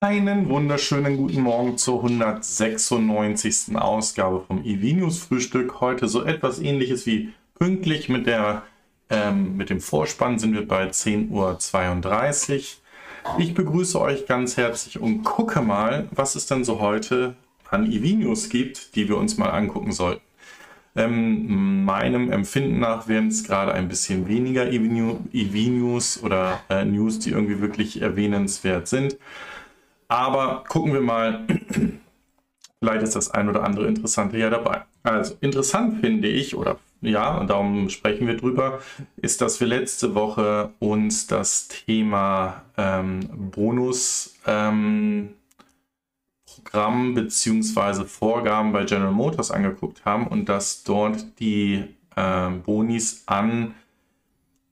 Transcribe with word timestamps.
Einen 0.00 0.48
wunderschönen 0.48 1.16
guten 1.16 1.40
Morgen 1.40 1.76
zur 1.76 1.96
196. 2.04 3.74
Ausgabe 3.74 4.44
vom 4.46 4.64
EV 4.64 4.96
News 4.96 5.18
Frühstück. 5.18 5.80
Heute 5.80 6.06
so 6.06 6.22
etwas 6.22 6.60
ähnliches 6.60 7.04
wie 7.04 7.32
pünktlich 7.58 8.08
mit, 8.08 8.28
der, 8.28 8.62
ähm, 9.10 9.56
mit 9.56 9.70
dem 9.70 9.80
Vorspann 9.80 10.38
sind 10.38 10.54
wir 10.54 10.68
bei 10.68 10.86
10.32 10.86 11.32
Uhr. 12.52 13.38
Ich 13.38 13.54
begrüße 13.54 14.00
euch 14.00 14.26
ganz 14.28 14.56
herzlich 14.56 15.00
und 15.00 15.24
gucke 15.24 15.62
mal, 15.62 16.06
was 16.12 16.36
es 16.36 16.46
denn 16.46 16.62
so 16.62 16.78
heute 16.78 17.34
an 17.68 17.90
EV 17.90 18.18
News 18.18 18.50
gibt, 18.50 18.94
die 18.94 19.08
wir 19.08 19.16
uns 19.16 19.36
mal 19.36 19.50
angucken 19.50 19.90
sollten. 19.90 20.22
Ähm, 20.94 21.84
meinem 21.84 22.30
Empfinden 22.30 22.78
nach 22.78 23.08
werden 23.08 23.30
es 23.30 23.42
gerade 23.42 23.72
ein 23.72 23.88
bisschen 23.88 24.28
weniger 24.28 24.70
EV 24.70 25.70
News 25.70 26.22
oder 26.22 26.60
äh, 26.70 26.84
News, 26.84 27.18
die 27.18 27.30
irgendwie 27.30 27.60
wirklich 27.60 28.00
erwähnenswert 28.00 28.86
sind. 28.86 29.16
Aber 30.08 30.64
gucken 30.66 30.94
wir 30.94 31.02
mal, 31.02 31.46
vielleicht 32.80 33.02
ist 33.02 33.14
das 33.14 33.30
ein 33.30 33.48
oder 33.48 33.62
andere 33.62 33.86
Interessante 33.86 34.38
ja 34.38 34.50
dabei. 34.50 34.84
Also 35.02 35.36
interessant 35.40 36.00
finde 36.00 36.28
ich, 36.28 36.56
oder 36.56 36.78
ja, 37.00 37.36
und 37.36 37.50
darum 37.50 37.88
sprechen 37.90 38.26
wir 38.26 38.36
drüber, 38.36 38.80
ist, 39.16 39.40
dass 39.40 39.60
wir 39.60 39.68
letzte 39.68 40.14
Woche 40.14 40.70
uns 40.80 41.26
das 41.26 41.68
Thema 41.68 42.62
ähm, 42.76 43.20
Bonus 43.52 44.36
ähm, 44.46 45.34
bzw. 46.72 48.04
Vorgaben 48.04 48.72
bei 48.72 48.84
General 48.84 49.12
Motors 49.12 49.50
angeguckt 49.50 50.04
haben 50.04 50.26
und 50.26 50.48
dass 50.48 50.82
dort 50.82 51.38
die 51.38 51.84
äh, 52.16 52.50
Bonis 52.50 53.22
an 53.26 53.74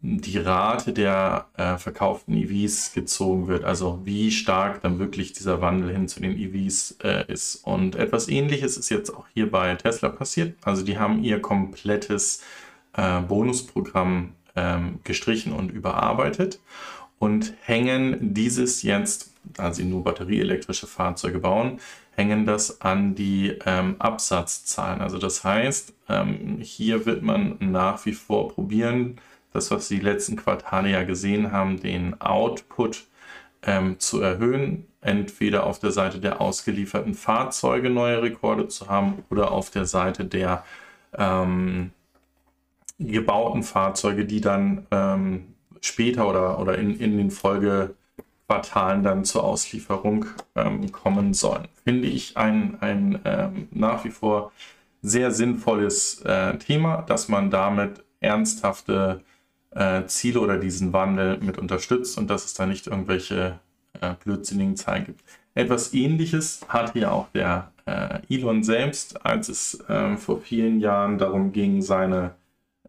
die 0.09 0.39
Rate 0.39 0.93
der 0.93 1.49
äh, 1.57 1.79
verkauften 1.79 2.35
EVs 2.35 2.93
gezogen 2.93 3.49
wird, 3.49 3.65
also 3.65 4.01
wie 4.05 4.31
stark 4.31 4.81
dann 4.83 5.01
wirklich 5.01 5.33
dieser 5.33 5.61
Wandel 5.61 5.91
hin 5.91 6.07
zu 6.07 6.21
den 6.21 6.39
EVs 6.39 6.99
äh, 7.03 7.25
ist. 7.27 7.57
Und 7.57 7.97
etwas 7.97 8.29
ähnliches 8.29 8.77
ist 8.77 8.89
jetzt 8.89 9.13
auch 9.13 9.27
hier 9.35 9.51
bei 9.51 9.75
Tesla 9.75 10.09
passiert. 10.09 10.55
Also 10.63 10.85
die 10.85 10.99
haben 10.99 11.25
ihr 11.25 11.43
komplettes 11.43 12.43
äh, 12.93 13.21
Bonusprogramm 13.21 14.35
ähm, 14.55 15.01
gestrichen 15.03 15.53
und 15.53 15.73
überarbeitet 15.73 16.61
und 17.19 17.55
hängen 17.63 18.35
dieses 18.35 18.83
jetzt, 18.83 19.33
da 19.43 19.73
sie 19.73 19.85
nur 19.85 20.05
batterieelektrische 20.05 20.87
Fahrzeuge 20.87 21.41
bauen, 21.41 21.81
hängen 22.13 22.47
das 22.47 22.81
an 22.81 23.17
die 23.17 23.59
ähm, 23.67 23.97
Absatzzahlen. 23.99 25.01
Also 25.01 25.19
das 25.19 25.43
heißt, 25.43 25.93
ähm, 26.09 26.59
hier 26.61 27.07
wird 27.07 27.23
man 27.23 27.57
nach 27.59 28.07
wie 28.07 28.13
vor 28.13 28.49
probieren, 28.51 29.19
das, 29.57 29.71
was 29.71 29.89
Sie 29.89 29.97
die 29.97 30.05
letzten 30.05 30.37
Quartale 30.37 30.91
ja 30.91 31.03
gesehen 31.03 31.51
haben, 31.51 31.81
den 31.81 32.21
Output 32.21 33.05
ähm, 33.63 33.99
zu 33.99 34.21
erhöhen, 34.21 34.87
entweder 35.01 35.67
auf 35.67 35.79
der 35.79 35.91
Seite 35.91 36.21
der 36.21 36.41
ausgelieferten 36.41 37.15
Fahrzeuge 37.15 37.91
neue 37.91 38.23
Rekorde 38.23 38.69
zu 38.69 38.89
haben 38.89 39.25
oder 39.31 39.51
auf 39.53 39.71
der 39.71 39.87
Seite 39.87 40.25
der 40.25 40.65
ähm, 41.17 41.91
gebauten 42.99 43.63
Fahrzeuge, 43.63 44.25
die 44.25 44.41
dann 44.41 44.87
ähm, 44.91 45.55
später 45.81 46.29
oder, 46.29 46.59
oder 46.59 46.79
in, 46.79 46.99
in 46.99 47.17
den 47.17 47.31
Folgequartalen 47.31 49.03
dann 49.03 49.25
zur 49.25 49.45
Auslieferung 49.45 50.27
ähm, 50.55 50.93
kommen 50.93 51.35
sollen. 51.35 51.69
Finde 51.85 52.09
ich 52.09 52.37
ein, 52.37 52.77
ein 52.81 53.21
ähm, 53.25 53.69
nach 53.71 54.05
wie 54.05 54.11
vor 54.11 54.53
sehr 55.03 55.31
sinnvolles 55.31 56.23
äh, 56.23 56.57
Thema, 56.59 57.03
dass 57.03 57.29
man 57.29 57.51
damit 57.51 58.03
ernsthafte 58.21 59.23
äh, 59.77 60.07
Ziele 60.07 60.41
oder 60.41 60.57
diesen 60.57 60.93
Wandel 60.93 61.39
mit 61.39 61.59
unterstützt 61.59 62.17
und 62.19 62.29
dass 62.29 62.45
es 62.45 62.55
da 62.55 62.67
nicht 62.67 62.87
irgendwelche 62.87 63.61
äh, 64.01 64.15
blödsinnigen 64.25 64.77
Zahlen 64.77 65.05
gibt. 65.05 65.23
Etwas 65.55 65.95
ähnliches 65.95 66.61
hatte 66.69 66.99
ja 66.99 67.11
auch 67.11 67.29
der 67.35 67.71
äh, 67.87 68.21
Elon 68.29 68.63
selbst, 68.63 69.25
als 69.25 69.49
es 69.49 69.85
ähm, 69.89 70.19
vor 70.19 70.41
vielen 70.41 70.81
Jahren 70.81 71.19
darum 71.19 71.53
ging, 71.53 71.83
seine, 71.83 72.35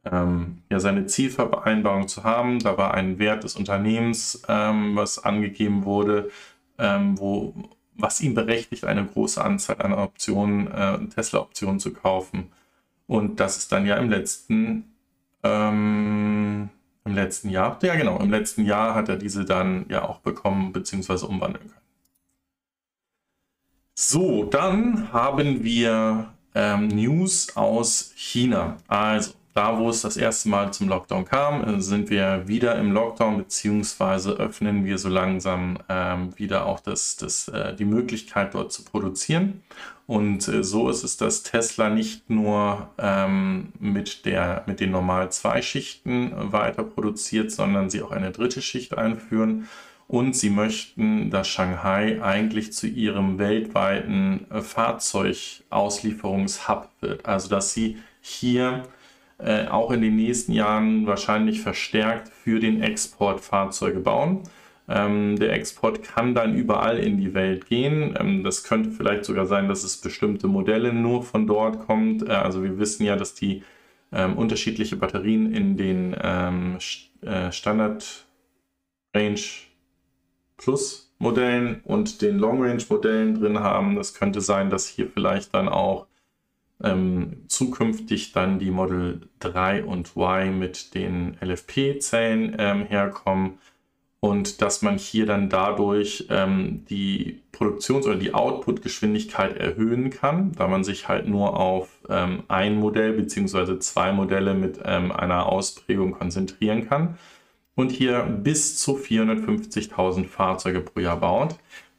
ähm, 0.06 0.59
ja, 0.69 0.79
seine 0.79 1.06
Zielvereinbarung 1.06 2.07
zu 2.07 2.23
haben. 2.23 2.59
Da 2.59 2.78
war 2.78 2.94
ein 2.94 3.19
Wert 3.19 3.44
des 3.44 3.56
Unternehmens, 3.56 4.44
ähm, 4.47 4.95
was 4.95 5.23
angegeben 5.23 5.85
wurde, 5.85 6.29
ähm, 6.78 7.19
wo, 7.19 7.53
was 7.95 8.22
ihn 8.22 8.34
berechtigt, 8.34 8.85
eine 8.85 9.06
große 9.06 9.44
Anzahl 9.44 9.81
an 9.81 9.94
Optionen, 9.94 10.72
äh, 10.72 11.00
Tesla-Optionen 11.07 11.79
zu 11.79 11.94
kaufen. 11.94 12.50
Und 13.07 13.40
das 13.40 13.57
ist 13.57 13.72
dann 13.72 13.85
ja 13.85 13.95
im 13.97 14.09
letzten 14.09 14.91
ähm, 15.44 16.69
im 17.07 17.16
letzten 17.16 17.50
Jahr. 17.50 17.79
Ja, 17.81 17.95
genau. 17.95 18.19
Im 18.19 18.29
letzten 18.29 18.66
Jahr 18.66 18.94
hat 18.94 19.09
er 19.09 19.18
diese 19.18 19.45
dann 19.45 19.85
ja 19.90 20.07
auch 20.07 20.19
bekommen 20.19 20.73
bzw. 20.73 21.25
umwandeln 21.25 21.68
können. 21.68 21.81
So, 23.95 24.44
dann 24.44 25.12
haben 25.12 25.63
wir 25.63 26.34
ähm, 26.53 26.88
News 26.90 27.56
aus 27.56 28.13
China. 28.16 28.78
Also, 28.88 29.31
da 29.57 29.79
wo 29.79 29.90
es 29.90 30.03
das 30.03 30.18
erste 30.18 30.50
Mal 30.50 30.72
zum 30.72 30.88
Lockdown 30.88 31.25
kam, 31.25 31.63
äh, 31.63 31.81
sind 31.81 32.12
wir 32.12 32.47
wieder 32.47 32.78
im 32.78 32.91
Lockdown, 32.91 33.38
beziehungsweise 33.38 34.34
öffnen 34.34 34.85
wir 34.85 35.00
so 35.00 35.09
langsam 35.09 35.79
ähm, 35.90 36.38
wieder 36.38 36.68
auch 36.68 36.79
das, 36.79 37.18
das, 37.18 37.47
äh, 37.47 37.73
die 37.75 37.85
Möglichkeit 37.85 38.53
dort 38.53 38.72
zu 38.72 38.84
produzieren. 38.84 39.63
Und 40.06 40.47
äh, 40.47 40.63
so 40.63 40.90
ist 40.90 41.03
es, 41.03 41.17
dass 41.17 41.41
Tesla 41.41 41.90
nicht 41.90 42.29
nur 42.29 42.91
ähm, 43.00 43.73
mit, 43.79 44.25
der, 44.25 44.63
mit 44.67 44.79
den 44.79 44.91
normal 44.91 45.31
zwei 45.31 45.63
Schichten 45.63 46.34
weiter 46.51 46.84
produziert, 46.84 47.51
sondern 47.51 47.90
sie 47.90 48.03
auch 48.03 48.12
eine 48.12 48.29
dritte 48.31 48.62
Schicht 48.62 48.96
einführen. 48.96 49.67
Und 50.07 50.35
sie 50.38 50.51
möchten, 50.51 51.31
dass 51.31 51.47
Shanghai 51.50 52.22
eigentlich 52.22 52.73
zu 52.73 52.85
ihrem 52.88 53.40
weltweiten 53.40 54.46
äh, 54.51 54.62
Fahrzeugauslieferungshub 54.62 56.90
wird. 57.01 57.25
Also 57.25 57.50
dass 57.50 57.73
sie 57.73 57.97
hier 58.22 58.84
äh, 59.39 59.67
auch 59.67 59.91
in 59.91 60.01
den 60.01 60.15
nächsten 60.15 60.51
Jahren 60.51 61.05
wahrscheinlich 61.05 61.61
verstärkt 61.61 62.29
für 62.29 62.59
den 62.59 62.81
Export 62.81 63.41
Fahrzeuge 63.41 63.99
bauen. 63.99 64.43
Ähm, 64.89 65.37
der 65.37 65.53
Export 65.53 66.01
kann 66.01 66.33
dann 66.33 66.55
überall 66.55 66.97
in 66.97 67.17
die 67.17 67.33
Welt 67.33 67.67
gehen. 67.67 68.15
Ähm, 68.19 68.43
das 68.43 68.63
könnte 68.63 68.89
vielleicht 68.89 69.25
sogar 69.25 69.45
sein, 69.45 69.67
dass 69.67 69.83
es 69.83 69.97
bestimmte 69.97 70.47
Modelle 70.47 70.93
nur 70.93 71.23
von 71.23 71.45
dort 71.45 71.85
kommt. 71.85 72.27
Äh, 72.27 72.31
also 72.31 72.63
wir 72.63 72.79
wissen 72.79 73.03
ja, 73.05 73.15
dass 73.15 73.35
die 73.35 73.63
ähm, 74.11 74.37
unterschiedliche 74.37 74.95
Batterien 74.95 75.53
in 75.53 75.75
den 75.75 76.15
ähm, 76.21 76.77
äh, 77.21 77.51
Standard 77.51 78.25
Range 79.13 79.39
Plus 80.55 81.13
Modellen 81.19 81.81
und 81.83 82.21
den 82.21 82.37
Long 82.37 82.63
Range 82.63 82.83
Modellen 82.89 83.39
drin 83.39 83.59
haben. 83.59 83.95
Das 83.95 84.13
könnte 84.13 84.39
sein, 84.39 84.69
dass 84.69 84.87
hier 84.87 85.09
vielleicht 85.09 85.53
dann 85.53 85.67
auch 85.67 86.07
ähm, 86.83 87.43
zukünftig 87.47 88.33
dann 88.33 88.59
die 88.59 88.71
Model 88.71 89.21
3 89.39 89.83
und 89.83 90.15
Y 90.15 90.57
mit 90.57 90.93
den 90.93 91.38
LFP-Zellen 91.41 92.55
ähm, 92.57 92.85
herkommen 92.85 93.59
und 94.19 94.61
dass 94.61 94.81
man 94.81 94.97
hier 94.97 95.25
dann 95.25 95.49
dadurch 95.49 96.27
ähm, 96.29 96.85
die 96.89 97.43
Produktions- 97.51 98.05
oder 98.05 98.16
die 98.16 98.33
Output-Geschwindigkeit 98.33 99.55
erhöhen 99.57 100.09
kann, 100.09 100.53
da 100.53 100.67
man 100.67 100.83
sich 100.83 101.07
halt 101.07 101.27
nur 101.27 101.59
auf 101.59 101.89
ähm, 102.09 102.43
ein 102.47 102.75
Modell 102.75 103.13
bzw. 103.13 103.79
zwei 103.79 104.11
Modelle 104.11 104.53
mit 104.53 104.79
ähm, 104.83 105.11
einer 105.11 105.45
Ausprägung 105.47 106.13
konzentrieren 106.13 106.87
kann 106.87 107.17
und 107.75 107.91
hier 107.91 108.23
bis 108.23 108.77
zu 108.77 108.97
450.000 108.97 110.25
Fahrzeuge 110.25 110.81
pro 110.81 110.99
Jahr 110.99 111.19
baut. 111.19 111.55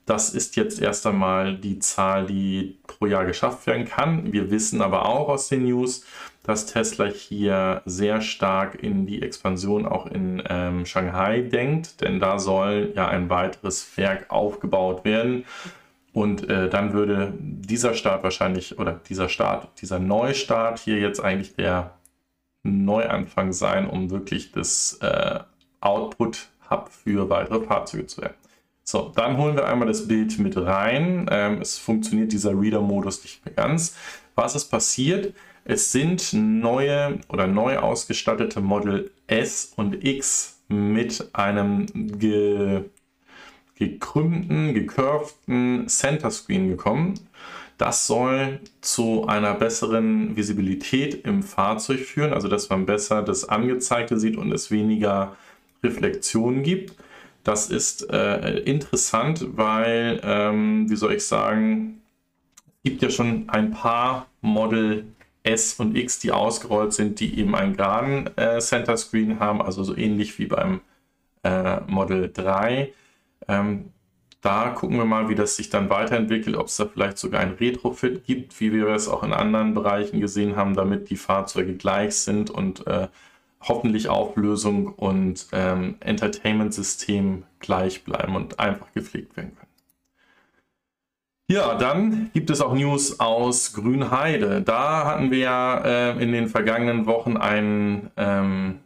Das 0.09 0.31
ist 0.31 0.57
jetzt 0.57 0.81
erst 0.81 1.07
einmal 1.07 1.55
die 1.55 1.81
Zahl, 1.81 2.25
die 2.25 2.79
pro 2.87 3.05
Jahr 3.05 3.27
geschafft 3.27 3.67
werden 3.67 3.85
kann. 3.85 4.33
Wir 4.33 4.51
wissen 4.51 4.81
aber 4.81 5.05
auch 5.05 5.29
aus 5.29 5.49
den 5.49 5.65
News, 5.65 6.03
dass 6.45 6.65
Tesla 6.65 7.05
hier 7.05 7.83
sehr 7.85 8.23
stark 8.23 8.83
in 8.83 9.05
die 9.05 9.21
Expansion 9.21 9.85
auch 9.85 10.07
in 10.07 10.43
ähm, 10.49 10.87
Shanghai 10.87 11.43
denkt, 11.43 12.01
denn 12.01 12.21
da 12.21 12.39
soll 12.39 12.95
ja 12.97 13.07
ein 13.07 13.29
weiteres 13.29 13.99
Werk 13.99 14.31
aufgebaut 14.31 15.05
werden. 15.05 15.45
Und 16.15 16.49
äh, 16.49 16.71
dann 16.71 16.95
würde 16.95 17.35
dieser 17.39 17.93
Start 17.93 18.23
wahrscheinlich, 18.23 18.79
oder 18.79 18.99
dieser 19.11 19.29
Start, 19.29 19.79
dieser 19.83 19.99
Neustart 19.99 20.79
hier 20.79 20.99
jetzt 21.01 21.21
eigentlich 21.21 21.55
der 21.55 21.99
Neuanfang 22.63 23.53
sein, 23.53 23.87
um 23.87 24.09
wirklich 24.09 24.53
das 24.53 24.97
äh, 25.03 25.41
Output-Hub 25.83 26.89
für 26.89 27.29
weitere 27.29 27.61
Fahrzeuge 27.61 28.07
zu 28.07 28.23
werden. 28.23 28.48
So, 28.91 29.13
dann 29.15 29.37
holen 29.37 29.55
wir 29.55 29.69
einmal 29.69 29.87
das 29.87 30.09
Bild 30.09 30.39
mit 30.39 30.57
rein. 30.57 31.29
Ähm, 31.31 31.61
es 31.61 31.77
funktioniert 31.77 32.33
dieser 32.33 32.59
Reader-Modus 32.59 33.23
nicht 33.23 33.45
mehr 33.45 33.53
ganz. 33.53 33.95
Was 34.35 34.55
ist 34.55 34.71
passiert? 34.71 35.35
Es 35.67 35.93
sind 35.93 36.33
neue 36.33 37.19
oder 37.29 37.47
neu 37.47 37.77
ausgestattete 37.77 38.63
Model 38.63 39.11
S 39.27 39.75
und 39.77 40.03
X 40.03 40.63
mit 40.69 41.29
einem 41.35 41.85
ge 42.19 42.85
gekrümmten, 43.75 44.73
gecurvten 44.73 45.87
Center 45.87 46.31
Screen 46.31 46.71
gekommen. 46.71 47.21
Das 47.77 48.07
soll 48.07 48.59
zu 48.81 49.27
einer 49.27 49.53
besseren 49.53 50.35
Visibilität 50.35 51.27
im 51.27 51.43
Fahrzeug 51.43 52.01
führen, 52.01 52.33
also 52.33 52.49
dass 52.49 52.71
man 52.71 52.87
besser 52.87 53.21
das 53.21 53.47
Angezeigte 53.47 54.19
sieht 54.19 54.39
und 54.39 54.51
es 54.51 54.71
weniger 54.71 55.37
Reflexionen 55.83 56.63
gibt. 56.63 56.95
Das 57.49 57.71
ist 57.71 58.11
äh, 58.13 58.59
interessant, 58.59 59.57
weil, 59.57 60.21
ähm, 60.23 60.91
wie 60.91 60.97
soll 60.97 61.15
ich 61.15 61.27
sagen, 61.27 62.03
es 62.67 62.91
gibt 62.91 63.01
ja 63.01 63.09
schon 63.09 63.49
ein 63.49 63.71
paar 63.71 64.27
Model 64.43 65.07
S 65.45 65.73
und 65.81 65.97
X, 65.97 66.19
die 66.19 66.31
ausgerollt 66.31 66.93
sind, 66.93 67.21
die 67.21 67.39
eben 67.41 67.55
einen 67.55 67.75
geraden 67.75 68.29
äh, 68.37 68.59
Center 68.59 68.99
Screen 68.99 69.41
haben, 69.41 69.63
also 69.63 69.83
so 69.83 69.97
ähnlich 69.97 70.39
wie 70.39 70.45
beim 70.45 70.83
äh, 71.43 71.81
Model 71.87 72.31
3. 72.31 72.93
Ähm, 73.49 73.93
da 74.43 74.69
gucken 74.69 74.99
wir 74.99 75.07
mal, 75.07 75.31
wie 75.31 75.35
das 75.35 75.57
sich 75.57 75.71
dann 75.71 75.89
weiterentwickelt, 75.89 76.55
ob 76.55 76.67
es 76.67 76.77
da 76.77 76.85
vielleicht 76.85 77.17
sogar 77.17 77.41
ein 77.41 77.53
Retrofit 77.53 78.27
gibt, 78.27 78.61
wie 78.61 78.75
wir 78.75 78.89
es 78.89 79.09
auch 79.09 79.23
in 79.23 79.33
anderen 79.33 79.73
Bereichen 79.73 80.21
gesehen 80.21 80.55
haben, 80.55 80.75
damit 80.75 81.09
die 81.09 81.17
Fahrzeuge 81.17 81.77
gleich 81.77 82.15
sind 82.15 82.51
und 82.51 82.87
äh, 82.87 83.09
hoffentlich 83.61 84.09
Auflösung 84.09 84.89
und 84.89 85.49
ähm, 85.53 85.97
Entertainment-System 86.01 87.45
gleich 87.59 88.05
bleiben 88.05 88.37
und 88.37 88.61
einfach 88.61 88.93
gepflegt 88.93 89.37
werden 89.37 89.57
können. 89.57 89.69
Ja, 91.51 91.77
dann 91.77 92.31
gibt 92.35 92.51
es 92.51 92.61
auch 92.61 92.75
News 92.75 93.21
aus 93.21 93.73
Grünheide. 93.73 94.61
Da 94.61 95.07
hatten 95.07 95.31
wir 95.31 95.39
ja 95.39 95.79
äh, 95.79 96.23
in 96.23 96.33
den 96.33 96.49
vergangenen 96.49 97.07
Wochen 97.07 97.39
einen 97.39 98.11
ähm, 98.17 98.81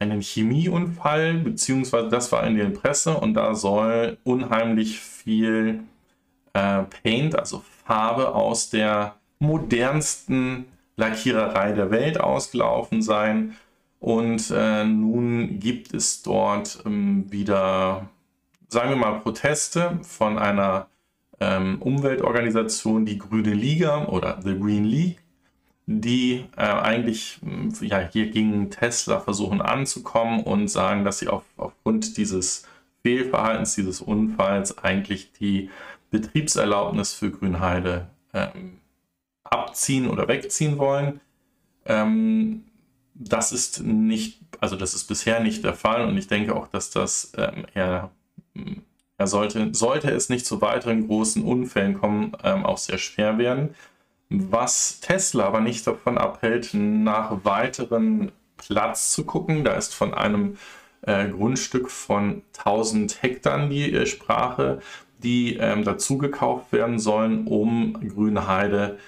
einen 0.00 0.22
Chemieunfall, 0.22 1.34
beziehungsweise 1.34 2.08
das 2.08 2.32
war 2.32 2.46
in 2.46 2.56
der 2.56 2.70
Presse 2.70 3.14
und 3.16 3.34
da 3.34 3.54
soll 3.54 4.16
unheimlich 4.24 4.98
viel 4.98 5.80
äh, 6.54 6.82
Paint, 7.02 7.38
also 7.38 7.62
Farbe 7.84 8.34
aus 8.34 8.70
der 8.70 9.16
modernsten 9.38 10.64
Lackiererei 11.00 11.72
der 11.72 11.90
Welt 11.90 12.20
ausgelaufen 12.20 13.02
sein. 13.02 13.56
Und 13.98 14.50
äh, 14.50 14.84
nun 14.84 15.58
gibt 15.58 15.92
es 15.92 16.22
dort 16.22 16.82
ähm, 16.86 17.30
wieder, 17.30 18.08
sagen 18.68 18.90
wir 18.90 18.96
mal, 18.96 19.20
Proteste 19.20 19.98
von 20.02 20.38
einer 20.38 20.86
ähm, 21.40 21.82
Umweltorganisation, 21.82 23.04
die 23.04 23.18
Grüne 23.18 23.52
Liga 23.52 24.06
oder 24.06 24.40
The 24.42 24.58
Green 24.58 24.84
League 24.84 25.20
die 25.92 26.44
äh, 26.56 26.62
eigentlich 26.62 27.40
ja, 27.80 27.98
hier 27.98 28.30
gegen 28.30 28.70
Tesla 28.70 29.18
versuchen 29.18 29.60
anzukommen 29.60 30.44
und 30.44 30.68
sagen, 30.68 31.04
dass 31.04 31.18
sie 31.18 31.26
auf, 31.26 31.42
aufgrund 31.56 32.16
dieses 32.16 32.64
Fehlverhaltens, 33.02 33.74
dieses 33.74 34.00
Unfalls 34.00 34.78
eigentlich 34.78 35.32
die 35.32 35.68
Betriebserlaubnis 36.10 37.12
für 37.12 37.30
Grünheide 37.30 38.06
ähm, 38.32 38.79
abziehen 39.50 40.08
oder 40.08 40.28
wegziehen 40.28 40.78
wollen. 40.78 41.20
Ähm, 41.84 42.64
das 43.14 43.52
ist 43.52 43.82
nicht, 43.82 44.40
also 44.60 44.76
das 44.76 44.94
ist 44.94 45.04
bisher 45.04 45.40
nicht 45.40 45.64
der 45.64 45.74
Fall 45.74 46.06
und 46.06 46.16
ich 46.16 46.28
denke 46.28 46.54
auch, 46.54 46.68
dass 46.68 46.90
das 46.90 47.32
ähm, 47.36 47.66
eher, 47.74 48.10
er 49.18 49.26
sollte, 49.26 49.74
sollte 49.74 50.10
es 50.10 50.28
nicht 50.28 50.46
zu 50.46 50.62
weiteren 50.62 51.06
großen 51.06 51.44
Unfällen 51.44 51.94
kommen, 51.94 52.32
ähm, 52.42 52.64
auch 52.64 52.78
sehr 52.78 52.98
schwer 52.98 53.36
werden 53.38 53.74
was 54.30 55.00
Tesla 55.00 55.44
aber 55.44 55.60
nicht 55.60 55.86
davon 55.86 56.16
abhält, 56.16 56.70
nach 56.72 57.44
weiteren 57.44 58.30
Platz 58.56 59.10
zu 59.10 59.24
gucken. 59.26 59.64
Da 59.64 59.72
ist 59.72 59.94
von 59.94 60.14
einem 60.14 60.56
äh, 61.02 61.28
Grundstück 61.28 61.90
von 61.90 62.42
1000 62.56 63.22
Hektar 63.22 63.68
die 63.68 63.92
äh, 63.92 64.06
Sprache, 64.06 64.80
die 65.18 65.56
ähm, 65.56 65.84
dazu 65.84 66.16
gekauft 66.16 66.72
werden 66.72 66.98
sollen, 66.98 67.46
um 67.46 67.94
Grünheide, 68.08 68.98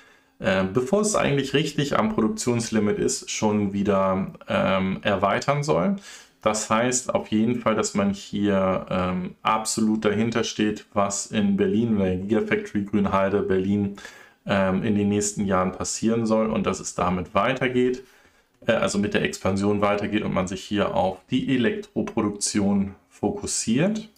äh, 0.43 0.65
bevor 0.65 1.03
es 1.03 1.15
eigentlich 1.15 1.55
richtig 1.55 1.99
am 1.99 2.15
Produktionslimit 2.15 2.99
ist, 2.99 3.31
schon 3.31 3.73
wieder 3.73 4.33
ähm, 4.49 4.99
erweitern 5.03 5.62
soll. 5.62 5.97
Das 6.41 6.69
heißt 6.69 7.15
auf 7.15 7.29
jeden 7.29 7.61
Fall, 7.61 7.77
dass 7.77 7.94
man 7.94 8.12
hier 8.12 8.87
ähm, 8.91 9.37
absolut 9.43 10.05
dahinter 10.05 10.43
steht, 10.43 10.87
was 10.93 11.27
in 11.27 11.56
Berlin, 11.56 11.97
oder 11.97 12.17
Gigafactory 12.17 12.85
Grünheide 12.85 13.43
Berlin 13.43 13.97
ähm, 14.44 14.83
in 14.83 14.97
den 14.97 15.09
nächsten 15.09 15.47
Jahren 15.47 15.71
passieren 15.71 16.27
soll 16.27 16.50
und 16.50 16.67
dass 16.67 16.81
es 16.81 16.97
damit 16.97 17.33
weitergeht, 17.37 18.03
äh, 18.67 18.73
also 18.73 18.99
mit 18.99 19.15
der 19.15 19.23
Expansion 19.23 19.81
weitergeht 19.81 20.25
und 20.25 20.35
man 20.35 20.49
sich 20.49 20.65
hier 20.65 20.97
auf 20.97 21.19
die 21.31 21.55
Elektroproduktion 21.55 22.97
fokussiert. 23.09 24.09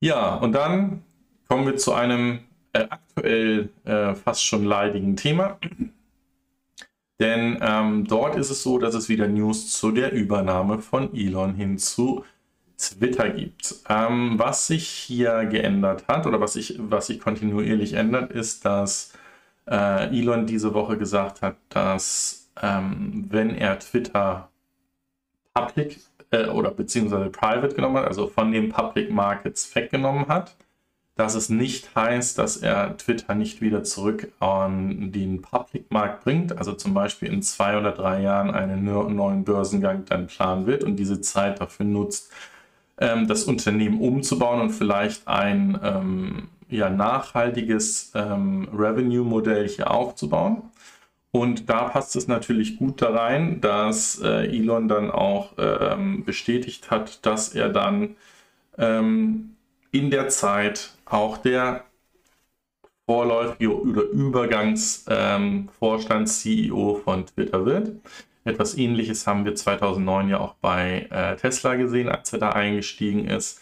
Ja, 0.00 0.36
und 0.36 0.52
dann 0.52 1.02
kommen 1.48 1.66
wir 1.66 1.76
zu 1.76 1.92
einem 1.92 2.40
äh, 2.72 2.86
aktuell 2.88 3.70
äh, 3.84 4.14
fast 4.14 4.44
schon 4.44 4.64
leidigen 4.64 5.16
Thema. 5.16 5.58
Denn 7.20 7.58
ähm, 7.60 8.04
dort 8.06 8.36
ist 8.36 8.50
es 8.50 8.62
so, 8.62 8.78
dass 8.78 8.94
es 8.94 9.08
wieder 9.08 9.28
News 9.28 9.70
zu 9.70 9.92
der 9.92 10.12
Übernahme 10.12 10.78
von 10.80 11.14
Elon 11.14 11.54
hin 11.54 11.78
zu 11.78 12.24
Twitter 12.78 13.30
gibt. 13.30 13.76
Ähm, 13.88 14.38
was 14.38 14.66
sich 14.66 14.88
hier 14.88 15.44
geändert 15.44 16.08
hat 16.08 16.26
oder 16.26 16.40
was 16.40 16.54
sich, 16.54 16.76
was 16.78 17.06
sich 17.06 17.20
kontinuierlich 17.20 17.92
ändert, 17.92 18.32
ist, 18.32 18.64
dass 18.64 19.12
äh, 19.70 20.08
Elon 20.18 20.46
diese 20.46 20.74
Woche 20.74 20.98
gesagt 20.98 21.42
hat, 21.42 21.56
dass 21.68 22.50
ähm, 22.60 23.26
wenn 23.30 23.54
er 23.54 23.78
Twitter 23.78 24.48
public 25.54 26.00
äh, 26.30 26.46
oder 26.46 26.70
beziehungsweise 26.70 27.30
private 27.30 27.74
genommen 27.74 27.98
hat, 27.98 28.06
also 28.06 28.26
von 28.26 28.50
den 28.52 28.70
Public 28.70 29.10
Markets 29.10 29.74
weggenommen 29.74 30.28
hat, 30.28 30.56
dass 31.22 31.36
es 31.36 31.48
nicht 31.48 31.94
heißt, 31.94 32.36
dass 32.36 32.56
er 32.56 32.96
Twitter 32.96 33.36
nicht 33.36 33.60
wieder 33.60 33.84
zurück 33.84 34.32
an 34.40 35.12
den 35.12 35.40
Public 35.40 35.88
Markt 35.92 36.24
bringt, 36.24 36.58
also 36.58 36.72
zum 36.72 36.94
Beispiel 36.94 37.32
in 37.32 37.42
zwei 37.42 37.78
oder 37.78 37.92
drei 37.92 38.22
Jahren 38.22 38.50
einen 38.50 38.84
neuen 38.84 39.44
Börsengang 39.44 40.04
dann 40.06 40.26
planen 40.26 40.66
wird 40.66 40.82
und 40.82 40.96
diese 40.96 41.20
Zeit 41.20 41.60
dafür 41.60 41.86
nutzt, 41.86 42.32
ähm, 42.98 43.28
das 43.28 43.44
Unternehmen 43.44 44.00
umzubauen 44.00 44.62
und 44.62 44.70
vielleicht 44.70 45.28
ein 45.28 45.78
ähm, 45.84 46.48
ja, 46.68 46.90
nachhaltiges 46.90 48.10
ähm, 48.16 48.68
Revenue-Modell 48.76 49.68
hier 49.68 49.92
aufzubauen. 49.92 50.62
Und 51.30 51.70
da 51.70 51.84
passt 51.84 52.16
es 52.16 52.26
natürlich 52.26 52.78
gut 52.78 53.00
da 53.00 53.10
rein, 53.10 53.60
dass 53.60 54.20
äh, 54.20 54.48
Elon 54.48 54.88
dann 54.88 55.12
auch 55.12 55.52
ähm, 55.56 56.24
bestätigt 56.24 56.90
hat, 56.90 57.24
dass 57.24 57.54
er 57.54 57.68
dann 57.68 58.16
ähm, 58.76 59.52
in 59.92 60.10
der 60.10 60.28
Zeit 60.28 60.90
auch 61.04 61.38
der 61.38 61.84
vorläufige 63.06 63.80
oder 63.80 64.02
Übergangsvorstand-CEO 64.02 66.96
ähm, 66.96 67.02
von 67.02 67.26
Twitter 67.26 67.64
wird. 67.64 67.92
Etwas 68.44 68.76
ähnliches 68.76 69.24
haben 69.26 69.44
wir 69.44 69.54
2009 69.54 70.30
ja 70.30 70.40
auch 70.40 70.54
bei 70.54 71.06
äh, 71.10 71.36
Tesla 71.36 71.76
gesehen, 71.76 72.08
als 72.08 72.32
er 72.32 72.40
da 72.40 72.50
eingestiegen 72.50 73.28
ist. 73.28 73.60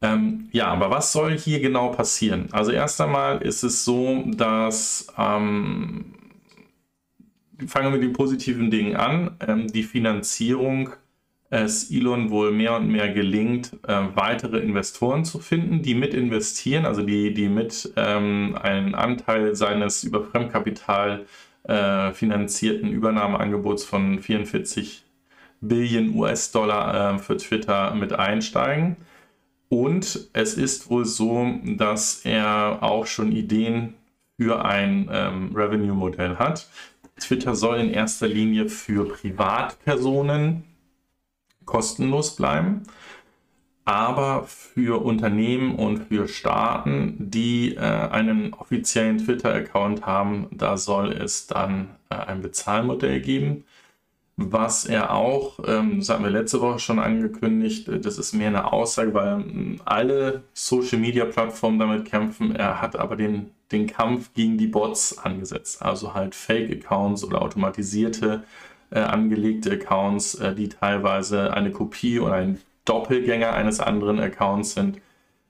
Ähm, 0.00 0.48
ja, 0.52 0.66
aber 0.66 0.90
was 0.90 1.12
soll 1.12 1.38
hier 1.38 1.60
genau 1.60 1.90
passieren? 1.90 2.48
Also 2.50 2.72
erst 2.72 3.00
einmal 3.00 3.42
ist 3.42 3.62
es 3.62 3.84
so, 3.84 4.24
dass 4.26 5.06
ähm, 5.16 6.14
fangen 7.66 7.92
wir 7.92 7.98
mit 7.98 8.02
den 8.02 8.12
positiven 8.12 8.70
Dingen 8.70 8.96
an. 8.96 9.36
Ähm, 9.46 9.68
die 9.68 9.84
Finanzierung 9.84 10.90
es 11.52 11.90
Elon 11.90 12.30
wohl 12.30 12.50
mehr 12.50 12.76
und 12.76 12.88
mehr 12.88 13.12
gelingt, 13.12 13.74
äh, 13.86 14.00
weitere 14.14 14.58
Investoren 14.58 15.26
zu 15.26 15.38
finden, 15.38 15.82
die 15.82 15.94
mit 15.94 16.14
investieren, 16.14 16.86
also 16.86 17.02
die, 17.02 17.34
die 17.34 17.50
mit 17.50 17.92
ähm, 17.96 18.56
einen 18.60 18.94
Anteil 18.94 19.54
seines 19.54 20.02
über 20.02 20.24
Fremdkapital 20.24 21.26
äh, 21.64 22.12
finanzierten 22.12 22.90
Übernahmeangebots 22.90 23.84
von 23.84 24.20
44 24.20 25.04
Billionen 25.60 26.16
US-Dollar 26.16 27.16
äh, 27.16 27.18
für 27.18 27.36
Twitter 27.36 27.94
mit 27.94 28.14
einsteigen. 28.14 28.96
Und 29.68 30.30
es 30.32 30.54
ist 30.54 30.88
wohl 30.88 31.04
so, 31.04 31.54
dass 31.76 32.24
er 32.24 32.78
auch 32.80 33.04
schon 33.04 33.30
Ideen 33.30 33.92
für 34.40 34.64
ein 34.64 35.10
ähm, 35.12 35.54
Revenue-Modell 35.54 36.38
hat. 36.38 36.66
Twitter 37.20 37.54
soll 37.54 37.78
in 37.78 37.90
erster 37.90 38.26
Linie 38.26 38.70
für 38.70 39.06
Privatpersonen 39.06 40.64
kostenlos 41.72 42.36
bleiben 42.36 42.82
aber 43.84 44.44
für 44.46 45.02
Unternehmen 45.04 45.74
und 45.74 46.04
für 46.06 46.28
Staaten, 46.28 47.16
die 47.18 47.74
äh, 47.74 47.80
einen 47.80 48.54
offiziellen 48.54 49.18
Twitter-Account 49.18 50.06
haben, 50.06 50.46
da 50.52 50.76
soll 50.76 51.12
es 51.12 51.46
dann 51.48 51.88
äh, 52.08 52.14
ein 52.14 52.42
Bezahlmodell 52.42 53.20
geben. 53.20 53.64
Was 54.36 54.86
er 54.86 55.12
auch, 55.14 55.58
ähm, 55.66 55.98
das 55.98 56.08
hatten 56.08 56.24
wir 56.24 56.30
letzte 56.30 56.60
Woche 56.60 56.78
schon 56.78 57.00
angekündigt, 57.00 57.88
äh, 57.88 57.98
das 57.98 58.18
ist 58.18 58.34
mehr 58.34 58.48
eine 58.48 58.72
Aussage, 58.72 59.14
weil 59.14 59.40
äh, 59.40 59.78
alle 59.84 60.44
Social-Media-Plattformen 60.54 61.80
damit 61.80 62.04
kämpfen. 62.04 62.54
Er 62.54 62.80
hat 62.80 62.94
aber 62.94 63.16
den, 63.16 63.50
den 63.72 63.88
Kampf 63.88 64.32
gegen 64.32 64.58
die 64.58 64.68
Bots 64.68 65.18
angesetzt, 65.18 65.82
also 65.82 66.14
halt 66.14 66.36
Fake-Accounts 66.36 67.24
oder 67.24 67.42
automatisierte 67.42 68.44
äh, 68.44 68.71
angelegte 69.00 69.72
Accounts, 69.72 70.34
äh, 70.36 70.54
die 70.54 70.68
teilweise 70.68 71.52
eine 71.54 71.70
Kopie 71.70 72.20
oder 72.20 72.34
ein 72.34 72.58
Doppelgänger 72.84 73.52
eines 73.52 73.80
anderen 73.80 74.20
Accounts 74.20 74.74
sind 74.74 75.00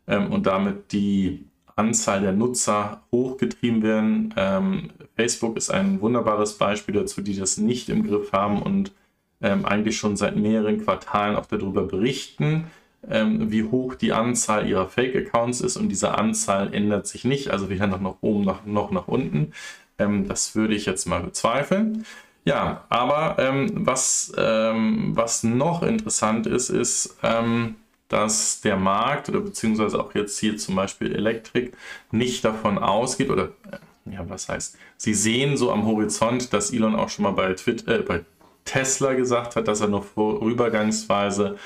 ähm, 0.06 0.32
und 0.32 0.46
damit 0.46 0.92
die 0.92 1.44
Anzahl 1.76 2.20
der 2.20 2.32
Nutzer 2.32 3.02
hochgetrieben 3.10 3.82
werden. 3.82 4.34
Ähm, 4.36 4.90
Facebook 5.16 5.56
ist 5.56 5.70
ein 5.70 6.00
wunderbares 6.00 6.58
Beispiel 6.58 6.94
dazu, 6.94 7.22
die 7.22 7.36
das 7.36 7.58
nicht 7.58 7.88
im 7.88 8.06
Griff 8.06 8.32
haben 8.32 8.62
und 8.62 8.92
ähm, 9.40 9.64
eigentlich 9.64 9.96
schon 9.96 10.16
seit 10.16 10.36
mehreren 10.36 10.84
Quartalen 10.84 11.36
auch 11.36 11.46
darüber 11.46 11.82
berichten, 11.82 12.66
ähm, 13.08 13.50
wie 13.50 13.64
hoch 13.64 13.94
die 13.94 14.12
Anzahl 14.12 14.68
ihrer 14.68 14.88
Fake-Accounts 14.88 15.60
ist 15.60 15.76
und 15.76 15.88
diese 15.88 16.16
Anzahl 16.16 16.72
ändert 16.72 17.06
sich 17.06 17.24
nicht, 17.24 17.50
also 17.50 17.68
weder 17.68 17.86
nach 17.86 18.00
oben 18.20 18.44
noch, 18.44 18.64
noch 18.64 18.90
nach 18.90 19.08
unten. 19.08 19.52
Ähm, 19.98 20.28
das 20.28 20.54
würde 20.54 20.74
ich 20.74 20.86
jetzt 20.86 21.06
mal 21.06 21.22
bezweifeln. 21.22 22.04
Ja, 22.44 22.84
aber 22.88 23.36
ähm, 23.38 23.70
was, 23.86 24.32
ähm, 24.36 25.12
was 25.14 25.44
noch 25.44 25.82
interessant 25.82 26.46
ist, 26.46 26.70
ist, 26.70 27.16
ähm, 27.22 27.76
dass 28.08 28.60
der 28.60 28.76
Markt 28.76 29.28
oder 29.28 29.40
beziehungsweise 29.40 29.98
auch 30.00 30.14
jetzt 30.14 30.38
hier 30.38 30.56
zum 30.56 30.74
Beispiel 30.74 31.14
Elektrik 31.14 31.76
nicht 32.10 32.44
davon 32.44 32.78
ausgeht 32.78 33.30
oder 33.30 33.50
äh, 33.70 34.12
ja, 34.12 34.28
was 34.28 34.48
heißt, 34.48 34.76
sie 34.96 35.14
sehen 35.14 35.56
so 35.56 35.70
am 35.70 35.86
Horizont, 35.86 36.52
dass 36.52 36.72
Elon 36.72 36.96
auch 36.96 37.08
schon 37.08 37.22
mal 37.22 37.30
bei, 37.30 37.52
Twitter, 37.54 38.00
äh, 38.00 38.02
bei 38.02 38.24
Tesla 38.64 39.14
gesagt 39.14 39.56
hat, 39.56 39.68
dass 39.68 39.80
er 39.80 39.88
nur 39.88 40.02
vorübergangsweise 40.02 41.56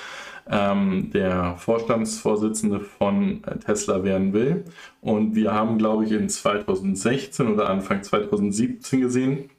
ähm, 0.49 1.11
der 1.13 1.57
Vorstandsvorsitzende 1.57 2.81
von 2.81 3.43
äh, 3.45 3.59
Tesla 3.59 4.05
werden 4.05 4.33
will. 4.33 4.65
Und 5.01 5.35
wir 5.35 5.53
haben, 5.53 5.79
glaube 5.79 6.05
ich, 6.05 6.13
in 6.13 6.29
2016 6.29 7.49
oder 7.49 7.69
Anfang 7.69 8.03
2017 8.03 9.01
gesehen, 9.01 9.51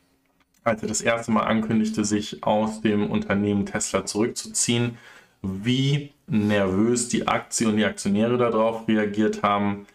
als 0.67 0.81
er 0.81 0.87
das 0.87 1.01
erste 1.01 1.31
Mal 1.31 1.43
ankündigte, 1.43 2.03
sich 2.05 2.43
aus 2.43 2.81
dem 2.81 3.09
Unternehmen 3.09 3.65
Tesla 3.65 4.05
zurückzuziehen, 4.05 4.97
wie 5.41 6.11
nervös 6.27 7.09
die 7.09 7.27
Aktie 7.27 7.67
und 7.67 7.77
die 7.77 7.85
Aktionäre 7.85 8.37
darauf 8.37 8.87
reagiert 8.87 9.43
haben. 9.43 9.87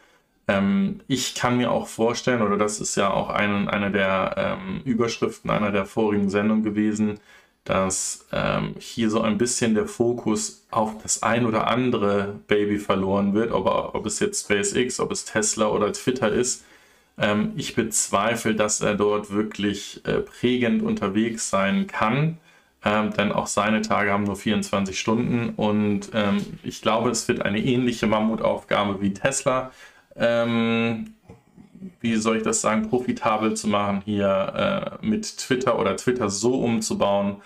Ähm, 0.49 1.00
ich 1.09 1.35
kann 1.35 1.59
mir 1.59 1.71
auch 1.71 1.87
vorstellen, 1.87 2.43
oder 2.43 2.57
das 2.57 2.81
ist 2.81 2.97
ja 2.97 3.11
auch 3.12 3.29
ein, 3.29 3.69
eine 3.69 3.91
der 3.91 4.35
ähm, 4.37 4.81
Überschriften 4.85 5.50
einer 5.50 5.71
der 5.71 5.87
vorigen 5.87 6.31
Sendungen 6.31 6.64
gewesen, 6.64 7.21
dass 7.64 8.26
ähm, 8.33 8.75
hier 8.79 9.09
so 9.11 9.21
ein 9.21 9.38
bisschen 9.38 9.75
der 9.75 9.87
Fokus 9.87 10.67
auf 10.71 11.00
das 11.02 11.23
ein 11.23 11.47
oder 11.47 11.69
andere 11.69 12.41
Baby 12.49 12.79
verloren 12.79 13.35
wird, 13.35 13.52
ob, 13.52 13.67
ob 13.67 14.07
es 14.07 14.19
jetzt 14.19 14.45
SpaceX, 14.45 14.99
ob 14.99 15.12
es 15.12 15.25
Tesla 15.26 15.69
oder 15.69 15.93
Twitter 15.93 16.33
ist. 16.33 16.64
Ähm, 17.19 17.52
ich 17.57 17.75
bezweifle, 17.75 18.54
dass 18.54 18.81
er 18.81 18.95
dort 18.95 19.31
wirklich 19.31 20.00
äh, 20.07 20.21
prägend 20.21 20.83
unterwegs 20.83 21.50
sein 21.50 21.87
kann, 21.87 22.38
ähm, 22.85 23.12
denn 23.12 23.33
auch 23.33 23.47
seine 23.47 23.83
Tage 23.83 24.11
haben 24.11 24.25
nur 24.25 24.37
24 24.37 24.99
Stunden 24.99 25.50
und 25.57 26.11
ähm, 26.14 26.38
ich 26.62 26.83
glaube, 26.83 27.11
es 27.11 27.28
wird 27.28 27.42
eine 27.42 27.61
ähnliche 27.61 28.07
Mammutaufgabe 28.07 29.00
wie 29.00 29.14
Tesla. 29.14 29.71
Ähm, 30.16 31.14
wie 32.00 32.16
soll 32.16 32.38
ich 32.38 32.42
das 32.42 32.61
sagen, 32.61 32.88
profitabel 32.88 33.54
zu 33.54 33.69
machen, 33.69 34.02
hier 34.04 34.99
äh, 35.02 35.07
mit 35.07 35.38
Twitter 35.38 35.78
oder 35.78 35.97
Twitter 35.97 36.28
so 36.31 36.54
umzubauen, 36.61 37.42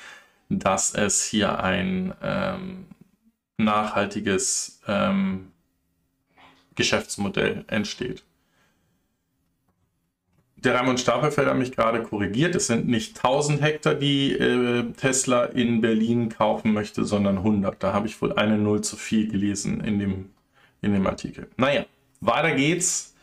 dass 0.49 0.95
es 0.95 1.25
hier 1.25 1.63
ein 1.63 2.15
ähm, 2.23 2.87
nachhaltiges 3.59 4.81
ähm, 4.87 5.53
Geschäftsmodell 6.75 7.65
entsteht. 7.69 8.26
Der 10.67 10.75
Raimund 10.75 10.99
Stapelfeld 10.99 11.47
hat 11.47 11.57
mich 11.57 11.71
gerade 11.71 12.03
korrigiert. 12.03 12.57
Es 12.57 12.67
sind 12.67 12.89
nicht 12.89 13.19
1000 13.19 13.63
Hektar, 13.63 13.95
die 13.95 14.33
äh, 14.33 14.83
Tesla 15.01 15.45
in 15.45 15.81
Berlin 15.81 16.29
kaufen 16.29 16.73
möchte, 16.73 17.05
sondern 17.05 17.37
100. 17.39 17.81
Da 17.81 17.93
habe 17.93 18.09
ich 18.09 18.21
wohl 18.21 18.33
eine 18.33 18.59
Null 18.59 18.81
zu 18.81 18.97
viel 18.97 19.31
gelesen 19.31 19.81
in 19.85 20.01
dem, 20.01 20.31
in 20.83 20.93
dem 20.93 21.07
Artikel. 21.07 21.47
Naja, 21.57 21.85
weiter 22.21 22.51
geht's 22.57 23.15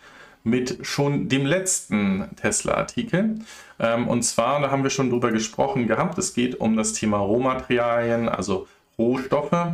mit 0.46 0.88
schon 0.88 1.28
dem 1.28 1.46
letzten 1.46 2.30
Tesla-Artikel. 2.38 3.40
Ähm, 3.78 4.08
und 4.08 4.24
zwar, 4.24 4.62
da 4.62 4.72
haben 4.72 4.84
wir 4.84 4.90
schon 4.90 5.10
drüber 5.10 5.32
gesprochen 5.34 5.86
gehabt, 5.86 6.18
es 6.18 6.34
geht 6.34 6.62
um 6.62 6.78
das 6.78 6.94
Thema 6.94 7.18
Rohmaterialien, 7.18 8.30
also 8.30 8.68
Rohstoffe, 8.98 9.68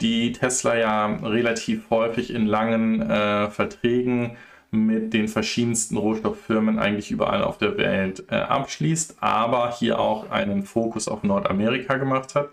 die 0.00 0.30
Tesla 0.30 0.76
ja 0.76 1.06
relativ 1.06 1.90
häufig 1.90 2.32
in 2.32 2.46
langen 2.46 3.02
äh, 3.02 3.50
Verträgen 3.50 4.36
mit 4.70 5.14
den 5.14 5.28
verschiedensten 5.28 5.96
Rohstofffirmen 5.96 6.78
eigentlich 6.78 7.10
überall 7.10 7.42
auf 7.42 7.58
der 7.58 7.76
Welt 7.76 8.24
äh, 8.30 8.36
abschließt, 8.36 9.16
aber 9.20 9.72
hier 9.72 9.98
auch 9.98 10.30
einen 10.30 10.64
Fokus 10.64 11.08
auf 11.08 11.22
Nordamerika 11.22 11.96
gemacht 11.96 12.34
hat. 12.34 12.50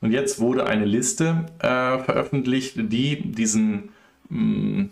Und 0.00 0.12
jetzt 0.12 0.40
wurde 0.40 0.66
eine 0.66 0.84
Liste 0.84 1.46
äh, 1.58 1.98
veröffentlicht, 1.98 2.74
die 2.76 3.32
diesen 3.32 3.90
mh, 4.28 4.38
mm, 4.38 4.90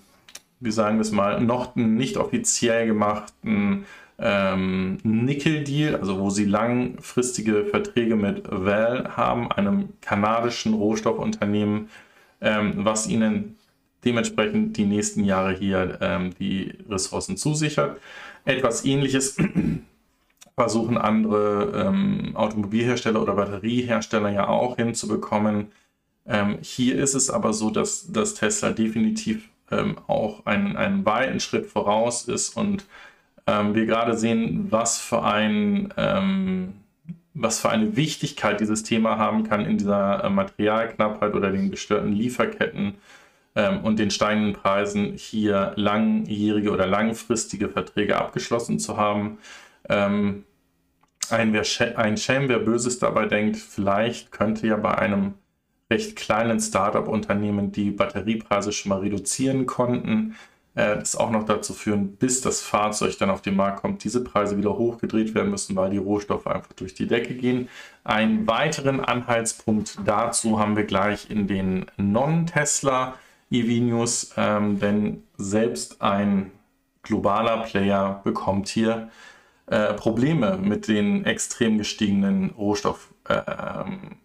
wie 0.63 0.71
sagen 0.71 0.97
wir 0.97 1.03
es 1.03 1.11
mal, 1.11 1.41
noch 1.41 1.75
nicht 1.75 2.17
offiziell 2.17 2.87
gemachten 2.87 3.85
ähm, 4.19 4.99
Nickel-Deal, 5.03 5.97
also 5.97 6.21
wo 6.21 6.31
sie 6.31 6.45
langfristige 6.45 7.65
Verträge 7.65 8.15
mit 8.15 8.45
Val 8.49 9.17
haben, 9.17 9.51
einem 9.51 9.89
kanadischen 10.01 10.75
Rohstoffunternehmen, 10.75 11.89
ähm, 12.41 12.73
was 12.77 13.09
ihnen 13.09 13.57
dementsprechend 14.05 14.77
die 14.77 14.85
nächsten 14.85 15.25
Jahre 15.25 15.53
hier 15.53 15.99
ähm, 16.01 16.35
die 16.39 16.75
Ressourcen 16.89 17.37
zusichert. 17.37 18.01
Etwas 18.45 18.85
ähnliches 18.85 19.37
versuchen 20.55 20.99
andere 20.99 21.87
ähm, 21.87 22.33
Automobilhersteller 22.35 23.23
oder 23.23 23.35
Batteriehersteller 23.35 24.31
ja 24.31 24.49
auch 24.49 24.77
hinzubekommen. 24.77 25.73
Ähm, 26.27 26.59
hier 26.61 26.97
ist 26.97 27.15
es 27.15 27.31
aber 27.31 27.53
so, 27.53 27.71
dass, 27.71 28.13
dass 28.13 28.35
Tesla 28.35 28.71
definitiv 28.71 29.49
ähm, 29.71 29.97
auch 30.07 30.47
einen, 30.47 30.77
einen 30.77 31.05
weiten 31.05 31.41
Schritt 31.41 31.67
voraus 31.67 32.29
ist 32.29 32.57
und 32.57 32.85
ähm, 33.47 33.75
wir 33.75 33.87
gerade 33.87 34.17
sehen, 34.17 34.69
was 34.71 34.99
für 34.99 35.25
ein 35.25 35.93
ähm, 35.97 36.75
was 37.35 37.61
für 37.61 37.71
eine 37.71 37.97
Wichtigkeit 37.97 38.61
dieses 38.61 38.83
Thema 38.83 39.17
haben 39.19 39.45
kann 39.45 39.65
in 39.65 39.79
dieser 39.79 40.25
äh, 40.25 40.31
Materialknappheit 40.31 41.35
oder 41.35 41.51
den 41.51 41.71
gestörten 41.71 42.13
Lieferketten 42.13 42.95
ähm, 43.55 43.85
und 43.85 43.99
den 43.99 44.11
steigenden 44.11 44.55
Preisen 44.55 45.15
hier 45.17 45.73
langjährige 45.77 46.71
oder 46.71 46.87
langfristige 46.87 47.69
Verträge 47.69 48.19
abgeschlossen 48.19 48.79
zu 48.79 48.97
haben. 48.97 49.39
Ähm, 49.89 50.45
ein, 51.31 51.53
wer, 51.53 51.65
ein 51.99 52.17
Shame, 52.17 52.49
wer 52.49 52.59
Böses 52.59 52.99
dabei 52.99 53.27
denkt, 53.27 53.57
vielleicht 53.57 54.33
könnte 54.33 54.67
ja 54.67 54.77
bei 54.77 54.97
einem 54.97 55.35
recht 55.91 56.17
kleinen 56.17 56.61
Startup-Unternehmen 56.61 57.73
die 57.73 57.91
Batteriepreise 57.91 58.73
schon 58.73 58.91
mal 58.91 59.01
reduzieren 59.01 59.67
konnten. 59.67 60.35
Äh, 60.75 60.99
das 60.99 61.17
auch 61.17 61.31
noch 61.31 61.45
dazu 61.45 61.75
führen, 61.75 62.17
bis 62.17 62.41
das 62.41 62.63
Fahrzeug 62.63 63.19
dann 63.19 63.31
auf 63.31 63.43
den 63.43 63.57
Markt 63.57 63.83
kommt, 63.83 64.05
diese 64.05 64.25
Preise 64.25 64.57
wieder 64.57 64.77
hochgedreht 64.79 65.35
werden 65.35 65.51
müssen, 65.51 65.77
weil 65.77 65.91
die 65.91 65.99
Rohstoffe 65.99 66.47
einfach 66.47 66.73
durch 66.73 66.95
die 66.95 67.07
Decke 67.07 67.35
gehen. 67.35 67.69
Einen 68.05 68.47
weiteren 68.47 69.01
Anhaltspunkt 69.01 69.99
dazu 70.07 70.59
haben 70.59 70.77
wir 70.77 70.85
gleich 70.85 71.31
in 71.31 71.47
den 71.47 71.87
Non-Tesla 71.99 73.15
EV-News, 73.53 74.33
ähm, 74.37 74.79
denn 74.81 75.23
selbst 75.37 76.03
ein 76.03 76.51
globaler 77.03 77.65
Player 77.65 78.21
bekommt 78.25 78.69
hier 78.69 79.11
äh, 79.67 79.95
Probleme 79.95 80.59
mit 80.59 80.89
den 80.89 81.25
extrem 81.25 81.79
gestiegenen 81.79 82.51
Rohstoff, 82.51 83.13
äh, 83.29 83.41
ähm. 83.47 84.17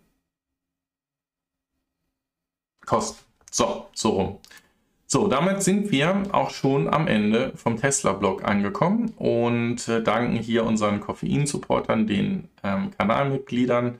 So, 3.51 3.87
so 3.93 4.09
rum. 4.09 4.39
So, 5.09 5.27
damit 5.27 5.63
sind 5.63 5.91
wir 5.91 6.23
auch 6.31 6.49
schon 6.49 6.93
am 6.93 7.07
Ende 7.07 7.53
vom 7.55 7.77
Tesla-Blog 7.77 8.43
angekommen 8.43 9.13
und 9.17 9.87
äh, 9.87 10.03
danken 10.03 10.35
hier 10.35 10.65
unseren 10.65 10.99
Koffein-Supportern, 10.99 12.07
den 12.07 12.49
ähm, 12.63 12.91
Kanalmitgliedern. 12.97 13.99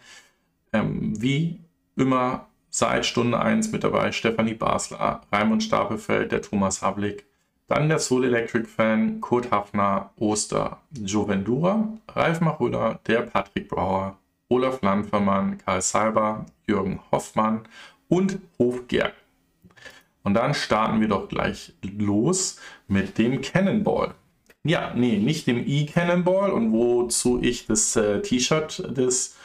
Ähm, 0.74 1.22
wie 1.22 1.60
immer 1.96 2.48
seit 2.70 3.06
Stunde 3.06 3.40
1 3.40 3.72
mit 3.72 3.84
dabei 3.84 4.12
Stefanie 4.12 4.54
Basler, 4.54 5.22
Raimund 5.32 5.64
Stapelfeld, 5.64 6.32
der 6.32 6.42
Thomas 6.42 6.82
Hablik, 6.82 7.26
dann 7.68 7.90
der 7.90 8.00
Soul 8.00 8.26
Electric 8.26 8.66
Fan, 8.68 9.20
Kurt 9.20 9.52
Hafner, 9.52 10.12
Oster, 10.18 10.82
Joe 10.92 11.28
Vendura, 11.28 11.90
Ralf 12.08 12.40
Machulla, 12.40 13.00
der 13.08 13.22
Patrick 13.22 13.68
Brauer, 13.68 14.18
Olaf 14.50 14.82
Landvermann, 14.82 15.58
Karl 15.58 15.82
Salber, 15.82 16.46
Jürgen 16.66 17.02
Hoffmann 17.12 17.68
und 18.08 18.40
Hofgerg. 18.58 19.14
Und 20.24 20.34
dann 20.34 20.54
starten 20.54 21.02
wir 21.02 21.08
doch 21.10 21.28
gleich 21.28 21.74
los 21.82 22.58
mit 22.88 23.18
dem 23.18 23.42
Cannonball. 23.42 24.14
Ja, 24.64 24.94
nee, 24.94 25.18
nicht 25.18 25.48
dem 25.48 25.64
E-Cannonball 25.66 26.52
und 26.52 26.74
wozu 26.74 27.42
ich 27.42 27.68
das 27.68 27.96
äh, 27.96 28.22
T-Shirt 28.22 28.98
des 28.98 29.38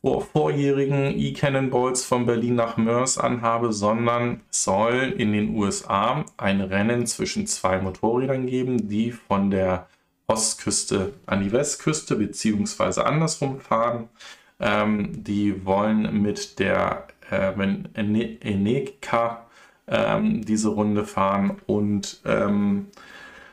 vor, 0.00 0.22
vorjährigen 0.22 1.18
E-Cannonballs 1.18 2.04
von 2.04 2.26
Berlin 2.26 2.54
nach 2.54 2.76
Mörs 2.76 3.18
anhabe, 3.18 3.72
sondern 3.72 4.40
soll 4.50 5.14
in 5.16 5.32
den 5.32 5.56
USA 5.56 6.24
ein 6.36 6.60
Rennen 6.60 7.06
zwischen 7.06 7.46
zwei 7.46 7.80
Motorrädern 7.80 8.46
geben, 8.46 8.88
die 8.88 9.12
von 9.12 9.50
der 9.50 9.88
Ostküste 10.26 11.14
an 11.26 11.42
die 11.42 11.52
Westküste 11.52 12.16
beziehungsweise 12.16 13.06
andersrum 13.06 13.60
fahren. 13.60 14.08
Ähm, 14.60 15.24
die 15.24 15.64
wollen 15.64 16.22
mit 16.22 16.58
der 16.58 17.06
äh, 17.30 17.52
Eneka 17.94 19.46
ähm, 19.86 20.44
diese 20.44 20.68
Runde 20.68 21.04
fahren 21.04 21.56
und 21.66 22.20
ähm, 22.24 22.88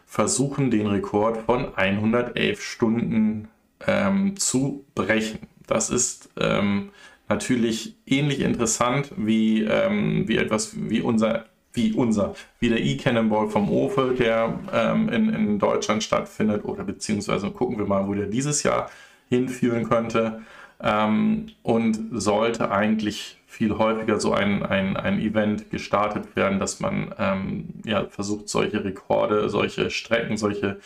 versuchen, 0.05 0.71
den 0.71 0.87
Rekord 0.87 1.37
von 1.45 1.75
111 1.75 2.61
Stunden 2.61 3.47
ähm, 3.85 4.37
zu 4.37 4.85
brechen. 4.95 5.39
Das 5.67 5.89
ist 5.89 6.24
ähm, 6.39 6.91
natürlich 7.27 7.95
ähnlich 8.05 8.41
interessant 8.41 9.11
wie, 9.17 9.63
ähm, 9.63 10.27
wie 10.27 10.37
etwas 10.37 10.75
wie 10.75 11.01
unser 11.01 11.45
wie 11.75 11.91
unser, 11.93 12.35
wie 12.59 12.69
der 12.69 12.81
E-Cannonball 12.81 13.49
vom 13.49 13.69
Ofe, 13.69 14.15
der 14.17 14.59
ähm, 14.73 15.09
in, 15.09 15.27
in 15.27 15.59
Deutschland 15.59 16.03
stattfindet, 16.03 16.63
oder 16.63 16.83
beziehungsweise 16.83 17.51
gucken 17.51 17.77
wir 17.77 17.85
mal, 17.85 18.07
wo 18.07 18.13
der 18.13 18.27
dieses 18.27 18.63
Jahr 18.63 18.89
hinführen 19.29 19.87
könnte. 19.87 20.41
Ähm, 20.81 21.47
und 21.63 21.99
sollte 22.11 22.69
eigentlich 22.69 23.37
viel 23.47 23.77
häufiger 23.77 24.19
so 24.19 24.33
ein, 24.33 24.63
ein, 24.63 24.97
ein 24.97 25.19
Event 25.19 25.71
gestartet 25.71 26.35
werden, 26.35 26.59
dass 26.59 26.81
man 26.81 27.15
ähm, 27.17 27.69
ja, 27.85 28.05
versucht, 28.05 28.49
solche 28.49 28.83
Rekorde, 28.83 29.49
solche 29.49 29.89
Strecken, 29.89 30.35
solche 30.35 30.79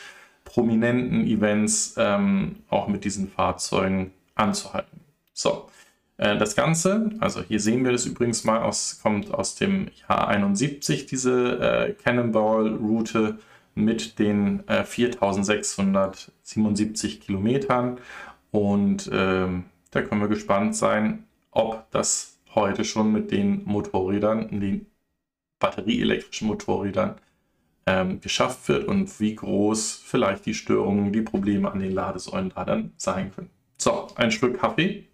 prominenten 0.46 1.26
Events 1.26 1.96
ähm, 1.98 2.58
auch 2.70 2.88
mit 2.88 3.04
diesen 3.04 3.30
Fahrzeugen 3.30 4.12
anzuhalten. 4.36 5.02
So, 5.40 5.70
äh, 6.18 6.38
das 6.38 6.56
Ganze, 6.58 7.12
also 7.20 7.42
hier 7.42 7.62
sehen 7.62 7.86
wir 7.86 7.94
das 7.94 8.06
übrigens 8.06 8.44
mal, 8.44 8.62
aus, 8.62 9.00
kommt 9.02 9.34
aus 9.34 9.56
dem 9.56 9.88
Jahr 10.10 10.28
71, 10.28 11.06
diese 11.06 11.60
äh, 11.62 11.94
Cannonball-Route 11.94 13.40
mit 13.74 14.20
den 14.20 14.68
äh, 14.68 14.84
4677 14.84 17.22
Kilometern. 17.22 18.00
Und 18.52 19.10
ähm, 19.14 19.64
da 19.92 20.02
können 20.02 20.20
wir 20.20 20.28
gespannt 20.28 20.76
sein, 20.76 21.24
ob 21.52 21.90
das 21.92 22.38
heute 22.54 22.84
schon 22.84 23.14
mit 23.14 23.32
den 23.32 23.64
Motorrädern, 23.64 24.60
den 24.60 24.88
batterieelektrischen 25.60 26.50
Motorrädern 26.50 27.16
ähm, 27.86 28.20
geschafft 28.20 28.68
wird 28.68 28.90
und 28.90 29.22
wie 29.22 29.36
groß 29.36 30.02
vielleicht 30.04 30.46
die 30.46 30.54
Störungen, 30.54 31.14
die 31.14 31.22
Probleme 31.22 31.72
an 31.72 31.80
den 31.80 31.94
Ladesäulen 31.94 32.52
da 32.54 32.66
dann 32.66 32.92
sein 32.98 33.32
können. 33.34 33.50
So, 33.78 34.08
ein 34.16 34.32
Stück 34.32 34.60
Kaffee. 34.60 35.09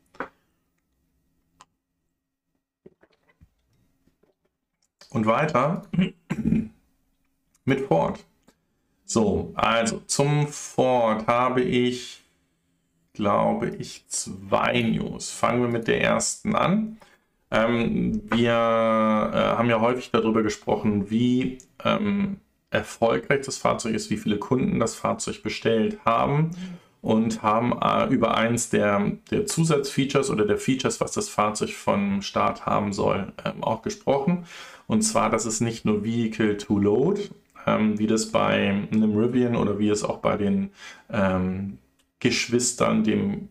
Und 5.16 5.26
weiter 5.28 5.84
mit 7.64 7.88
Ford. 7.88 8.22
So, 9.06 9.54
also 9.56 10.02
zum 10.08 10.46
Ford 10.50 11.26
habe 11.26 11.62
ich, 11.62 12.22
glaube 13.14 13.70
ich, 13.70 14.06
zwei 14.10 14.82
News. 14.82 15.32
Fangen 15.32 15.62
wir 15.62 15.70
mit 15.70 15.88
der 15.88 16.02
ersten 16.02 16.54
an. 16.54 16.98
Ähm, 17.50 18.24
wir 18.30 18.52
äh, 18.52 19.58
haben 19.58 19.70
ja 19.70 19.80
häufig 19.80 20.12
darüber 20.12 20.44
gesprochen, 20.44 21.10
wie 21.10 21.60
ähm, 21.86 22.42
erfolgreich 22.70 23.46
das 23.46 23.58
Fahrzeug 23.58 23.96
ist, 23.96 24.10
wie 24.10 24.18
viele 24.18 24.38
Kunden 24.38 24.82
das 24.82 24.96
Fahrzeug 24.96 25.42
bestellt 25.44 25.98
haben 26.04 26.52
und 27.02 27.42
haben 27.42 27.72
äh, 27.82 28.14
über 28.14 28.36
eins 28.36 28.70
der, 28.70 29.12
der 29.32 29.46
Zusatzfeatures 29.46 30.30
oder 30.30 30.44
der 30.44 30.58
Features, 30.58 31.00
was 31.00 31.14
das 31.14 31.30
Fahrzeug 31.30 31.70
vom 31.70 32.22
Start 32.22 32.66
haben 32.66 32.92
soll, 32.92 33.32
ähm, 33.46 33.64
auch 33.64 33.82
gesprochen. 33.82 34.46
Und 34.88 35.02
zwar, 35.02 35.30
dass 35.30 35.46
es 35.46 35.62
nicht 35.62 35.86
nur 35.86 36.04
Vehicle 36.04 36.58
to 36.58 36.78
Load, 36.78 37.30
ähm, 37.66 37.98
wie 37.98 38.08
das 38.08 38.32
bei 38.32 38.70
einem 38.92 39.18
Rivian 39.18 39.56
oder 39.56 39.80
wie 39.80 39.90
es 39.90 40.04
auch 40.04 40.18
bei 40.18 40.38
den 40.38 40.72
ähm, 41.10 41.78
Geschwistern, 42.20 43.04
dem 43.04 43.50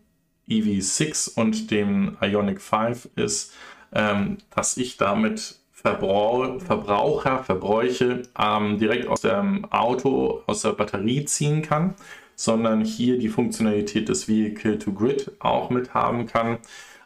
EV6 0.49 1.33
und 1.35 1.71
dem 1.71 2.17
Ionic 2.21 2.61
5 2.61 3.09
ist, 3.15 3.53
ähm, 3.93 4.37
dass 4.53 4.77
ich 4.77 4.97
damit 4.97 5.59
Verbrauch, 5.71 6.61
Verbraucher, 6.61 7.43
Verbräuche 7.43 8.23
ähm, 8.39 8.79
direkt 8.79 9.07
aus 9.07 9.21
dem 9.21 9.65
Auto, 9.71 10.41
aus 10.47 10.63
der 10.63 10.71
Batterie 10.71 11.25
ziehen 11.25 11.61
kann, 11.61 11.95
sondern 12.35 12.83
hier 12.83 13.19
die 13.19 13.29
Funktionalität 13.29 14.09
des 14.09 14.27
Vehicle 14.27 14.79
to 14.79 14.91
Grid 14.93 15.31
auch 15.39 15.69
mit 15.69 15.93
haben 15.93 16.25
kann. 16.25 16.57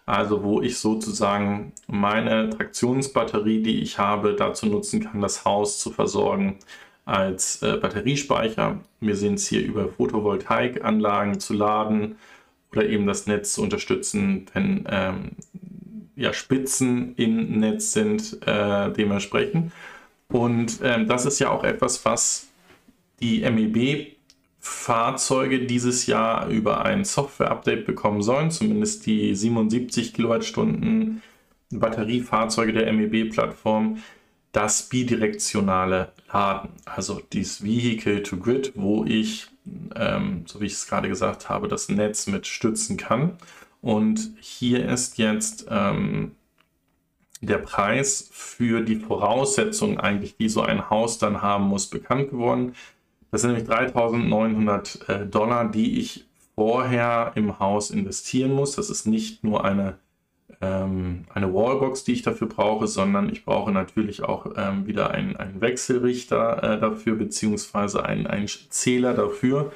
Also 0.09 0.43
wo 0.43 0.59
ich 0.59 0.79
sozusagen 0.79 1.71
meine 1.85 2.49
Traktionsbatterie, 2.49 3.61
die 3.61 3.79
ich 3.79 3.99
habe, 3.99 4.33
dazu 4.33 4.65
nutzen 4.65 5.03
kann, 5.03 5.21
das 5.21 5.45
Haus 5.45 5.77
zu 5.77 5.91
versorgen 5.91 6.57
als 7.05 7.61
äh, 7.61 7.77
Batteriespeicher. 7.77 8.79
Wir 9.01 9.15
sehen 9.15 9.35
es 9.35 9.47
hier 9.47 9.63
über 9.63 9.87
Photovoltaikanlagen 9.87 11.39
zu 11.39 11.53
laden 11.53 12.15
oder 12.71 12.87
eben 12.87 13.05
das 13.05 13.27
Netz 13.27 13.53
zu 13.53 13.61
unterstützen, 13.61 14.47
wenn 14.53 14.87
ähm, 14.89 15.31
ja, 16.15 16.33
Spitzen 16.33 17.13
im 17.15 17.59
Netz 17.59 17.93
sind 17.93 18.39
äh, 18.47 18.91
dementsprechend. 18.91 19.71
Und 20.27 20.79
ähm, 20.81 21.07
das 21.07 21.27
ist 21.27 21.37
ja 21.37 21.51
auch 21.51 21.63
etwas, 21.63 22.03
was 22.03 22.47
die 23.19 23.43
MEB-Fahrzeuge 24.59 25.65
dieses 25.65 26.05
Jahr 26.05 26.47
über 26.47 26.85
ein 26.85 27.05
Software-Update 27.05 27.85
bekommen 27.85 28.21
sollen, 28.21 28.51
zumindest 28.51 29.05
die 29.05 29.33
77 29.33 30.13
Kilowattstunden 30.13 31.21
Batteriefahrzeuge 31.71 32.73
der 32.73 32.91
MEB-Plattform, 32.91 34.01
das 34.51 34.89
bidirektionale 34.89 36.11
Laden, 36.33 36.71
also 36.85 37.21
dieses 37.31 37.63
Vehicle 37.63 38.23
to 38.23 38.37
Grid, 38.37 38.73
wo 38.75 39.05
ich, 39.05 39.47
ähm, 39.95 40.43
so 40.47 40.59
wie 40.59 40.65
ich 40.65 40.73
es 40.73 40.87
gerade 40.87 41.07
gesagt 41.07 41.49
habe, 41.49 41.67
das 41.67 41.89
Netz 41.89 42.25
mit 42.27 42.47
stützen 42.47 42.97
kann. 42.97 43.37
Und 43.81 44.31
hier 44.39 44.89
ist 44.89 45.19
jetzt 45.19 45.67
ähm, 45.69 46.31
der 47.41 47.59
Preis 47.59 48.29
für 48.31 48.81
die 48.81 48.97
Voraussetzungen 48.97 49.99
eigentlich, 49.99 50.35
die 50.37 50.49
so 50.49 50.61
ein 50.61 50.89
Haus 50.89 51.19
dann 51.19 51.43
haben 51.43 51.65
muss, 51.65 51.87
bekannt 51.87 52.31
geworden. 52.31 52.73
Das 53.31 53.41
sind 53.41 53.51
nämlich 53.51 53.69
3.900 53.69 55.09
äh, 55.09 55.25
Dollar, 55.27 55.69
die 55.69 55.99
ich 55.99 56.25
vorher 56.55 57.31
im 57.35 57.59
Haus 57.59 57.91
investieren 57.91 58.51
muss. 58.51 58.75
Das 58.75 58.89
ist 58.89 59.05
nicht 59.05 59.43
nur 59.43 59.63
eine, 59.63 59.97
ähm, 60.61 61.25
eine 61.33 61.53
Wallbox, 61.53 62.03
die 62.03 62.13
ich 62.13 62.21
dafür 62.21 62.47
brauche, 62.47 62.87
sondern 62.87 63.29
ich 63.29 63.45
brauche 63.45 63.71
natürlich 63.71 64.23
auch 64.23 64.47
ähm, 64.57 64.87
wieder 64.87 65.11
einen, 65.11 65.37
einen 65.37 65.61
Wechselrichter 65.61 66.63
äh, 66.63 66.79
dafür, 66.79 67.15
beziehungsweise 67.15 68.03
einen, 68.03 68.27
einen 68.27 68.47
Zähler 68.47 69.13
dafür. 69.13 69.71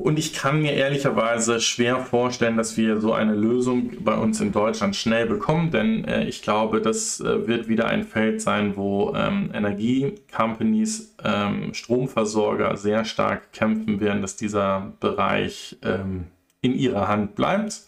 Und 0.00 0.18
ich 0.18 0.32
kann 0.32 0.62
mir 0.62 0.72
ehrlicherweise 0.72 1.60
schwer 1.60 1.98
vorstellen, 1.98 2.56
dass 2.56 2.78
wir 2.78 3.02
so 3.02 3.12
eine 3.12 3.34
Lösung 3.34 4.02
bei 4.02 4.14
uns 4.14 4.40
in 4.40 4.50
Deutschland 4.50 4.96
schnell 4.96 5.26
bekommen, 5.26 5.70
denn 5.70 6.06
äh, 6.06 6.24
ich 6.24 6.40
glaube, 6.40 6.80
das 6.80 7.20
äh, 7.20 7.46
wird 7.46 7.68
wieder 7.68 7.86
ein 7.86 8.04
Feld 8.04 8.40
sein, 8.40 8.78
wo 8.78 9.14
ähm, 9.14 9.50
Energiecompanies, 9.52 11.14
ähm, 11.22 11.74
Stromversorger 11.74 12.78
sehr 12.78 13.04
stark 13.04 13.52
kämpfen 13.52 14.00
werden, 14.00 14.22
dass 14.22 14.36
dieser 14.36 14.90
Bereich 15.00 15.76
ähm, 15.82 16.28
in 16.62 16.74
ihrer 16.74 17.06
Hand 17.06 17.34
bleibt. 17.34 17.82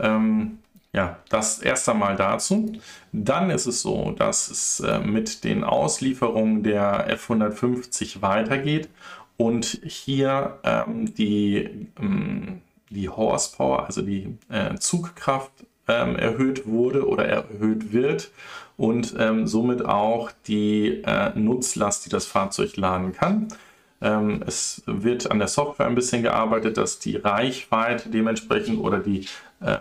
Ähm, 0.00 0.60
ja, 0.94 1.18
das 1.28 1.58
erst 1.58 1.86
einmal 1.90 2.16
dazu. 2.16 2.72
Dann 3.12 3.50
ist 3.50 3.66
es 3.66 3.82
so, 3.82 4.14
dass 4.16 4.48
es 4.48 4.80
äh, 4.80 4.98
mit 5.00 5.44
den 5.44 5.62
Auslieferungen 5.62 6.62
der 6.62 7.14
F150 7.18 8.22
weitergeht 8.22 8.88
und 9.36 9.80
hier 9.84 10.58
ähm, 10.62 11.14
die, 11.14 11.88
ähm, 12.00 12.60
die 12.90 13.08
Horsepower, 13.08 13.86
also 13.86 14.02
die 14.02 14.36
äh, 14.48 14.76
Zugkraft 14.76 15.52
ähm, 15.88 16.16
erhöht 16.16 16.66
wurde 16.66 17.06
oder 17.06 17.26
erhöht 17.26 17.92
wird 17.92 18.30
und 18.76 19.14
ähm, 19.18 19.46
somit 19.46 19.84
auch 19.84 20.30
die 20.46 21.02
äh, 21.04 21.38
Nutzlast, 21.38 22.06
die 22.06 22.10
das 22.10 22.26
Fahrzeug 22.26 22.76
laden 22.76 23.12
kann. 23.12 23.48
Ähm, 24.00 24.42
es 24.46 24.82
wird 24.86 25.30
an 25.30 25.38
der 25.38 25.48
Software 25.48 25.86
ein 25.86 25.94
bisschen 25.94 26.22
gearbeitet, 26.22 26.76
dass 26.76 26.98
die 26.98 27.16
Reichweite 27.16 28.10
dementsprechend 28.10 28.78
oder 28.80 28.98
die 28.98 29.26
ähm, 29.62 29.80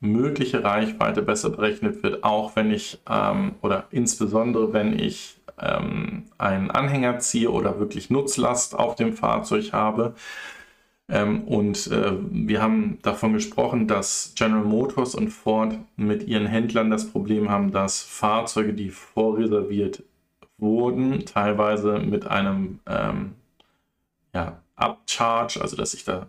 mögliche 0.00 0.64
Reichweite 0.64 1.22
besser 1.22 1.50
berechnet 1.50 2.02
wird, 2.02 2.24
auch 2.24 2.56
wenn 2.56 2.72
ich 2.72 2.98
oder 3.06 3.86
insbesondere 3.92 4.72
wenn 4.72 4.98
ich 4.98 5.36
ähm, 5.62 6.24
einen 6.38 6.70
Anhänger 6.70 7.18
ziehe 7.18 7.50
oder 7.50 7.78
wirklich 7.78 8.10
Nutzlast 8.10 8.78
auf 8.78 8.94
dem 8.96 9.12
Fahrzeug 9.12 9.72
habe. 9.72 10.14
Ähm, 11.08 11.44
und 11.44 11.88
äh, 11.88 12.12
wir 12.30 12.62
haben 12.62 12.98
davon 13.02 13.32
gesprochen, 13.32 13.86
dass 13.86 14.32
General 14.36 14.64
Motors 14.64 15.14
und 15.14 15.28
Ford 15.28 15.78
mit 15.96 16.26
ihren 16.26 16.46
Händlern 16.46 16.90
das 16.90 17.10
Problem 17.10 17.50
haben, 17.50 17.70
dass 17.70 18.02
Fahrzeuge, 18.02 18.72
die 18.72 18.90
vorreserviert 18.90 20.02
wurden, 20.58 21.26
teilweise 21.26 21.98
mit 21.98 22.26
einem 22.26 22.80
ähm, 22.86 23.34
ja, 24.34 24.62
Upcharge, 24.76 25.60
also 25.60 25.76
dass 25.76 25.94
ich 25.94 26.04
da 26.04 26.28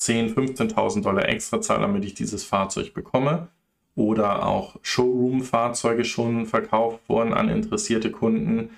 10.000, 0.00 0.34
15.000 0.34 1.02
Dollar 1.02 1.28
extra 1.28 1.60
zahle, 1.60 1.82
damit 1.82 2.04
ich 2.04 2.14
dieses 2.14 2.44
Fahrzeug 2.44 2.94
bekomme, 2.94 3.48
oder 3.98 4.46
auch 4.46 4.76
Showroom-Fahrzeuge 4.82 6.04
schon 6.04 6.46
verkauft 6.46 7.00
wurden 7.08 7.34
an 7.34 7.48
interessierte 7.48 8.12
Kunden, 8.12 8.70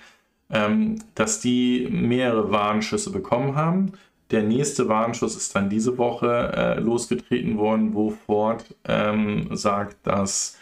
ähm, 0.49 0.95
dass 1.13 1.39
die 1.39 1.87
mehrere 1.91 2.51
Warnschüsse 2.51 3.11
bekommen 3.11 3.55
haben. 3.55 3.93
Der 4.31 4.41
nächste 4.41 4.89
Warnschuss 4.89 5.35
ist 5.35 5.55
dann 5.55 5.69
diese 5.69 5.99
Woche 5.99 6.51
äh, 6.55 6.79
losgetreten 6.79 7.59
worden, 7.59 7.93
wo 7.93 8.09
Ford 8.09 8.75
ähm, 8.85 9.55
sagt, 9.55 10.07
dass 10.07 10.57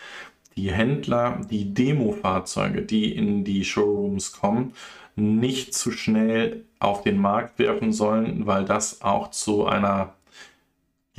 die 0.58 0.74
Händler 0.74 1.40
die 1.50 1.74
Demo-Fahrzeuge, 1.74 2.82
die 2.82 3.16
in 3.16 3.46
die 3.46 3.64
Showrooms 3.64 4.34
kommen, 4.34 4.74
nicht 5.16 5.74
zu 5.74 5.92
schnell 5.92 6.66
auf 6.80 7.04
den 7.04 7.18
Markt 7.18 7.60
werfen 7.60 7.94
sollen, 7.94 8.46
weil 8.46 8.66
das 8.66 9.02
auch 9.02 9.32
zu 9.32 9.66
einer 9.68 10.16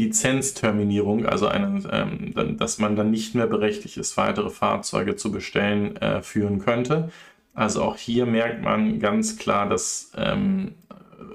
Lizenzterminierung, 0.05 1.27
also 1.27 1.47
eine, 1.47 1.83
ähm, 1.91 2.57
dass 2.59 2.79
man 2.79 2.97
dann 2.97 3.11
nicht 3.11 3.35
mehr 3.35 3.47
berechtigt 3.47 3.97
ist, 3.97 4.17
weitere 4.17 4.51
Fahrzeuge 4.51 5.17
zu 5.17 5.31
bestellen, 5.31 5.97
äh, 5.97 6.23
führen 6.23 6.59
könnte. 6.59 7.11
Also 7.55 7.83
auch 7.83 7.97
hier 7.97 8.27
merkt 8.27 8.63
man 8.63 9.01
ganz 9.01 9.37
klar, 9.37 9.69
dass 9.69 10.13
ähm, 10.17 10.75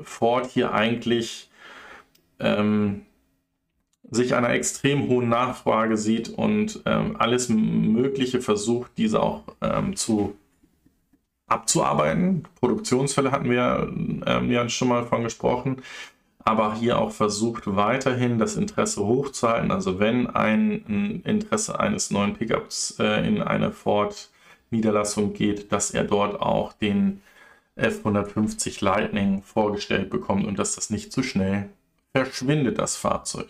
Ford 0.04 0.48
hier 0.48 0.74
eigentlich 0.74 1.50
ähm, 2.40 3.02
sich 4.10 4.36
einer 4.36 4.50
extrem 4.52 5.08
hohen 5.08 5.30
Nachfrage 5.30 5.98
sieht 5.98 6.30
und 6.30 6.82
ähm, 6.86 7.16
alles 7.18 7.50
Mögliche 7.50 8.42
versucht, 8.42 8.92
diese 8.98 9.22
auch 9.22 9.44
ähm, 9.62 9.96
zu 9.96 10.36
abzuarbeiten. 11.48 12.44
Produktionsfälle 12.60 13.32
hatten 13.32 13.50
wir 13.50 13.92
ähm, 14.26 14.52
ja 14.52 14.68
schon 14.70 14.88
mal 14.88 15.06
von 15.06 15.24
gesprochen, 15.24 15.82
aber 16.46 16.76
hier 16.76 17.00
auch 17.00 17.12
versucht 17.12 17.64
weiterhin 17.76 18.38
das 18.38 18.56
Interesse 18.56 19.04
hochzuhalten. 19.04 19.72
Also 19.72 20.00
wenn 20.00 20.28
ein 20.28 21.22
Interesse 21.26 21.80
eines 21.80 22.12
neuen 22.12 22.36
Pickups 22.36 22.98
äh, 23.00 23.28
in 23.28 23.42
eine 23.42 23.72
Ford-Niederlassung 23.72 25.34
geht, 25.34 25.72
dass 25.72 25.90
er 25.92 26.04
dort 26.04 26.40
auch 26.40 26.74
den 26.74 27.22
F150 27.78 28.84
Lightning 28.84 29.42
vorgestellt 29.42 30.12
bekommt 30.12 30.46
und 30.46 30.60
dass 30.60 30.76
das 30.76 30.92
nicht 30.92 31.12
zu 31.12 31.24
schnell 31.24 31.70
verschwindet, 32.14 32.78
das 32.78 32.96
Fahrzeug. 32.96 33.50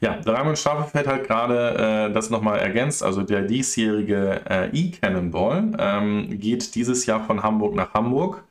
Ja, 0.00 0.16
der 0.16 0.34
Raimund 0.34 0.58
Stapelfeld 0.58 1.06
hat 1.06 1.24
gerade 1.26 2.08
äh, 2.08 2.12
das 2.12 2.30
nochmal 2.30 2.60
ergänzt. 2.60 3.02
Also 3.02 3.22
der 3.22 3.42
diesjährige 3.42 4.42
äh, 4.48 4.68
E-Cannonball 4.72 5.72
ähm, 5.78 6.40
geht 6.40 6.74
dieses 6.76 7.06
Jahr 7.06 7.24
von 7.24 7.42
Hamburg 7.42 7.74
nach 7.74 7.94
Hamburg. 7.94 8.42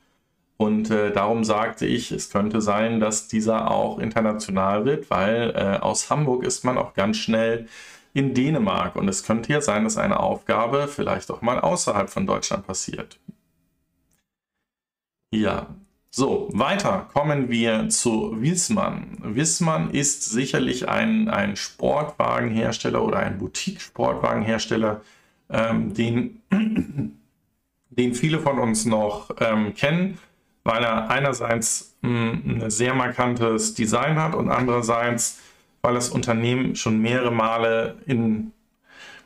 Und 0.61 0.91
äh, 0.91 1.11
darum 1.11 1.43
sagte 1.43 1.87
ich, 1.87 2.11
es 2.11 2.29
könnte 2.29 2.61
sein, 2.61 2.99
dass 2.99 3.27
dieser 3.27 3.71
auch 3.71 3.97
international 3.97 4.85
wird, 4.85 5.09
weil 5.09 5.55
äh, 5.55 5.79
aus 5.81 6.11
Hamburg 6.11 6.43
ist 6.43 6.63
man 6.63 6.77
auch 6.77 6.93
ganz 6.93 7.17
schnell 7.17 7.67
in 8.13 8.35
Dänemark. 8.35 8.95
Und 8.95 9.07
es 9.07 9.23
könnte 9.23 9.51
ja 9.51 9.61
sein, 9.61 9.85
dass 9.85 9.97
eine 9.97 10.19
Aufgabe 10.19 10.87
vielleicht 10.87 11.31
auch 11.31 11.41
mal 11.41 11.59
außerhalb 11.59 12.11
von 12.11 12.27
Deutschland 12.27 12.67
passiert. 12.67 13.19
Ja, 15.33 15.73
so, 16.11 16.47
weiter 16.53 17.09
kommen 17.11 17.49
wir 17.49 17.89
zu 17.89 18.39
Wiesmann. 18.39 19.17
Wiesmann 19.23 19.89
ist 19.89 20.25
sicherlich 20.25 20.87
ein, 20.87 21.27
ein 21.27 21.55
Sportwagenhersteller 21.55 23.03
oder 23.03 23.17
ein 23.17 23.39
Boutique-Sportwagenhersteller, 23.39 25.01
ähm, 25.49 25.95
den, 25.95 26.43
den 27.89 28.13
viele 28.13 28.39
von 28.39 28.59
uns 28.59 28.85
noch 28.85 29.31
ähm, 29.39 29.73
kennen, 29.73 30.19
weil 30.63 30.83
er 30.83 31.09
einerseits 31.09 31.95
hm, 32.01 32.61
ein 32.61 32.69
sehr 32.69 32.93
markantes 32.93 33.73
Design 33.73 34.21
hat 34.21 34.35
und 34.35 34.49
andererseits, 34.49 35.39
weil 35.81 35.95
das 35.95 36.09
Unternehmen 36.09 36.75
schon 36.75 36.99
mehrere 36.99 37.31
Male 37.31 37.97
in, 38.05 38.51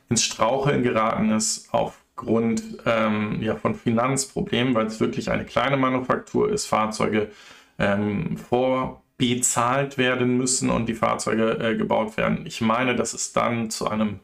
ins 0.10 0.24
Straucheln 0.24 0.84
geraten 0.84 1.32
ist 1.32 1.74
auf 1.74 1.98
Grund 2.15 2.63
ähm, 2.86 3.41
ja, 3.41 3.56
von 3.56 3.76
Finanzproblemen, 3.76 4.74
weil 4.74 4.86
es 4.86 5.00
wirklich 5.00 5.30
eine 5.30 5.43
kleine 5.43 5.76
Manufaktur 5.76 6.50
ist, 6.50 6.65
Fahrzeuge 6.65 7.30
ähm, 7.78 8.38
vorbezahlt 8.38 9.98
werden 9.98 10.38
müssen 10.38 10.69
und 10.69 10.88
die 10.88 10.93
Fahrzeuge 10.93 11.60
äh, 11.60 11.76
gebaut 11.76 12.15
werden. 12.15 12.45
Ich 12.45 12.62
meine, 12.62 12.95
dass 12.95 13.13
es 13.13 13.34
dann 13.34 13.69
zu 13.69 13.89
einem 13.89 14.21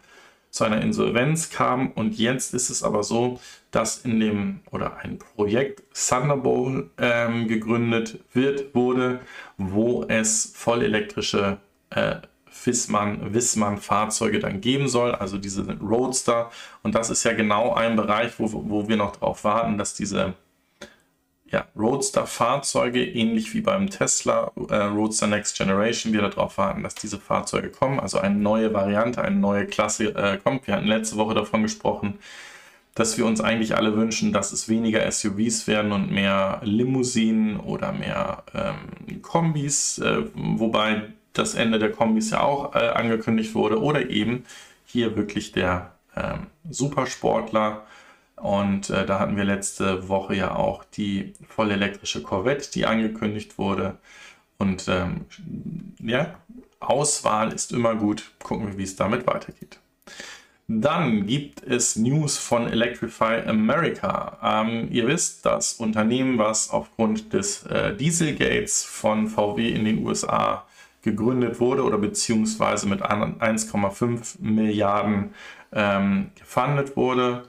zu 0.51 0.65
einer 0.65 0.81
Insolvenz 0.81 1.49
kam 1.49 1.91
und 1.91 2.17
jetzt 2.17 2.53
ist 2.53 2.69
es 2.69 2.83
aber 2.83 3.03
so, 3.03 3.39
dass 3.71 3.99
in 3.99 4.19
dem 4.19 4.59
oder 4.69 4.97
ein 4.97 5.17
Projekt 5.17 5.83
Thunderbolt 5.93 6.89
ähm, 6.97 7.47
gegründet 7.47 8.19
wird 8.33 8.75
wurde, 8.75 9.21
wo 9.57 10.03
es 10.07 10.51
vollelektrische 10.53 11.57
äh, 11.89 12.17
Wissmann, 12.65 13.33
Wissmann 13.33 13.77
Fahrzeuge 13.77 14.39
dann 14.39 14.61
geben 14.61 14.87
soll, 14.87 15.15
also 15.15 15.37
diese 15.37 15.65
Roadster. 15.79 16.51
Und 16.83 16.95
das 16.95 17.09
ist 17.09 17.23
ja 17.23 17.33
genau 17.33 17.73
ein 17.73 17.95
Bereich, 17.95 18.33
wo, 18.39 18.51
wo 18.51 18.87
wir 18.87 18.97
noch 18.97 19.15
darauf 19.15 19.43
warten, 19.43 19.77
dass 19.77 19.93
diese 19.93 20.33
ja, 21.45 21.65
Roadster-Fahrzeuge, 21.77 23.03
ähnlich 23.05 23.53
wie 23.53 23.61
beim 23.61 23.89
Tesla 23.89 24.51
äh, 24.69 24.75
Roadster 24.75 25.27
Next 25.27 25.57
Generation, 25.57 26.13
wir 26.13 26.21
darauf 26.21 26.57
warten, 26.57 26.83
dass 26.83 26.95
diese 26.95 27.19
Fahrzeuge 27.19 27.69
kommen, 27.69 27.99
also 27.99 28.19
eine 28.19 28.35
neue 28.35 28.73
Variante, 28.73 29.21
eine 29.21 29.35
neue 29.35 29.65
Klasse 29.65 30.15
äh, 30.15 30.37
kommt. 30.37 30.67
Wir 30.67 30.75
hatten 30.75 30.87
letzte 30.87 31.17
Woche 31.17 31.33
davon 31.33 31.63
gesprochen, 31.63 32.19
dass 32.95 33.17
wir 33.17 33.25
uns 33.25 33.41
eigentlich 33.41 33.75
alle 33.75 33.95
wünschen, 33.95 34.33
dass 34.33 34.51
es 34.51 34.67
weniger 34.67 35.09
SUVs 35.09 35.67
werden 35.67 35.91
und 35.91 36.11
mehr 36.11 36.59
Limousinen 36.63 37.59
oder 37.59 37.93
mehr 37.93 38.43
ähm, 38.53 39.21
Kombis, 39.21 39.99
äh, 39.99 40.23
wobei 40.33 41.03
das 41.33 41.55
Ende 41.55 41.79
der 41.79 41.91
Kombis 41.91 42.31
ja 42.31 42.41
auch 42.41 42.75
äh, 42.75 42.79
angekündigt 42.79 43.55
wurde, 43.55 43.81
oder 43.81 44.09
eben 44.09 44.43
hier 44.85 45.15
wirklich 45.15 45.53
der 45.53 45.93
ähm, 46.15 46.47
Supersportler. 46.69 47.85
Und 48.35 48.89
äh, 48.89 49.05
da 49.05 49.19
hatten 49.19 49.37
wir 49.37 49.43
letzte 49.43 50.09
Woche 50.09 50.35
ja 50.35 50.55
auch 50.55 50.83
die 50.83 51.33
vollelektrische 51.47 52.23
Corvette, 52.23 52.71
die 52.71 52.85
angekündigt 52.85 53.57
wurde. 53.57 53.97
Und 54.57 54.87
ähm, 54.89 55.25
ja, 56.03 56.35
Auswahl 56.79 57.53
ist 57.53 57.71
immer 57.71 57.95
gut. 57.95 58.31
Gucken 58.43 58.67
wir, 58.67 58.77
wie 58.77 58.83
es 58.83 58.95
damit 58.95 59.27
weitergeht. 59.27 59.79
Dann 60.79 61.25
gibt 61.25 61.63
es 61.63 61.97
News 61.97 62.37
von 62.37 62.67
Electrify 62.71 63.41
America. 63.45 64.37
Ähm, 64.41 64.87
ihr 64.89 65.05
wisst, 65.05 65.45
das 65.45 65.73
Unternehmen, 65.73 66.37
was 66.37 66.69
aufgrund 66.69 67.33
des 67.33 67.63
äh, 67.63 67.93
Dieselgates 67.93 68.85
von 68.85 69.27
VW 69.27 69.69
in 69.69 69.83
den 69.83 70.05
USA 70.05 70.65
gegründet 71.01 71.59
wurde 71.59 71.83
oder 71.83 71.97
beziehungsweise 71.97 72.87
mit 72.87 73.01
1,5 73.03 74.35
Milliarden 74.39 75.33
ähm, 75.73 76.31
gefundet 76.39 76.95
wurde. 76.95 77.43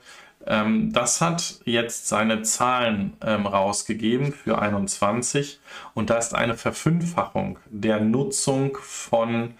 Ähm, 0.44 0.92
das 0.92 1.20
hat 1.20 1.60
jetzt 1.64 2.08
seine 2.08 2.42
Zahlen 2.42 3.12
ähm, 3.24 3.46
rausgegeben 3.46 4.32
für 4.32 4.60
21 4.60 5.60
und 5.94 6.10
da 6.10 6.16
ist 6.16 6.34
eine 6.34 6.56
Verfünffachung 6.56 7.60
der 7.70 8.00
Nutzung 8.00 8.76
von 8.80 9.54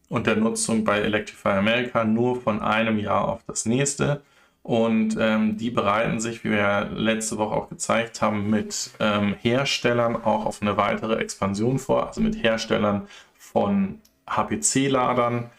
und 0.09 0.27
der 0.27 0.35
Nutzung 0.35 0.83
bei 0.83 0.99
Electrify 0.99 1.49
America 1.49 2.03
nur 2.03 2.41
von 2.41 2.61
einem 2.61 2.99
Jahr 2.99 3.27
auf 3.27 3.41
das 3.47 3.65
nächste. 3.65 4.21
Und 4.61 5.17
ähm, 5.19 5.57
die 5.57 5.71
bereiten 5.71 6.21
sich, 6.21 6.45
wie 6.45 6.51
wir 6.51 6.89
letzte 6.93 7.37
Woche 7.37 7.53
auch 7.53 7.69
gezeigt 7.69 8.21
haben, 8.21 8.49
mit 8.49 8.91
ähm, 8.99 9.35
Herstellern 9.41 10.15
auch 10.15 10.45
auf 10.45 10.61
eine 10.61 10.77
weitere 10.77 11.15
Expansion 11.15 11.79
vor, 11.79 12.07
also 12.07 12.21
mit 12.21 12.41
Herstellern 12.41 13.07
von 13.37 13.99
HPC-Ladern 14.25 15.49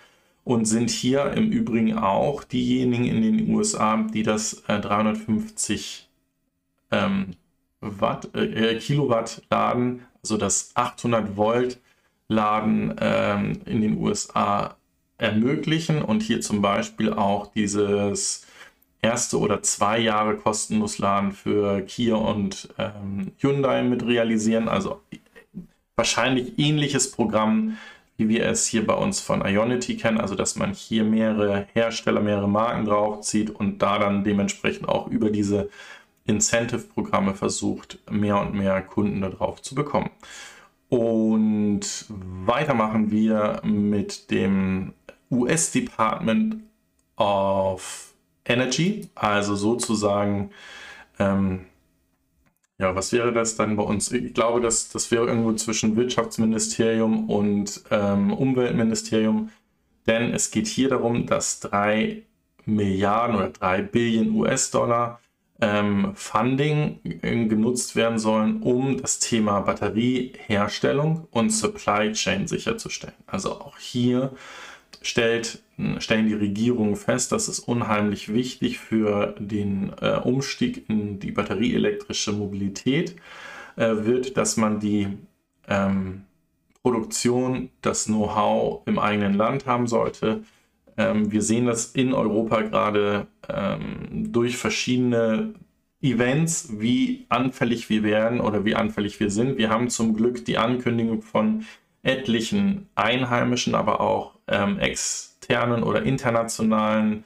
und 0.44 0.66
sind 0.66 0.90
hier 0.90 1.33
im 1.33 1.50
Übrigen 1.50 1.96
auch 1.96 2.44
diejenigen 2.44 3.04
in 3.04 3.22
den 3.22 3.54
USA, 3.54 3.96
die 3.96 4.22
das 4.22 4.62
äh, 4.68 4.78
350 4.78 6.09
ähm, 6.90 7.37
Watt, 7.80 8.35
äh, 8.35 8.78
Kilowatt 8.78 9.42
laden, 9.50 10.02
also 10.22 10.37
das 10.37 10.70
800 10.74 11.37
Volt 11.37 11.80
Laden 12.28 12.94
ähm, 13.00 13.61
in 13.66 13.83
den 13.83 13.98
USA 13.98 14.76
ermöglichen 15.18 16.02
und 16.02 16.22
hier 16.22 16.40
zum 16.40 16.62
Beispiel 16.62 17.12
auch 17.12 17.52
dieses 17.52 18.46
erste 19.02 19.38
oder 19.38 19.62
zwei 19.62 19.98
Jahre 19.98 20.37
kostenlos 20.37 20.98
Laden 20.98 21.33
für 21.33 21.83
Kia 21.83 22.14
und 22.14 22.70
ähm, 22.78 23.33
Hyundai 23.38 23.83
mit 23.83 24.04
realisieren. 24.07 24.68
Also 24.68 25.02
wahrscheinlich 25.96 26.59
ähnliches 26.59 27.12
Programm, 27.12 27.76
wie 28.16 28.29
wir 28.29 28.46
es 28.46 28.66
hier 28.66 28.87
bei 28.87 28.94
uns 28.94 29.20
von 29.20 29.44
Ionity 29.44 29.96
kennen, 29.96 30.20
also 30.20 30.35
dass 30.35 30.57
man 30.57 30.72
hier 30.72 31.05
mehrere 31.05 31.66
Hersteller, 31.72 32.20
mehrere 32.20 32.48
Marken 32.48 32.85
draufzieht 32.85 33.50
und 33.50 33.79
da 33.83 33.98
dann 33.98 34.24
dementsprechend 34.24 34.88
auch 34.88 35.09
über 35.09 35.31
diese 35.31 35.68
Incentive-Programme 36.27 37.35
versucht, 37.35 37.98
mehr 38.11 38.40
und 38.40 38.55
mehr 38.55 38.81
Kunden 38.83 39.20
darauf 39.20 39.61
zu 39.62 39.74
bekommen. 39.74 40.11
Und 40.88 42.07
weiter 42.09 42.74
machen 42.74 43.11
wir 43.11 43.61
mit 43.64 44.31
dem 44.31 44.92
US 45.31 45.72
Department 45.72 46.57
of 47.16 48.12
Energy, 48.44 49.09
also 49.14 49.57
sozusagen, 49.57 50.50
ähm, 51.18 51.66
ja, 52.78 52.94
was 52.94 53.12
wäre 53.12 53.32
das 53.32 53.56
dann 53.56 53.76
bei 53.76 53.82
uns? 53.84 54.10
Ich 54.12 54.34
glaube, 54.34 54.60
das, 54.60 54.88
das 54.88 55.10
wäre 55.10 55.26
irgendwo 55.26 55.52
zwischen 55.52 55.96
Wirtschaftsministerium 55.96 57.30
und 57.30 57.82
ähm, 57.90 58.32
Umweltministerium, 58.32 59.50
denn 60.06 60.32
es 60.34 60.50
geht 60.50 60.66
hier 60.66 60.88
darum, 60.88 61.26
dass 61.26 61.60
drei 61.60 62.22
Milliarden 62.66 63.37
oder 63.37 63.50
drei 63.50 63.82
Billionen 63.82 64.34
US-Dollar 64.34 65.20
ähm, 65.60 66.12
Funding 66.14 66.98
äh, 67.04 67.46
genutzt 67.46 67.94
werden 67.94 68.18
sollen, 68.18 68.62
um 68.62 69.00
das 69.00 69.18
Thema 69.18 69.60
Batterieherstellung 69.60 71.28
und 71.30 71.50
Supply 71.50 72.12
Chain 72.12 72.48
sicherzustellen. 72.48 73.14
Also 73.26 73.52
auch 73.52 73.78
hier 73.78 74.32
stellt, 75.05 75.62
stellen 75.99 76.27
die 76.27 76.35
Regierungen 76.35 76.97
fest, 76.97 77.31
dass 77.31 77.47
es 77.49 77.61
unheimlich 77.61 78.33
wichtig 78.33 78.79
für 78.79 79.35
den 79.38 79.93
äh, 80.01 80.17
Umstieg 80.17 80.88
in 80.88 81.21
die 81.21 81.31
batterieelektrische 81.31 82.33
Mobilität 82.33 83.14
äh, 83.77 83.90
wird, 83.90 84.37
dass 84.37 84.57
man 84.57 84.81
die 84.81 85.09
ähm, 85.69 86.23
Produktion, 86.83 87.71
das 87.83 88.07
Know-how 88.07 88.83
im 88.87 88.99
eigenen 88.99 89.35
Land 89.35 89.67
haben 89.67 89.87
sollte. 89.87 90.43
Ähm, 90.97 91.31
wir 91.31 91.43
sehen 91.43 91.67
das 91.67 91.87
in 91.87 92.14
Europa 92.14 92.62
gerade 92.62 93.27
ähm, 93.49 94.33
durch 94.33 94.57
verschiedene 94.57 95.55
Events, 96.01 96.69
wie 96.79 97.27
anfällig 97.29 97.88
wir 97.90 98.03
werden 98.03 98.40
oder 98.40 98.64
wie 98.64 98.75
anfällig 98.75 99.21
wir 99.21 99.31
sind. 99.31 99.59
Wir 99.59 99.71
haben 99.71 99.88
zum 99.88 100.14
Glück 100.14 100.45
die 100.45 100.59
Ankündigung 100.59 101.23
von 101.23 101.64
etlichen 102.03 102.88
einheimischen, 102.95 103.75
aber 103.75 104.01
auch 104.01 104.34
ähm, 104.48 104.78
externen 104.78 105.83
oder 105.83 106.02
internationalen 106.02 107.24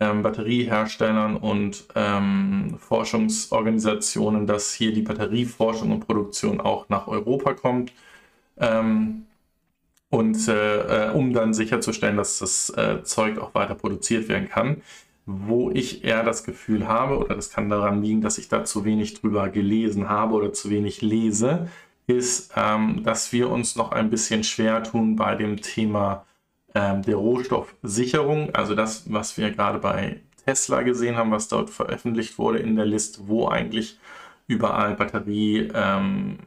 ähm, 0.00 0.22
Batterieherstellern 0.22 1.36
und 1.36 1.84
ähm, 1.94 2.76
Forschungsorganisationen, 2.78 4.46
dass 4.46 4.72
hier 4.72 4.92
die 4.92 5.02
Batterieforschung 5.02 5.92
und 5.92 6.06
Produktion 6.06 6.60
auch 6.60 6.88
nach 6.88 7.06
Europa 7.06 7.54
kommt. 7.54 7.92
Ähm, 8.58 9.26
und 10.10 10.48
äh, 10.48 11.08
äh, 11.08 11.10
um 11.10 11.32
dann 11.32 11.54
sicherzustellen, 11.54 12.16
dass 12.16 12.38
das 12.38 12.70
äh, 12.70 13.02
Zeug 13.02 13.38
auch 13.38 13.54
weiter 13.54 13.74
produziert 13.74 14.28
werden 14.28 14.48
kann. 14.48 14.82
Wo 15.26 15.70
ich 15.70 16.04
eher 16.04 16.22
das 16.22 16.44
Gefühl 16.44 16.86
habe, 16.86 17.18
oder 17.18 17.34
das 17.34 17.50
kann 17.50 17.70
daran 17.70 18.02
liegen, 18.02 18.20
dass 18.20 18.38
ich 18.38 18.48
da 18.48 18.64
zu 18.64 18.84
wenig 18.84 19.14
drüber 19.14 19.48
gelesen 19.48 20.08
habe 20.08 20.34
oder 20.34 20.52
zu 20.52 20.70
wenig 20.70 21.02
lese, 21.02 21.68
ist, 22.06 22.52
ähm, 22.56 23.02
dass 23.02 23.32
wir 23.32 23.50
uns 23.50 23.76
noch 23.76 23.90
ein 23.90 24.10
bisschen 24.10 24.44
schwer 24.44 24.82
tun 24.84 25.16
bei 25.16 25.34
dem 25.34 25.60
Thema 25.62 26.24
ähm, 26.74 27.02
der 27.02 27.16
Rohstoffsicherung. 27.16 28.54
Also 28.54 28.74
das, 28.74 29.10
was 29.12 29.36
wir 29.38 29.50
gerade 29.50 29.78
bei 29.78 30.20
Tesla 30.44 30.82
gesehen 30.82 31.16
haben, 31.16 31.30
was 31.30 31.48
dort 31.48 31.70
veröffentlicht 31.70 32.38
wurde 32.38 32.58
in 32.58 32.76
der 32.76 32.86
Liste, 32.86 33.22
wo 33.26 33.48
eigentlich 33.48 33.98
überall 34.46 34.94
Batterie 34.94 35.70
ähm, 35.74 36.38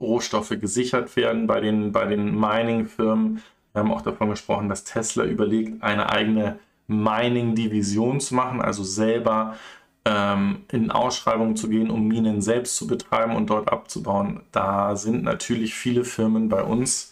Rohstoffe 0.00 0.54
gesichert 0.60 1.14
werden 1.16 1.46
bei 1.46 1.60
den, 1.60 1.92
bei 1.92 2.06
den 2.06 2.38
Mining-Firmen. 2.38 3.42
Wir 3.72 3.80
haben 3.80 3.92
auch 3.92 4.02
davon 4.02 4.30
gesprochen, 4.30 4.68
dass 4.68 4.84
Tesla 4.84 5.24
überlegt, 5.24 5.82
eine 5.82 6.10
eigene 6.10 6.58
Mining-Division 6.88 8.20
zu 8.20 8.34
machen, 8.34 8.60
also 8.60 8.82
selber 8.82 9.56
ähm, 10.04 10.64
in 10.70 10.90
Ausschreibungen 10.90 11.56
zu 11.56 11.68
gehen, 11.68 11.90
um 11.90 12.08
Minen 12.08 12.42
selbst 12.42 12.76
zu 12.76 12.86
betreiben 12.86 13.36
und 13.36 13.48
dort 13.50 13.70
abzubauen. 13.70 14.40
Da 14.50 14.96
sind 14.96 15.22
natürlich 15.22 15.74
viele 15.74 16.04
Firmen 16.04 16.48
bei 16.48 16.62
uns 16.62 17.10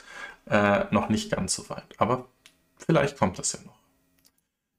äh, 0.50 0.84
noch 0.90 1.08
nicht 1.08 1.30
ganz 1.30 1.54
so 1.54 1.68
weit. 1.70 1.84
Aber 1.98 2.26
vielleicht 2.84 3.18
kommt 3.18 3.38
das 3.38 3.52
ja 3.52 3.60
noch. 3.64 3.80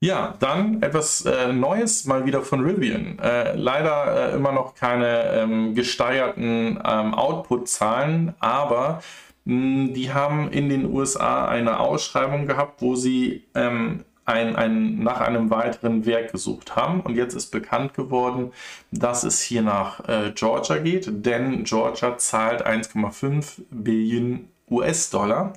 Ja, 0.04 0.34
dann 0.40 0.82
etwas 0.82 1.26
äh, 1.26 1.54
Neues 1.54 2.06
mal 2.06 2.26
wieder 2.26 2.42
von 2.42 2.62
Rivian. 2.66 3.20
Äh, 3.20 3.56
leider 3.56 4.32
äh, 4.32 4.36
immer 4.36 4.52
noch 4.52 4.74
keine 4.74 5.32
ähm, 5.34 5.76
gesteigerten 5.76 6.80
ähm, 6.84 7.14
Output-Zahlen, 7.14 8.34
aber 8.40 9.04
mh, 9.46 9.54
hm, 9.54 9.94
die 9.94 10.12
haben 10.12 10.50
in 10.52 10.70
den 10.70 10.92
USA 10.92 11.48
eine 11.48 11.80
Ausschreibung 11.80 12.48
gehabt, 12.48 12.82
wo 12.82 12.96
sie 12.96 13.44
ähm, 13.54 14.04
ein, 14.26 14.56
ein, 14.56 15.04
nach 15.04 15.22
einem 15.22 15.52
weiteren 15.52 16.06
Werk 16.08 16.32
gesucht 16.32 16.76
haben. 16.76 17.02
Und 17.02 17.16
jetzt 17.16 17.36
ist 17.36 17.52
bekannt 17.52 17.94
geworden, 17.94 18.54
dass 18.92 19.24
es 19.24 19.40
hier 19.42 19.62
nach 19.62 20.08
äh, 20.08 20.32
Georgia 20.34 20.78
geht, 20.78 21.10
denn 21.26 21.64
Georgia 21.64 22.18
zahlt 22.18 22.66
1,5 22.66 23.62
Billionen 23.70 24.50
US-Dollar 24.70 25.54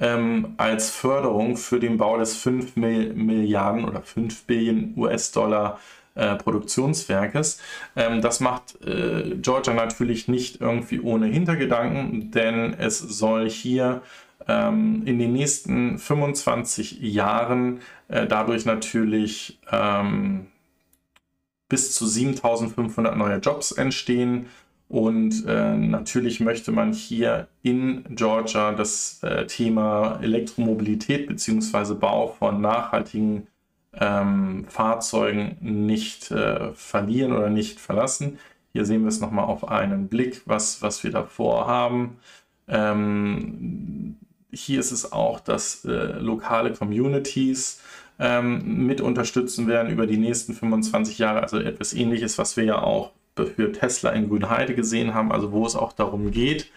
ähm, 0.00 0.54
als 0.56 0.90
Förderung 0.90 1.56
für 1.56 1.78
den 1.78 1.96
Bau 1.98 2.18
des 2.18 2.36
5 2.36 2.76
Milliarden 2.76 3.84
oder 3.84 4.02
5 4.02 4.44
Billionen 4.44 4.94
US-Dollar 4.96 5.78
äh, 6.14 6.36
Produktionswerkes. 6.36 7.60
Ähm, 7.94 8.20
das 8.20 8.40
macht 8.40 8.84
äh, 8.84 9.36
Georgia 9.36 9.74
natürlich 9.74 10.26
nicht 10.26 10.60
irgendwie 10.60 11.00
ohne 11.00 11.26
Hintergedanken, 11.26 12.30
denn 12.30 12.74
es 12.74 12.98
soll 12.98 13.48
hier 13.48 14.02
ähm, 14.48 15.02
in 15.04 15.18
den 15.18 15.32
nächsten 15.32 15.98
25 15.98 17.00
Jahren 17.00 17.80
äh, 18.08 18.26
dadurch 18.26 18.64
natürlich 18.64 19.60
ähm, 19.70 20.46
bis 21.68 21.94
zu 21.94 22.06
7500 22.06 23.16
neue 23.16 23.36
Jobs 23.36 23.72
entstehen 23.72 24.46
und 24.90 25.46
äh, 25.46 25.76
natürlich 25.76 26.40
möchte 26.40 26.72
man 26.72 26.92
hier 26.92 27.46
in 27.62 28.02
Georgia 28.16 28.72
das 28.72 29.22
äh, 29.22 29.46
Thema 29.46 30.18
Elektromobilität 30.20 31.28
bzw. 31.28 31.94
Bau 31.94 32.26
von 32.26 32.60
nachhaltigen 32.60 33.46
ähm, 33.94 34.64
Fahrzeugen 34.68 35.58
nicht 35.60 36.32
äh, 36.32 36.72
verlieren 36.72 37.30
oder 37.30 37.50
nicht 37.50 37.78
verlassen. 37.78 38.40
Hier 38.72 38.84
sehen 38.84 39.02
wir 39.02 39.10
es 39.10 39.20
nochmal 39.20 39.44
auf 39.44 39.68
einen 39.68 40.08
Blick, 40.08 40.42
was, 40.46 40.82
was 40.82 41.04
wir 41.04 41.12
da 41.12 41.22
vorhaben. 41.22 42.16
Ähm, 42.66 44.16
hier 44.50 44.80
ist 44.80 44.90
es 44.90 45.12
auch, 45.12 45.38
dass 45.38 45.84
äh, 45.84 46.18
lokale 46.18 46.72
Communities 46.72 47.80
ähm, 48.18 48.86
mit 48.86 49.00
unterstützen 49.00 49.68
werden 49.68 49.92
über 49.92 50.08
die 50.08 50.18
nächsten 50.18 50.52
25 50.52 51.18
Jahre. 51.18 51.44
Also 51.44 51.60
etwas 51.60 51.94
ähnliches, 51.94 52.38
was 52.38 52.56
wir 52.56 52.64
ja 52.64 52.82
auch 52.82 53.12
für 53.46 53.72
Tesla 53.72 54.10
in 54.10 54.28
Grünheide 54.28 54.74
gesehen 54.74 55.14
haben, 55.14 55.32
also 55.32 55.52
wo 55.52 55.66
es 55.66 55.76
auch 55.76 55.92
darum 55.92 56.30
geht, 56.30 56.70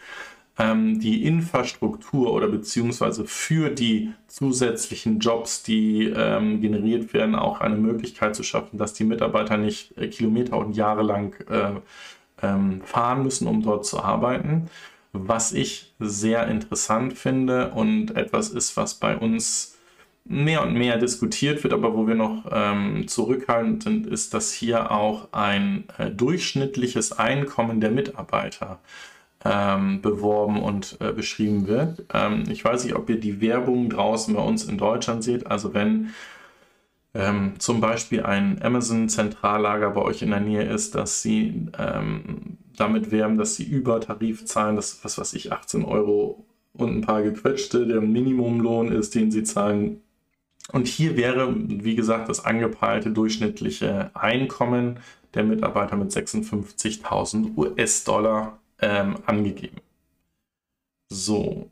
ähm, 0.60 1.00
die 1.00 1.26
Infrastruktur 1.26 2.32
oder 2.32 2.48
beziehungsweise 2.48 3.26
für 3.26 3.70
die 3.70 4.14
zusätzlichen 4.28 5.20
Jobs, 5.20 5.64
die 5.64 6.14
ähm, 6.16 6.62
generiert 6.62 7.14
werden, 7.14 7.36
auch 7.36 7.60
eine 7.62 7.76
Möglichkeit 7.76 8.36
zu 8.36 8.44
schaffen, 8.44 8.78
dass 8.78 8.94
die 8.94 9.04
Mitarbeiter 9.04 9.58
nicht 9.58 9.98
äh, 9.98 10.08
Kilometer 10.08 10.58
und 10.58 10.76
Jahre 10.76 11.02
lang 11.02 11.36
äh, 11.50 11.72
ähm, 12.46 12.82
fahren 12.84 13.24
müssen, 13.24 13.48
um 13.48 13.64
dort 13.64 13.86
zu 13.86 14.00
arbeiten. 14.02 14.70
Was 15.12 15.54
ich 15.54 15.94
sehr 16.00 16.48
interessant 16.48 17.14
finde 17.14 17.72
und 17.72 18.16
etwas 18.16 18.50
ist, 18.50 18.78
was 18.78 18.96
bei 18.96 19.16
uns 19.18 19.73
mehr 20.26 20.64
und 20.64 20.74
mehr 20.74 20.98
diskutiert 20.98 21.64
wird, 21.64 21.74
aber 21.74 21.96
wo 21.96 22.08
wir 22.08 22.16
noch 22.16 22.46
ähm, 22.52 23.08
zurückhaltend 23.08 23.84
sind, 23.84 24.08
ist, 24.08 24.34
dass 24.34 24.54
hier 24.54 24.92
auch 24.92 25.30
ein 25.34 25.86
äh, 25.98 26.10
durchschnittliches 26.10 27.12
Einkommen 27.14 27.82
der 27.82 27.92
Mitarbeiter 27.92 28.80
ähm, 29.44 30.02
beworben 30.02 30.62
und 30.62 30.98
äh, 31.02 31.12
beschrieben 31.12 31.68
wird. 31.68 32.06
Ähm, 32.14 32.44
ich 32.50 32.64
weiß 32.64 32.86
nicht, 32.86 32.96
ob 32.96 33.10
ihr 33.10 33.20
die 33.20 33.42
Werbung 33.42 33.90
draußen 33.90 34.34
bei 34.34 34.42
uns 34.42 34.64
in 34.64 34.78
Deutschland 34.78 35.24
seht. 35.24 35.48
Also 35.48 35.74
wenn 35.74 36.14
ähm, 37.14 37.54
zum 37.60 37.82
Beispiel 37.82 38.24
ein 38.24 38.62
Amazon-Zentrallager 38.62 39.92
bei 39.92 40.02
euch 40.02 40.22
in 40.22 40.32
der 40.32 40.40
Nähe 40.40 40.64
ist, 40.64 40.96
dass 40.96 41.22
sie 41.22 41.68
ähm, 41.78 42.58
damit 42.78 43.12
werben, 43.12 43.38
dass 43.38 43.56
sie 43.56 43.66
über 43.66 44.00
Tarif 44.00 44.46
zahlen, 44.46 44.78
das 44.78 45.04
was 45.04 45.18
weiß 45.18 45.34
ich, 45.34 45.52
18 45.52 45.84
Euro 45.84 46.46
und 46.74 46.96
ein 46.96 47.02
paar 47.02 47.22
gequetschte, 47.22 47.86
der 47.86 48.02
Minimumlohn 48.02 48.92
ist, 48.92 49.14
den 49.14 49.30
sie 49.30 49.44
zahlen, 49.44 50.02
und 50.72 50.88
hier 50.88 51.18
wäre, 51.18 51.54
wie 51.56 51.96
gesagt, 51.96 52.30
das 52.30 52.46
angepeilte 52.46 53.12
durchschnittliche 53.12 54.12
Einkommen 54.14 55.00
der 55.34 55.44
Mitarbeiter 55.44 55.96
mit 55.98 56.12
56.000 56.12 57.58
US-Dollar 57.58 58.60
ähm, 58.80 59.18
angegeben. 59.26 59.78
So, 61.10 61.70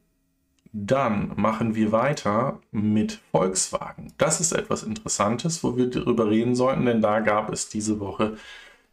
dann 0.73 1.33
machen 1.35 1.75
wir 1.75 1.91
weiter 1.91 2.59
mit 2.71 3.19
Volkswagen. 3.31 4.13
Das 4.17 4.39
ist 4.39 4.51
etwas 4.51 4.83
Interessantes, 4.83 5.63
wo 5.63 5.77
wir 5.77 5.89
darüber 5.89 6.29
reden 6.29 6.55
sollten, 6.55 6.85
denn 6.85 7.01
da 7.01 7.19
gab 7.19 7.51
es 7.51 7.69
diese 7.69 7.99
Woche 7.99 8.37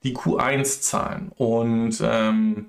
die 0.03 0.17
Q1-Zahlen. 0.17 1.33
Und 1.37 2.01
ähm, 2.03 2.67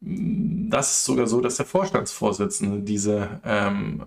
das 0.00 0.92
ist 0.92 1.04
sogar 1.04 1.26
so, 1.26 1.40
dass 1.40 1.56
der 1.56 1.66
Vorstandsvorsitzende 1.66 2.80
diese 2.80 3.40
ähm, 3.44 4.06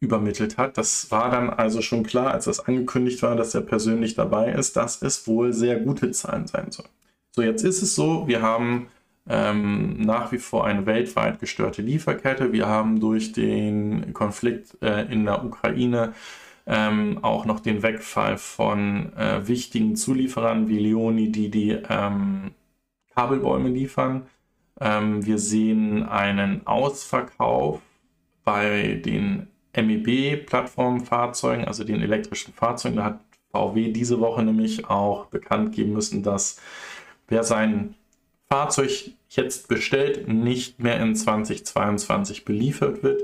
übermittelt 0.00 0.56
hat. 0.56 0.78
Das 0.78 1.10
war 1.10 1.30
dann 1.30 1.50
also 1.50 1.82
schon 1.82 2.02
klar, 2.02 2.32
als 2.32 2.46
das 2.46 2.60
angekündigt 2.60 3.22
war, 3.22 3.36
dass 3.36 3.54
er 3.54 3.60
persönlich 3.60 4.14
dabei 4.14 4.52
ist, 4.52 4.76
dass 4.76 5.02
es 5.02 5.26
wohl 5.26 5.52
sehr 5.52 5.78
gute 5.78 6.10
Zahlen 6.10 6.46
sein 6.46 6.70
sollen. 6.70 6.88
So, 7.32 7.42
jetzt 7.42 7.62
ist 7.62 7.82
es 7.82 7.94
so, 7.94 8.26
wir 8.26 8.42
haben 8.42 8.88
ähm, 9.28 10.00
nach 10.00 10.32
wie 10.32 10.38
vor 10.38 10.66
eine 10.66 10.86
weltweit 10.86 11.38
gestörte 11.38 11.82
Lieferkette. 11.82 12.52
Wir 12.52 12.66
haben 12.66 12.98
durch 12.98 13.32
den 13.32 14.12
Konflikt 14.14 14.76
äh, 14.82 15.02
in 15.12 15.26
der 15.26 15.44
Ukraine 15.44 16.14
ähm, 16.66 17.18
auch 17.22 17.44
noch 17.44 17.60
den 17.60 17.82
Wegfall 17.82 18.38
von 18.38 19.12
äh, 19.16 19.46
wichtigen 19.46 19.96
Zulieferern 19.96 20.68
wie 20.68 20.78
Leoni, 20.78 21.30
die 21.30 21.50
die 21.50 21.78
ähm, 21.88 22.52
Kabelbäume 23.14 23.68
liefern. 23.68 24.26
Ähm, 24.80 25.24
wir 25.24 25.38
sehen 25.38 26.04
einen 26.04 26.66
Ausverkauf 26.66 27.80
bei 28.44 29.00
den 29.04 29.48
MEB-Plattformfahrzeugen, 29.74 31.64
also 31.64 31.84
den 31.84 32.02
elektrischen 32.02 32.52
Fahrzeugen. 32.52 32.96
Da 32.96 33.04
hat 33.04 33.20
VW 33.52 33.92
diese 33.92 34.20
Woche 34.20 34.42
nämlich 34.42 34.88
auch 34.88 35.26
bekannt 35.26 35.74
geben 35.74 35.92
müssen, 35.92 36.22
dass 36.22 36.60
wer 37.28 37.44
sein 37.44 37.94
Fahrzeug 38.48 39.12
jetzt 39.28 39.68
bestellt, 39.68 40.28
nicht 40.28 40.80
mehr 40.80 41.00
in 41.00 41.14
2022 41.14 42.44
beliefert 42.44 43.02
wird. 43.02 43.22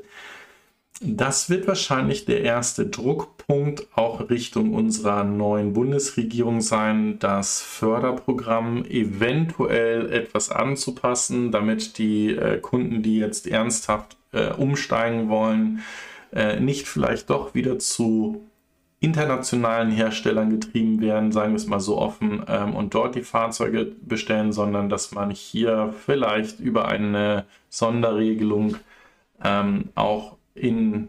Das 1.02 1.50
wird 1.50 1.66
wahrscheinlich 1.66 2.24
der 2.24 2.40
erste 2.40 2.86
Druckpunkt 2.86 3.86
auch 3.94 4.30
Richtung 4.30 4.72
unserer 4.72 5.24
neuen 5.24 5.74
Bundesregierung 5.74 6.62
sein, 6.62 7.18
das 7.18 7.60
Förderprogramm 7.60 8.86
eventuell 8.86 10.10
etwas 10.10 10.50
anzupassen, 10.50 11.52
damit 11.52 11.98
die 11.98 12.30
äh, 12.30 12.58
Kunden, 12.60 13.02
die 13.02 13.18
jetzt 13.18 13.46
ernsthaft 13.46 14.16
äh, 14.32 14.52
umsteigen 14.52 15.28
wollen, 15.28 15.82
äh, 16.32 16.60
nicht 16.60 16.86
vielleicht 16.88 17.30
doch 17.30 17.54
wieder 17.54 17.78
zu 17.78 18.46
internationalen 19.00 19.90
Herstellern 19.90 20.50
getrieben 20.50 21.00
werden, 21.00 21.30
sagen 21.30 21.52
wir 21.52 21.56
es 21.56 21.66
mal 21.66 21.80
so 21.80 21.98
offen, 21.98 22.44
ähm, 22.48 22.74
und 22.74 22.94
dort 22.94 23.14
die 23.14 23.22
Fahrzeuge 23.22 23.92
bestellen, 24.02 24.52
sondern 24.52 24.88
dass 24.88 25.12
man 25.12 25.30
hier 25.30 25.94
vielleicht 26.04 26.60
über 26.60 26.88
eine 26.88 27.44
Sonderregelung 27.68 28.76
ähm, 29.44 29.90
auch 29.94 30.36
in 30.54 31.08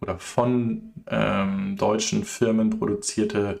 oder 0.00 0.18
von 0.18 0.92
ähm, 1.08 1.76
deutschen 1.76 2.24
Firmen 2.24 2.70
produzierte 2.70 3.60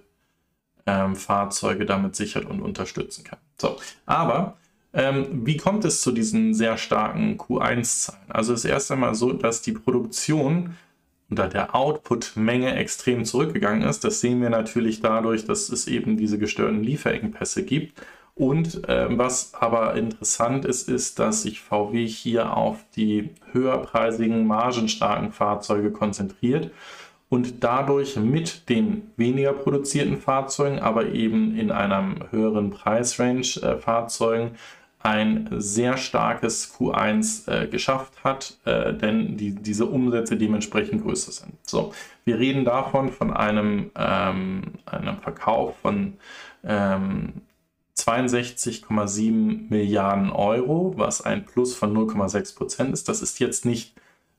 ähm, 0.86 1.14
Fahrzeuge 1.14 1.84
damit 1.84 2.16
sichert 2.16 2.46
und 2.46 2.62
unterstützen 2.62 3.24
kann. 3.24 3.38
So, 3.58 3.76
aber 4.06 4.56
ähm, 4.92 5.46
wie 5.46 5.56
kommt 5.56 5.84
es 5.84 6.00
zu 6.00 6.12
diesen 6.12 6.54
sehr 6.54 6.76
starken 6.76 7.36
Q1-Zahlen? 7.36 8.30
Also 8.30 8.54
ist 8.54 8.64
erst 8.64 8.90
einmal 8.90 9.14
so, 9.14 9.32
dass 9.32 9.62
die 9.62 9.72
Produktion 9.72 10.76
oder 11.30 11.48
der 11.48 11.74
Output-Menge 11.74 12.74
extrem 12.74 13.24
zurückgegangen 13.24 13.82
ist. 13.82 14.04
Das 14.04 14.20
sehen 14.20 14.42
wir 14.42 14.50
natürlich 14.50 15.00
dadurch, 15.00 15.44
dass 15.44 15.68
es 15.68 15.86
eben 15.86 16.16
diese 16.16 16.38
gestörten 16.38 16.82
Lieferengpässe 16.82 17.64
gibt. 17.64 18.00
Und 18.34 18.88
äh, 18.88 19.06
was 19.10 19.54
aber 19.54 19.96
interessant 19.96 20.64
ist, 20.64 20.88
ist, 20.88 21.18
dass 21.18 21.42
sich 21.42 21.60
VW 21.60 22.06
hier 22.06 22.56
auf 22.56 22.78
die 22.96 23.30
höherpreisigen, 23.52 24.46
margenstarken 24.46 25.30
Fahrzeuge 25.30 25.90
konzentriert 25.90 26.70
und 27.28 27.62
dadurch 27.62 28.16
mit 28.16 28.68
den 28.68 29.10
weniger 29.16 29.52
produzierten 29.52 30.16
Fahrzeugen, 30.16 30.78
aber 30.80 31.06
eben 31.06 31.56
in 31.56 31.70
einem 31.70 32.24
höheren 32.30 32.70
Preisrange 32.70 33.60
äh, 33.62 33.76
Fahrzeugen 33.76 34.52
ein 35.02 35.48
sehr 35.52 35.96
starkes 35.96 36.74
Q1 36.76 37.50
äh, 37.50 37.66
geschafft 37.68 38.22
hat, 38.22 38.58
äh, 38.66 38.92
denn 38.92 39.36
die, 39.36 39.54
diese 39.54 39.86
Umsätze 39.86 40.36
dementsprechend 40.36 41.02
größer 41.02 41.32
sind. 41.32 41.54
So, 41.66 41.94
wir 42.24 42.38
reden 42.38 42.66
davon 42.66 43.10
von 43.10 43.32
einem, 43.32 43.90
ähm, 43.96 44.62
einem 44.84 45.16
Verkauf 45.18 45.78
von 45.78 46.14
ähm, 46.64 47.32
62,7 47.96 49.70
Milliarden 49.70 50.30
Euro, 50.30 50.94
was 50.96 51.22
ein 51.22 51.46
Plus 51.46 51.74
von 51.74 51.96
0,6 51.96 52.56
Prozent 52.56 52.92
ist. 52.92 53.08
Das 53.08 53.22
ist 53.22 53.40
jetzt 53.40 53.64
nicht, 53.64 53.94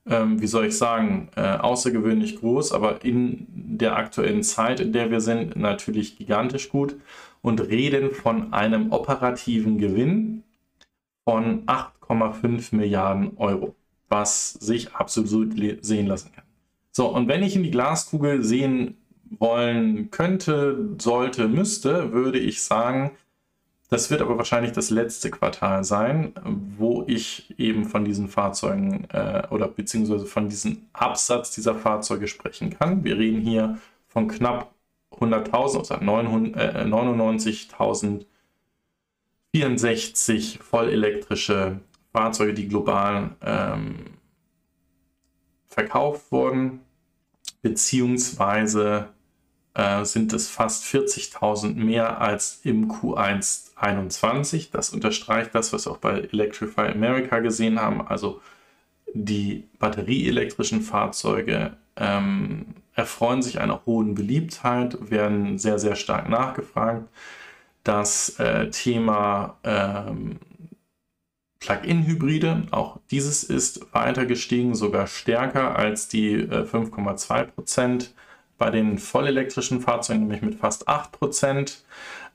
ähm, 0.05 0.41
wie 0.41 0.47
soll 0.47 0.67
ich 0.67 0.77
sagen, 0.77 1.29
äh, 1.35 1.57
außergewöhnlich 1.57 2.39
groß, 2.39 2.71
aber 2.71 3.03
in 3.03 3.47
der 3.49 3.97
aktuellen 3.97 4.43
Zeit, 4.43 4.79
in 4.79 4.93
der 4.93 5.09
wir 5.09 5.21
sind, 5.21 5.55
natürlich 5.55 6.19
gigantisch 6.19 6.69
gut 6.69 6.95
und 7.41 7.61
reden 7.61 8.11
von 8.11 8.53
einem 8.53 8.91
operativen 8.91 9.79
Gewinn 9.79 10.43
von 11.31 11.65
8,5 11.65 12.75
Milliarden 12.75 13.37
Euro, 13.37 13.73
was 14.09 14.51
sich 14.51 14.93
absolut 14.93 15.55
sehen 15.81 16.07
lassen 16.07 16.33
kann. 16.35 16.43
So, 16.91 17.07
und 17.07 17.29
wenn 17.29 17.41
ich 17.41 17.55
in 17.55 17.63
die 17.63 17.71
Glaskugel 17.71 18.43
sehen 18.43 18.97
wollen 19.39 20.11
könnte, 20.11 20.89
sollte, 20.99 21.47
müsste, 21.47 22.11
würde 22.11 22.37
ich 22.37 22.61
sagen, 22.61 23.11
das 23.87 24.11
wird 24.11 24.21
aber 24.21 24.37
wahrscheinlich 24.37 24.73
das 24.73 24.89
letzte 24.89 25.31
Quartal 25.31 25.85
sein, 25.85 26.33
wo 26.77 27.05
ich 27.07 27.57
eben 27.57 27.85
von 27.85 28.03
diesen 28.03 28.27
Fahrzeugen 28.27 29.05
äh, 29.11 29.43
oder 29.49 29.69
beziehungsweise 29.69 30.25
von 30.25 30.49
diesem 30.49 30.87
Absatz 30.91 31.51
dieser 31.51 31.75
Fahrzeuge 31.75 32.27
sprechen 32.27 32.71
kann. 32.71 33.05
Wir 33.05 33.17
reden 33.17 33.39
hier 33.39 33.77
von 34.07 34.27
knapp 34.27 34.73
100.000, 35.13 35.77
also 35.77 35.95
99.000 35.95 38.25
64 39.53 40.59
vollelektrische 40.59 41.79
Fahrzeuge, 42.13 42.53
die 42.53 42.67
global 42.67 43.35
ähm, 43.41 43.97
verkauft 45.67 46.31
wurden, 46.31 46.81
beziehungsweise 47.61 49.09
äh, 49.73 50.03
sind 50.03 50.33
es 50.33 50.49
fast 50.49 50.85
40.000 50.85 51.75
mehr 51.75 52.19
als 52.19 52.61
im 52.63 52.91
Q1 52.91 53.71
21. 53.75 54.71
Das 54.71 54.89
unterstreicht 54.91 55.55
das, 55.55 55.73
was 55.73 55.85
wir 55.85 55.91
auch 55.91 55.97
bei 55.97 56.19
Electrify 56.19 56.87
America 56.87 57.39
gesehen 57.39 57.79
haben. 57.79 58.05
Also 58.05 58.41
die 59.13 59.67
batterieelektrischen 59.79 60.81
Fahrzeuge 60.81 61.77
ähm, 61.97 62.67
erfreuen 62.93 63.41
sich 63.41 63.59
einer 63.59 63.85
hohen 63.85 64.15
Beliebtheit, 64.15 65.09
werden 65.09 65.57
sehr, 65.57 65.79
sehr 65.79 65.95
stark 65.95 66.29
nachgefragt 66.29 67.07
das 67.83 68.39
äh, 68.39 68.69
Thema 68.69 69.57
ähm, 69.63 70.39
Plug-in-Hybride. 71.59 72.67
Auch 72.71 72.99
dieses 73.11 73.43
ist 73.43 73.93
weiter 73.93 74.25
gestiegen, 74.25 74.75
sogar 74.75 75.07
stärker 75.07 75.75
als 75.75 76.07
die 76.07 76.33
äh, 76.33 76.65
5,2 76.65 77.43
Prozent 77.45 78.13
bei 78.57 78.69
den 78.69 78.97
vollelektrischen 78.97 79.81
Fahrzeugen, 79.81 80.21
nämlich 80.21 80.41
mit 80.41 80.55
fast 80.55 80.87
8 80.87 81.11
Prozent. 81.11 81.83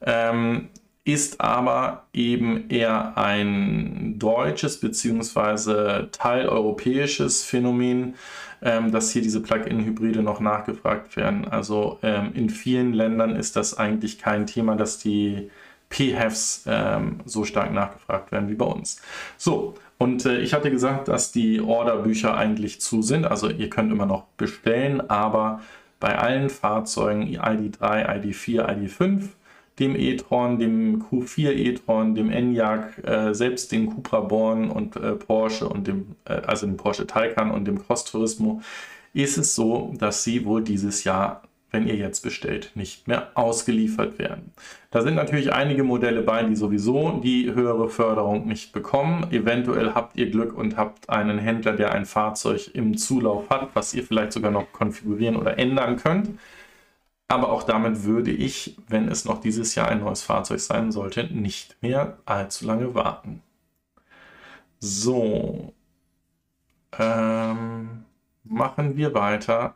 Ähm, 0.01 0.71
ist 1.07 1.41
aber 1.41 2.03
eben 2.13 2.69
eher 2.69 3.17
ein 3.17 4.19
deutsches 4.19 4.81
bzw. 4.81 6.09
teileuropäisches 6.11 7.45
Phänomen, 7.45 8.17
ähm, 8.61 8.91
dass 8.91 9.13
hier 9.13 9.23
diese 9.23 9.41
Plug-in-Hybride 9.41 10.23
noch 10.23 10.41
nachgefragt 10.41 11.17
werden. 11.17 11.47
Also 11.47 12.01
ähm, 12.03 12.33
in 12.35 12.51
vielen 12.51 12.93
Ländern 12.93 13.37
ist 13.37 13.55
das 13.55 13.79
eigentlich 13.79 14.19
kein 14.19 14.49
Thema, 14.49 14.75
dass 14.75 14.99
die 14.99 15.49
PHEVs 15.91 16.65
ähm, 16.67 17.21
so 17.25 17.45
stark 17.45 17.73
nachgefragt 17.73 18.33
werden 18.33 18.49
wie 18.49 18.57
bei 18.57 18.67
uns. 18.67 19.01
So, 19.37 19.75
und 19.99 20.27
äh, 20.27 20.41
ich 20.41 20.55
hatte 20.55 20.73
gesagt, 20.73 21.07
dass 21.07 21.31
die 21.31 21.61
Orderbücher 21.61 22.37
eigentlich 22.37 22.81
zu 22.81 23.03
sind. 23.03 23.27
Also 23.27 23.49
ihr 23.49 23.71
könnt 23.71 23.93
immer 23.93 24.07
noch 24.07 24.25
bestellen, 24.37 25.09
aber 25.09 25.61
bei 26.01 26.19
allen 26.19 26.51
Fahrzeugen 26.51 27.29
ID3, 27.29 27.79
ID4, 27.81 28.67
ID5 28.69 29.29
dem 29.79 29.95
e-tron, 29.95 30.59
dem 30.59 31.03
Q4 31.03 31.53
e-tron, 31.53 32.15
dem 32.15 32.31
Enyaq, 32.31 32.99
äh, 33.05 33.35
selbst 33.35 33.73
den 33.73 33.87
Cupra 33.87 34.21
Born 34.21 34.71
und 34.71 34.97
äh, 34.97 35.13
Porsche 35.13 35.69
und 35.69 35.87
dem, 35.87 36.17
äh, 36.25 36.33
also 36.33 36.67
dem 36.67 36.77
Porsche 36.77 37.07
Taycan 37.07 37.51
und 37.51 37.67
dem 37.67 37.85
Cross 37.85 38.05
Turismo, 38.07 38.63
ist 39.13 39.37
es 39.37 39.55
so, 39.55 39.95
dass 39.99 40.25
sie 40.25 40.45
wohl 40.45 40.63
dieses 40.63 41.05
Jahr, 41.05 41.43
wenn 41.71 41.87
ihr 41.87 41.97
jetzt 41.97 42.21
bestellt, 42.21 42.73
nicht 42.75 43.07
mehr 43.07 43.31
ausgeliefert 43.35 44.19
werden. 44.19 44.53
Da 44.91 45.03
sind 45.03 45.15
natürlich 45.15 45.53
einige 45.53 45.85
Modelle 45.85 46.23
bei, 46.23 46.43
die 46.43 46.57
sowieso 46.57 47.21
die 47.23 47.53
höhere 47.53 47.91
Förderung 47.91 48.47
nicht 48.47 48.73
bekommen. 48.73 49.27
Eventuell 49.31 49.93
habt 49.95 50.17
ihr 50.17 50.31
Glück 50.31 50.57
und 50.57 50.77
habt 50.77 51.11
einen 51.11 51.39
Händler, 51.39 51.73
der 51.73 51.93
ein 51.93 52.07
Fahrzeug 52.07 52.71
im 52.73 52.97
Zulauf 52.97 53.51
hat, 53.51 53.71
was 53.75 53.93
ihr 53.93 54.05
vielleicht 54.05 54.33
sogar 54.33 54.51
noch 54.51 54.73
konfigurieren 54.73 55.37
oder 55.37 55.59
ändern 55.59 55.97
könnt. 55.97 56.31
Aber 57.29 57.51
auch 57.51 57.65
damit 57.65 58.05
würde 58.05 58.31
ich, 58.31 58.77
wenn 58.89 59.09
es 59.09 59.25
noch 59.25 59.41
dieses 59.41 59.75
Jahr 59.75 59.89
ein 59.89 60.01
neues 60.01 60.23
Fahrzeug 60.23 60.61
sein 60.61 60.93
sollte, 60.93 61.25
nicht 61.25 61.77
mehr 61.83 62.19
allzu 62.25 62.67
lange 62.67 62.95
warten. 62.95 63.43
So, 64.79 65.73
ähm, 66.99 68.05
machen 68.45 68.97
wir 68.97 69.15
weiter 69.15 69.75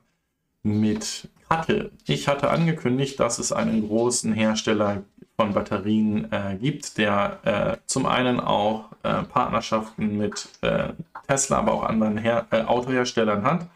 mit 0.62 1.28
Kattel. 1.48 1.90
Ich 2.06 2.28
hatte 2.28 2.50
angekündigt, 2.50 3.18
dass 3.18 3.38
es 3.40 3.50
einen 3.50 3.88
großen 3.88 4.32
Hersteller 4.32 5.02
von 5.36 5.52
Batterien 5.52 6.30
äh, 6.32 6.56
gibt, 6.60 6.98
der 6.98 7.40
äh, 7.44 7.76
zum 7.86 8.06
einen 8.06 8.38
auch 8.38 8.92
äh, 9.02 9.22
Partnerschaften 9.24 10.18
mit 10.18 10.48
äh, 10.60 10.92
Tesla, 11.26 11.58
aber 11.58 11.72
auch 11.72 11.82
anderen 11.82 12.18
Her 12.18 12.46
äh, 12.50 12.62
Autoherstellern 12.62 13.42
hat. 13.42 13.66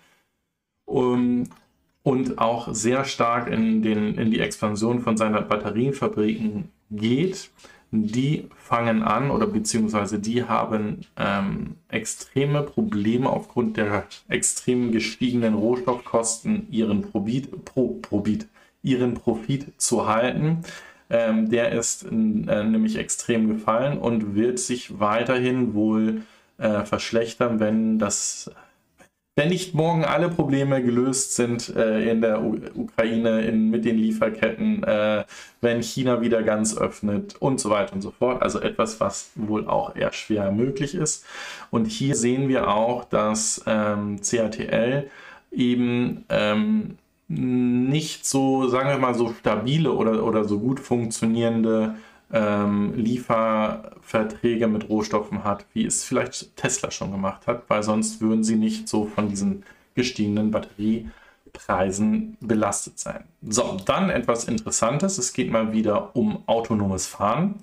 Um, 0.84 1.48
und 2.04 2.38
auch 2.38 2.72
sehr 2.72 3.04
stark 3.04 3.50
in, 3.50 3.82
den, 3.82 4.14
in 4.16 4.30
die 4.30 4.38
Expansion 4.38 5.00
von 5.00 5.16
seinen 5.16 5.48
Batterienfabriken 5.48 6.68
geht, 6.90 7.50
die 7.90 8.48
fangen 8.56 9.02
an 9.02 9.30
oder 9.30 9.46
beziehungsweise 9.46 10.18
die 10.18 10.44
haben 10.44 11.06
ähm, 11.16 11.76
extreme 11.88 12.62
Probleme 12.62 13.30
aufgrund 13.30 13.78
der 13.78 14.04
extrem 14.28 14.92
gestiegenen 14.92 15.54
Rohstoffkosten 15.54 16.68
ihren 16.70 17.02
Profit, 17.02 17.64
Pro, 17.64 17.98
Profit, 18.02 18.48
ihren 18.82 19.14
Profit 19.14 19.80
zu 19.80 20.06
halten. 20.06 20.58
Ähm, 21.08 21.48
der 21.48 21.72
ist 21.72 22.04
äh, 22.04 22.10
nämlich 22.10 22.98
extrem 22.98 23.48
gefallen 23.48 23.96
und 23.98 24.34
wird 24.34 24.58
sich 24.58 24.98
weiterhin 25.00 25.72
wohl 25.72 26.22
äh, 26.58 26.84
verschlechtern, 26.84 27.60
wenn 27.60 27.98
das 27.98 28.50
wenn 29.36 29.48
nicht 29.48 29.74
morgen 29.74 30.04
alle 30.04 30.28
Probleme 30.28 30.82
gelöst 30.82 31.34
sind 31.34 31.74
äh, 31.74 32.08
in 32.08 32.20
der 32.20 32.42
U 32.42 32.56
Ukraine 32.74 33.42
in, 33.42 33.70
mit 33.70 33.84
den 33.84 33.98
Lieferketten, 33.98 34.84
äh, 34.84 35.24
wenn 35.60 35.82
China 35.82 36.20
wieder 36.20 36.42
ganz 36.42 36.76
öffnet 36.76 37.34
und 37.40 37.58
so 37.58 37.70
weiter 37.70 37.94
und 37.94 38.02
so 38.02 38.12
fort. 38.12 38.42
Also 38.42 38.60
etwas, 38.60 39.00
was 39.00 39.32
wohl 39.34 39.66
auch 39.66 39.96
eher 39.96 40.12
schwer 40.12 40.52
möglich 40.52 40.94
ist. 40.94 41.24
Und 41.70 41.86
hier 41.86 42.14
sehen 42.14 42.48
wir 42.48 42.68
auch, 42.68 43.04
dass 43.04 43.64
ähm, 43.66 44.20
CATL 44.20 45.10
eben 45.50 46.24
ähm, 46.28 46.98
nicht 47.26 48.26
so, 48.26 48.68
sagen 48.68 48.88
wir 48.88 48.98
mal, 48.98 49.14
so 49.14 49.32
stabile 49.32 49.92
oder, 49.92 50.24
oder 50.24 50.44
so 50.44 50.60
gut 50.60 50.78
funktionierende 50.78 51.96
ähm, 52.34 52.92
Lieferverträge 52.96 54.66
mit 54.66 54.88
Rohstoffen 54.88 55.44
hat, 55.44 55.64
wie 55.72 55.86
es 55.86 56.02
vielleicht 56.04 56.56
Tesla 56.56 56.90
schon 56.90 57.12
gemacht 57.12 57.46
hat, 57.46 57.62
weil 57.68 57.82
sonst 57.84 58.20
würden 58.20 58.42
sie 58.42 58.56
nicht 58.56 58.88
so 58.88 59.06
von 59.06 59.28
diesen 59.28 59.62
gestiegenen 59.94 60.50
Batteriepreisen 60.50 62.36
belastet 62.40 62.98
sein. 62.98 63.24
So, 63.40 63.78
dann 63.86 64.10
etwas 64.10 64.44
Interessantes. 64.44 65.16
Es 65.16 65.32
geht 65.32 65.50
mal 65.52 65.72
wieder 65.72 66.16
um 66.16 66.42
autonomes 66.46 67.06
Fahren. 67.06 67.60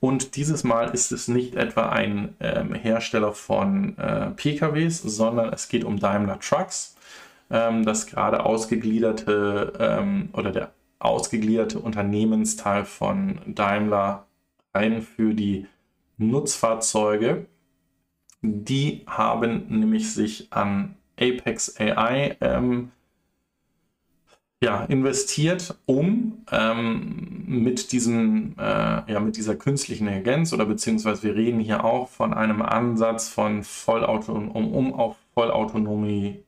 Und 0.00 0.36
dieses 0.36 0.64
Mal 0.64 0.90
ist 0.90 1.12
es 1.12 1.28
nicht 1.28 1.54
etwa 1.54 1.90
ein 1.90 2.34
ähm, 2.40 2.74
Hersteller 2.74 3.32
von 3.32 3.96
äh, 3.98 4.30
PKWs, 4.30 5.02
sondern 5.02 5.52
es 5.52 5.68
geht 5.68 5.84
um 5.84 5.98
Daimler 5.98 6.40
Trucks, 6.40 6.96
ähm, 7.50 7.84
das 7.84 8.06
gerade 8.06 8.44
ausgegliederte 8.44 9.72
ähm, 9.78 10.30
oder 10.32 10.50
der 10.50 10.72
ausgegliederte 10.98 11.78
Unternehmensteil 11.78 12.84
von 12.84 13.40
Daimler 13.46 14.26
rein 14.74 15.02
für 15.02 15.34
die 15.34 15.66
Nutzfahrzeuge. 16.16 17.46
Die 18.42 19.02
haben 19.06 19.66
nämlich 19.68 20.12
sich 20.12 20.52
an 20.52 20.96
Apex 21.18 21.78
AI 21.78 22.36
ähm, 22.40 22.90
ja, 24.64 24.84
investiert, 24.84 25.78
um 25.86 26.44
ähm, 26.50 27.44
mit, 27.46 27.92
diesem, 27.92 28.54
äh, 28.58 29.12
ja, 29.12 29.20
mit 29.20 29.36
dieser 29.36 29.56
künstlichen 29.56 30.06
Intelligenz 30.06 30.52
oder 30.52 30.64
beziehungsweise 30.64 31.22
wir 31.22 31.34
reden 31.34 31.60
hier 31.60 31.84
auch 31.84 32.08
von 32.08 32.32
einem 32.32 32.62
Ansatz 32.62 33.28
von 33.28 33.62
Vollauton 33.62 34.50
um, 34.50 34.72
um 34.72 34.94
auf 34.94 35.16
Vollautonomität 35.34 36.44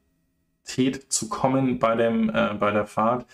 zu 1.08 1.28
kommen 1.28 1.78
bei, 1.78 1.94
dem, 1.94 2.30
äh, 2.30 2.54
bei 2.58 2.70
der 2.70 2.86
Fahrt, 2.86 3.26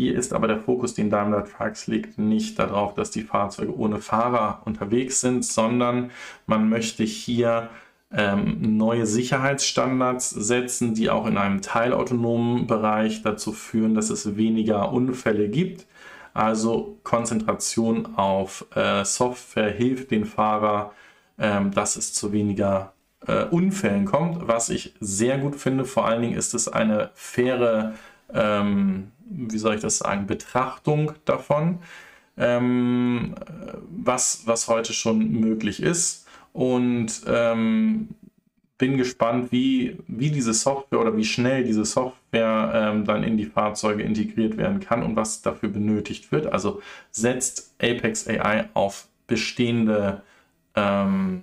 hier 0.00 0.16
ist 0.16 0.32
aber 0.32 0.48
der 0.48 0.58
Fokus, 0.58 0.94
den 0.94 1.10
Daimler 1.10 1.44
Trucks 1.44 1.86
legt, 1.86 2.18
nicht 2.18 2.58
darauf, 2.58 2.94
dass 2.94 3.10
die 3.10 3.20
Fahrzeuge 3.20 3.76
ohne 3.76 3.98
Fahrer 3.98 4.62
unterwegs 4.64 5.20
sind, 5.20 5.44
sondern 5.44 6.10
man 6.46 6.70
möchte 6.70 7.04
hier 7.04 7.68
ähm, 8.10 8.78
neue 8.78 9.04
Sicherheitsstandards 9.04 10.30
setzen, 10.30 10.94
die 10.94 11.10
auch 11.10 11.26
in 11.26 11.36
einem 11.36 11.60
teilautonomen 11.60 12.66
Bereich 12.66 13.20
dazu 13.20 13.52
führen, 13.52 13.94
dass 13.94 14.08
es 14.08 14.38
weniger 14.38 14.90
Unfälle 14.90 15.50
gibt. 15.50 15.86
Also 16.32 16.96
Konzentration 17.02 18.16
auf 18.16 18.64
äh, 18.74 19.04
Software 19.04 19.70
hilft 19.70 20.12
den 20.12 20.24
Fahrer, 20.24 20.94
ähm, 21.38 21.72
dass 21.72 21.96
es 21.96 22.14
zu 22.14 22.32
weniger 22.32 22.94
äh, 23.26 23.44
Unfällen 23.44 24.06
kommt, 24.06 24.48
was 24.48 24.70
ich 24.70 24.94
sehr 24.98 25.36
gut 25.36 25.56
finde. 25.56 25.84
Vor 25.84 26.06
allen 26.06 26.22
Dingen 26.22 26.38
ist 26.38 26.54
es 26.54 26.68
eine 26.68 27.10
faire 27.12 27.92
ähm, 28.32 29.12
wie 29.30 29.58
soll 29.58 29.76
ich 29.76 29.80
das 29.80 29.98
sagen, 29.98 30.26
Betrachtung 30.26 31.12
davon, 31.24 31.78
ähm, 32.36 33.34
was, 33.90 34.42
was 34.46 34.68
heute 34.68 34.92
schon 34.92 35.30
möglich 35.30 35.82
ist. 35.82 36.26
Und 36.52 37.22
ähm, 37.26 38.08
bin 38.80 38.96
gespannt, 38.96 39.52
wie, 39.52 39.98
wie 40.08 40.30
diese 40.30 40.54
Software 40.54 41.00
oder 41.00 41.16
wie 41.16 41.24
schnell 41.24 41.64
diese 41.64 41.84
Software 41.84 42.72
ähm, 42.74 43.04
dann 43.04 43.22
in 43.22 43.36
die 43.36 43.44
Fahrzeuge 43.44 44.02
integriert 44.02 44.56
werden 44.56 44.80
kann 44.80 45.02
und 45.02 45.14
was 45.16 45.42
dafür 45.42 45.68
benötigt 45.68 46.32
wird. 46.32 46.46
Also 46.46 46.80
setzt 47.10 47.74
Apex 47.78 48.26
AI 48.26 48.68
auf 48.72 49.06
bestehende 49.26 50.22
ähm, 50.74 51.42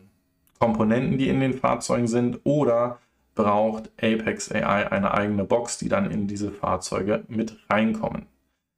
Komponenten, 0.59 1.19
die 1.19 1.29
in 1.29 1.39
den 1.39 1.53
Fahrzeugen 1.53 2.07
sind, 2.07 2.39
oder 2.43 2.97
braucht 3.37 3.91
Apex 4.01 4.51
AI 4.51 4.91
eine 4.91 5.13
eigene 5.13 5.45
Box, 5.45 5.77
die 5.77 5.87
dann 5.87 6.11
in 6.11 6.27
diese 6.27 6.51
Fahrzeuge 6.51 7.23
mit 7.29 7.55
reinkommen. 7.69 8.25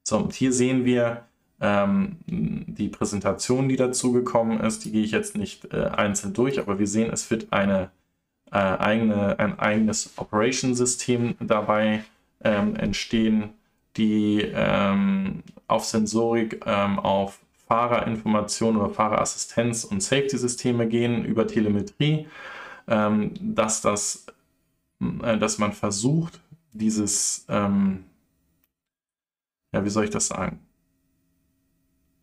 So, 0.03 0.17
und 0.17 0.33
hier 0.33 0.51
sehen 0.51 0.85
wir 0.85 1.23
ähm, 1.61 2.17
die 2.27 2.89
Präsentation, 2.89 3.69
die 3.69 3.77
dazu 3.77 4.11
gekommen 4.11 4.59
ist. 4.59 4.83
Die 4.83 4.91
gehe 4.91 5.03
ich 5.03 5.11
jetzt 5.11 5.37
nicht 5.37 5.73
äh, 5.73 5.85
einzeln 5.85 6.33
durch, 6.33 6.59
aber 6.59 6.77
wir 6.77 6.87
sehen, 6.87 7.09
es 7.11 7.31
wird 7.31 7.51
eine, 7.51 7.89
äh, 8.51 8.57
eigene, 8.57 9.39
ein 9.39 9.57
eigenes 9.57 10.13
Operation-System 10.17 11.35
dabei 11.39 12.03
ähm, 12.43 12.75
entstehen, 12.75 13.51
die 13.95 14.41
ähm, 14.53 15.43
auf 15.67 15.85
Sensorik, 15.85 16.61
ähm, 16.65 16.99
auf 16.99 17.39
Fahrerinformation 17.67 18.75
oder 18.75 18.89
Fahrerassistenz 18.89 19.85
und 19.85 20.03
Safety-Systeme 20.03 20.87
gehen 20.87 21.23
über 21.23 21.47
Telemetrie, 21.47 22.27
ähm, 22.87 23.31
dass 23.39 23.81
das 23.81 24.25
dass 24.99 25.57
man 25.57 25.73
versucht, 25.73 26.41
dieses, 26.71 27.45
ähm, 27.49 28.05
ja, 29.73 29.83
wie 29.83 29.89
soll 29.89 30.05
ich 30.05 30.09
das 30.09 30.27
sagen, 30.27 30.59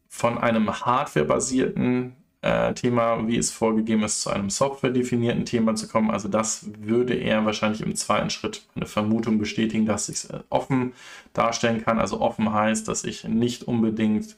von 0.09 0.39
einem 0.39 0.70
hardware-basierten 0.70 2.16
äh, 2.43 2.74
Thema, 2.74 3.27
wie 3.27 3.37
es 3.37 3.51
vorgegeben 3.51 4.03
ist, 4.03 4.22
zu 4.22 4.31
einem 4.31 4.51
software-definierten 4.51 5.45
Thema 5.45 5.74
zu 5.74 5.89
kommen. 5.89 6.11
Also 6.11 6.29
das 6.29 6.68
würde 6.79 7.14
er 7.14 7.45
wahrscheinlich 7.45 7.83
im 7.83 7.95
zweiten 7.97 8.31
Schritt 8.31 8.66
eine 8.74 8.87
Vermutung 8.87 9.39
bestätigen, 9.39 9.85
dass 9.85 10.09
ich 10.09 10.16
es 10.16 10.24
äh, 10.27 10.41
offen 10.49 10.93
darstellen 11.33 11.85
kann. 11.85 11.99
Also 11.99 12.20
offen 12.20 12.53
heißt, 12.53 12.89
dass 12.89 13.05
ich 13.05 13.24
nicht 13.24 13.64
unbedingt 13.64 14.37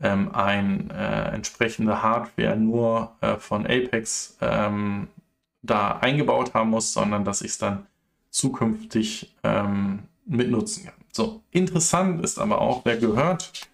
ähm, 0.00 0.34
ein 0.34 0.90
äh, 0.90 1.30
entsprechende 1.30 2.02
Hardware 2.02 2.56
nur 2.56 3.12
äh, 3.20 3.36
von 3.36 3.64
Apex 3.64 4.36
ähm, 4.40 5.08
da 5.66 5.98
eingebaut 5.98 6.54
haben 6.54 6.70
muss, 6.70 6.92
sondern 6.92 7.24
dass 7.24 7.42
ich 7.42 7.52
es 7.52 7.58
dann 7.58 7.86
zukünftig 8.30 9.34
ähm, 9.42 10.00
mitnutzen 10.24 10.84
kann. 10.84 10.94
So, 11.12 11.42
interessant 11.50 12.22
ist 12.22 12.38
aber 12.38 12.60
auch, 12.60 12.84
wer 12.84 12.96
gehört 12.96 13.68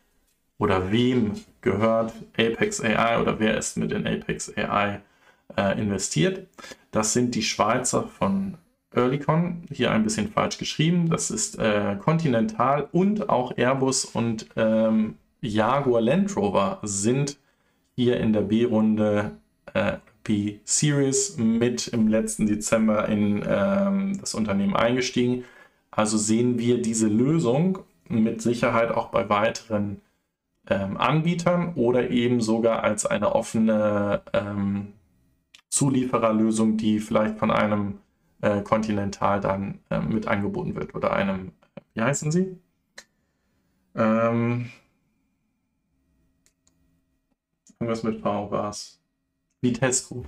oder 0.59 0.93
wem 0.93 1.33
gehört 1.61 2.13
Apex 2.39 2.81
AI 2.81 3.21
oder 3.21 3.41
wer 3.41 3.57
ist 3.57 3.77
mit 3.77 3.91
in 3.93 4.07
Apex 4.07 4.53
AI 4.57 5.01
äh, 5.57 5.81
investiert. 5.81 6.47
Das 6.93 7.13
sind 7.13 7.35
die 7.35 7.43
Schweizer 7.43 8.05
von 8.05 8.59
Earlycon, 8.95 9.65
hier 9.73 9.91
ein 9.91 10.05
bisschen 10.05 10.31
falsch 10.31 10.59
geschrieben. 10.59 11.09
Das 11.09 11.31
ist 11.31 11.59
äh, 11.59 11.97
Continental 11.97 12.89
und 12.93 13.29
auch 13.29 13.57
Airbus 13.57 14.05
und 14.05 14.47
ähm, 14.57 15.17
Jaguar 15.41 16.01
Land 16.01 16.37
Rover 16.37 16.79
sind 16.83 17.39
hier 17.97 18.21
in 18.21 18.33
der 18.33 18.43
B-Runde 18.43 19.33
äh, 19.75 19.95
P-Series 20.25 21.37
mit 21.39 21.89
im 21.89 22.09
letzten 22.09 22.47
Dezember 22.47 23.09
in 23.09 23.45
ähm, 23.47 24.19
das 24.21 24.35
Unternehmen 24.35 24.77
eingestiegen. 24.77 25.45
Also 25.91 26.17
sehen 26.17 26.59
wir 26.59 26.81
diese 26.81 27.09
Lösung 27.09 27.81
mit 28.09 28.43
Sicherheit 28.43 28.91
auch 28.91 29.09
bei 29.09 29.29
weiteren 29.29 30.01
ähm, 30.69 30.97
Anbietern 30.97 31.75
oder 31.75 32.11
eben 32.11 32.41
sogar 32.41 32.83
als 32.83 33.07
eine 33.07 33.35
offene 33.35 34.23
ähm, 34.33 34.93
Zuliefererlösung, 35.71 36.77
die 36.77 37.01
vielleicht 37.01 37.39
von 37.39 37.51
einem 37.51 37.99
äh, 38.43 38.63
Continental 38.63 39.41
dann 39.41 39.81
äh, 39.91 40.01
mit 40.01 40.29
angeboten 40.29 40.75
wird 40.75 40.95
oder 40.95 41.13
einem, 41.13 41.53
wie 41.95 42.03
heißen 42.03 42.31
sie? 42.31 42.59
Ähm, 43.95 44.71
irgendwas 47.81 48.03
mit 48.03 48.21
V 48.21 48.51
war 48.51 48.71
es. 48.71 49.02
Vitesco. 49.63 50.25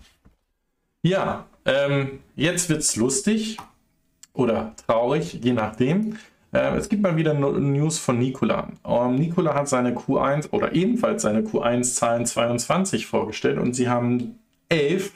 Ja, 1.03 1.47
ähm, 1.67 2.21
jetzt 2.37 2.71
es 2.71 2.97
lustig 2.97 3.59
oder 4.33 4.75
traurig, 4.87 5.35
je 5.43 5.53
nachdem. 5.53 6.17
Äh, 6.53 6.77
es 6.77 6.89
gibt 6.89 7.03
mal 7.03 7.17
wieder 7.17 7.35
News 7.35 7.99
von 7.99 8.19
Nikola. 8.19 8.69
Ähm, 8.87 9.17
Nikola 9.17 9.55
hat 9.55 9.69
seine 9.69 9.93
Q1 9.93 10.51
oder 10.53 10.75
ebenfalls 10.75 11.23
seine 11.23 11.43
Q1-Zahlen 11.43 12.27
22 12.27 13.07
vorgestellt 13.07 13.59
und 13.59 13.75
sie 13.75 13.89
haben 13.89 14.39
elf 14.69 15.13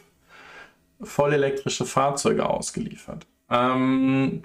vollelektrische 1.01 1.85
Fahrzeuge 1.85 2.49
ausgeliefert. 2.49 3.27
Ähm, 3.51 4.43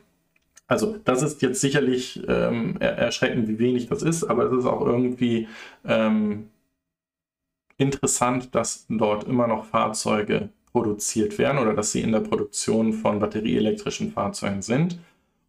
also 0.67 0.97
das 1.03 1.23
ist 1.23 1.41
jetzt 1.41 1.61
sicherlich 1.61 2.21
ähm, 2.27 2.77
erschreckend, 2.79 3.47
wie 3.47 3.59
wenig 3.59 3.87
das 3.87 4.01
ist, 4.01 4.23
aber 4.23 4.45
es 4.45 4.59
ist 4.59 4.65
auch 4.65 4.85
irgendwie 4.85 5.47
ähm, 5.85 6.49
interessant, 7.77 8.53
dass 8.55 8.85
dort 8.89 9.25
immer 9.25 9.47
noch 9.47 9.65
Fahrzeuge 9.65 10.49
produziert 10.71 11.37
werden 11.37 11.59
oder 11.59 11.73
dass 11.73 11.91
sie 11.91 12.01
in 12.01 12.11
der 12.11 12.21
Produktion 12.21 12.93
von 12.93 13.19
batterieelektrischen 13.19 14.11
Fahrzeugen 14.11 14.61
sind 14.61 14.99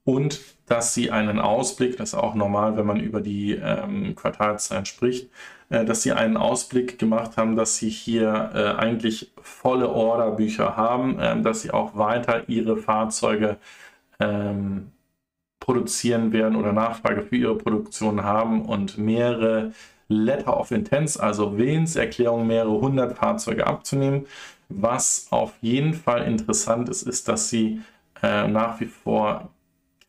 und 0.04 0.40
dass 0.66 0.94
sie 0.94 1.10
einen 1.10 1.40
Ausblick, 1.40 1.96
das 1.96 2.10
ist 2.10 2.18
auch 2.18 2.34
normal, 2.34 2.76
wenn 2.76 2.86
man 2.86 3.00
über 3.00 3.20
die 3.20 3.52
ähm, 3.52 4.14
Quartalszahlen 4.14 4.84
spricht, 4.84 5.30
äh, 5.70 5.84
dass 5.84 6.02
sie 6.02 6.12
einen 6.12 6.36
Ausblick 6.36 6.98
gemacht 6.98 7.36
haben, 7.36 7.56
dass 7.56 7.78
sie 7.78 7.88
hier 7.88 8.50
äh, 8.54 8.80
eigentlich 8.80 9.32
volle 9.40 9.88
Orderbücher 9.88 10.76
haben, 10.76 11.18
äh, 11.18 11.40
dass 11.40 11.62
sie 11.62 11.70
auch 11.70 11.96
weiter 11.96 12.48
ihre 12.48 12.76
Fahrzeuge 12.76 13.56
ähm, 14.20 14.90
produzieren 15.58 16.32
werden 16.32 16.56
oder 16.56 16.72
Nachfrage 16.72 17.22
für 17.22 17.36
ihre 17.36 17.56
Produktion 17.56 18.22
haben 18.24 18.66
und 18.66 18.98
mehrere 18.98 19.72
Letter 20.14 20.58
of 20.58 20.70
Intents, 20.70 21.16
also 21.16 21.56
Willenserklärungen, 21.56 22.46
mehrere 22.46 22.80
hundert 22.80 23.16
Fahrzeuge 23.18 23.66
abzunehmen. 23.66 24.26
Was 24.68 25.26
auf 25.30 25.52
jeden 25.60 25.94
Fall 25.94 26.24
interessant 26.24 26.88
ist, 26.88 27.02
ist, 27.02 27.28
dass 27.28 27.50
sie 27.50 27.80
äh, 28.22 28.48
nach 28.48 28.80
wie 28.80 28.86
vor 28.86 29.50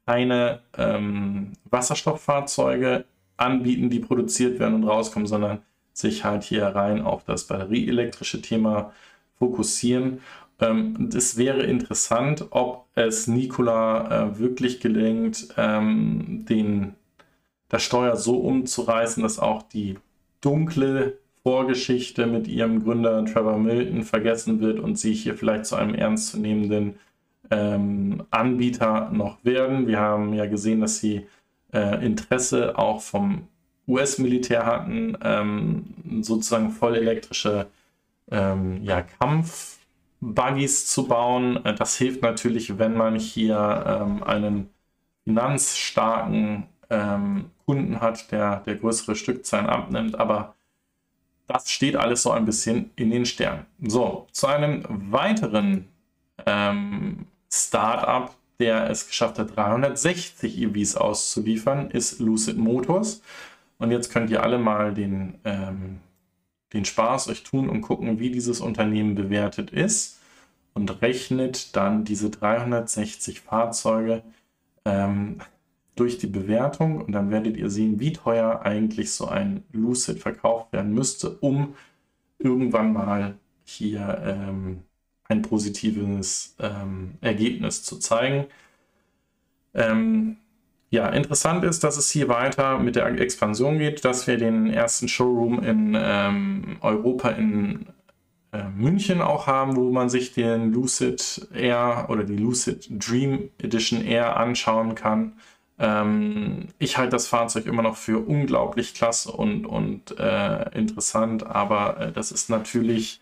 keine 0.05 0.59
ähm, 0.77 1.53
Wasserstofffahrzeuge 1.69 3.05
anbieten, 3.37 3.89
die 3.89 3.99
produziert 3.99 4.59
werden 4.59 4.75
und 4.75 4.83
rauskommen, 4.85 5.27
sondern 5.27 5.59
sich 5.93 6.23
halt 6.23 6.43
hier 6.43 6.67
rein 6.67 7.01
auf 7.01 7.23
das 7.23 7.45
batterieelektrische 7.47 8.41
Thema 8.41 8.93
fokussieren. 9.39 10.21
Ähm, 10.59 11.09
es 11.13 11.37
wäre 11.37 11.63
interessant, 11.63 12.45
ob 12.51 12.85
es 12.95 13.27
Nikola 13.27 14.29
äh, 14.29 14.39
wirklich 14.39 14.79
gelingt, 14.79 15.47
ähm, 15.57 16.45
den, 16.47 16.95
das 17.69 17.83
Steuer 17.83 18.15
so 18.15 18.37
umzureißen, 18.37 19.23
dass 19.23 19.39
auch 19.39 19.63
die 19.63 19.97
dunkle 20.41 21.17
Vorgeschichte 21.43 22.25
mit 22.25 22.47
ihrem 22.47 22.83
Gründer 22.83 23.23
Trevor 23.25 23.59
Milton 23.59 24.03
vergessen 24.03 24.61
wird 24.61 24.79
und 24.79 24.97
sie 24.97 25.13
hier 25.13 25.35
vielleicht 25.35 25.65
zu 25.65 25.75
einem 25.75 25.93
ernstzunehmenden 25.93 26.95
ähm, 27.51 28.23
Anbieter 28.31 29.11
noch 29.11 29.43
werden. 29.43 29.87
Wir 29.87 29.99
haben 29.99 30.33
ja 30.33 30.47
gesehen, 30.47 30.81
dass 30.81 30.99
sie 30.99 31.27
äh, 31.73 32.03
Interesse 32.03 32.77
auch 32.77 33.01
vom 33.01 33.47
US-Militär 33.87 34.65
hatten, 34.65 35.17
ähm, 35.23 35.93
sozusagen 36.21 36.71
voll 36.71 36.95
elektrische 36.95 37.67
ähm, 38.31 38.83
ja, 38.83 39.03
Kampf-Buggies 39.03 40.87
zu 40.87 41.07
bauen. 41.07 41.59
Das 41.77 41.95
hilft 41.95 42.23
natürlich, 42.23 42.79
wenn 42.79 42.95
man 42.95 43.15
hier 43.15 43.83
ähm, 43.85 44.23
einen 44.23 44.69
finanzstarken 45.25 46.63
ähm, 46.89 47.51
Kunden 47.65 48.01
hat, 48.01 48.31
der, 48.31 48.57
der 48.57 48.75
größere 48.75 49.15
Stückzahlen 49.15 49.67
abnimmt, 49.67 50.19
aber 50.19 50.55
das 51.47 51.69
steht 51.69 51.95
alles 51.95 52.23
so 52.23 52.31
ein 52.31 52.45
bisschen 52.45 52.91
in 52.95 53.11
den 53.11 53.25
Sternen. 53.25 53.65
So, 53.81 54.27
zu 54.31 54.47
einem 54.47 54.83
weiteren 55.11 55.87
ähm, 56.45 57.27
Startup, 57.51 58.33
der 58.59 58.89
es 58.89 59.07
geschafft 59.07 59.39
hat, 59.39 59.55
360 59.55 60.61
EVs 60.61 60.95
auszuliefern, 60.95 61.91
ist 61.91 62.19
Lucid 62.19 62.57
Motors. 62.57 63.21
Und 63.77 63.91
jetzt 63.91 64.11
könnt 64.11 64.29
ihr 64.29 64.41
alle 64.41 64.57
mal 64.57 64.93
den, 64.93 65.35
ähm, 65.43 65.99
den 66.73 66.85
Spaß 66.85 67.27
euch 67.27 67.43
tun 67.43 67.69
und 67.69 67.81
gucken, 67.81 68.19
wie 68.19 68.31
dieses 68.31 68.61
Unternehmen 68.61 69.15
bewertet 69.15 69.71
ist 69.71 70.19
und 70.73 71.01
rechnet 71.01 71.75
dann 71.75 72.05
diese 72.05 72.29
360 72.29 73.41
Fahrzeuge 73.41 74.23
ähm, 74.85 75.39
durch 75.95 76.17
die 76.17 76.27
Bewertung 76.27 77.01
und 77.01 77.13
dann 77.13 77.31
werdet 77.31 77.57
ihr 77.57 77.69
sehen, 77.69 77.99
wie 77.99 78.13
teuer 78.13 78.61
eigentlich 78.63 79.11
so 79.11 79.27
ein 79.27 79.63
Lucid 79.71 80.19
verkauft 80.19 80.73
werden 80.73 80.93
müsste, 80.93 81.31
um 81.31 81.75
irgendwann 82.37 82.93
mal 82.93 83.37
hier 83.63 84.21
ähm, 84.23 84.81
ein 85.27 85.41
positives 85.41 86.55
ähm, 86.59 87.15
Ergebnis 87.21 87.83
zu 87.83 87.97
zeigen. 87.97 88.45
Ähm, 89.73 90.37
ja, 90.89 91.09
interessant 91.09 91.63
ist, 91.63 91.83
dass 91.83 91.97
es 91.97 92.09
hier 92.09 92.27
weiter 92.27 92.79
mit 92.79 92.95
der 92.95 93.07
Expansion 93.07 93.79
geht, 93.79 94.05
dass 94.05 94.27
wir 94.27 94.37
den 94.37 94.67
ersten 94.67 95.07
Showroom 95.07 95.63
in 95.63 95.97
ähm, 95.99 96.77
Europa 96.81 97.29
in 97.29 97.87
äh, 98.53 98.69
München 98.69 99.21
auch 99.21 99.47
haben, 99.47 99.75
wo 99.75 99.91
man 99.91 100.09
sich 100.09 100.33
den 100.33 100.71
Lucid 100.71 101.49
Air 101.53 102.05
oder 102.09 102.23
die 102.23 102.37
Lucid 102.37 102.87
Dream 102.89 103.49
Edition 103.57 104.01
Air 104.01 104.37
anschauen 104.37 104.95
kann. 104.95 105.33
Ähm, 105.77 106.67
ich 106.79 106.97
halte 106.97 107.11
das 107.11 107.27
Fahrzeug 107.27 107.65
immer 107.65 107.81
noch 107.81 107.97
für 107.97 108.19
unglaublich 108.19 108.93
klasse 108.93 109.31
und, 109.31 109.65
und 109.65 110.17
äh, 110.19 110.69
interessant, 110.77 111.45
aber 111.45 111.99
äh, 111.99 112.11
das 112.11 112.31
ist 112.31 112.49
natürlich 112.49 113.19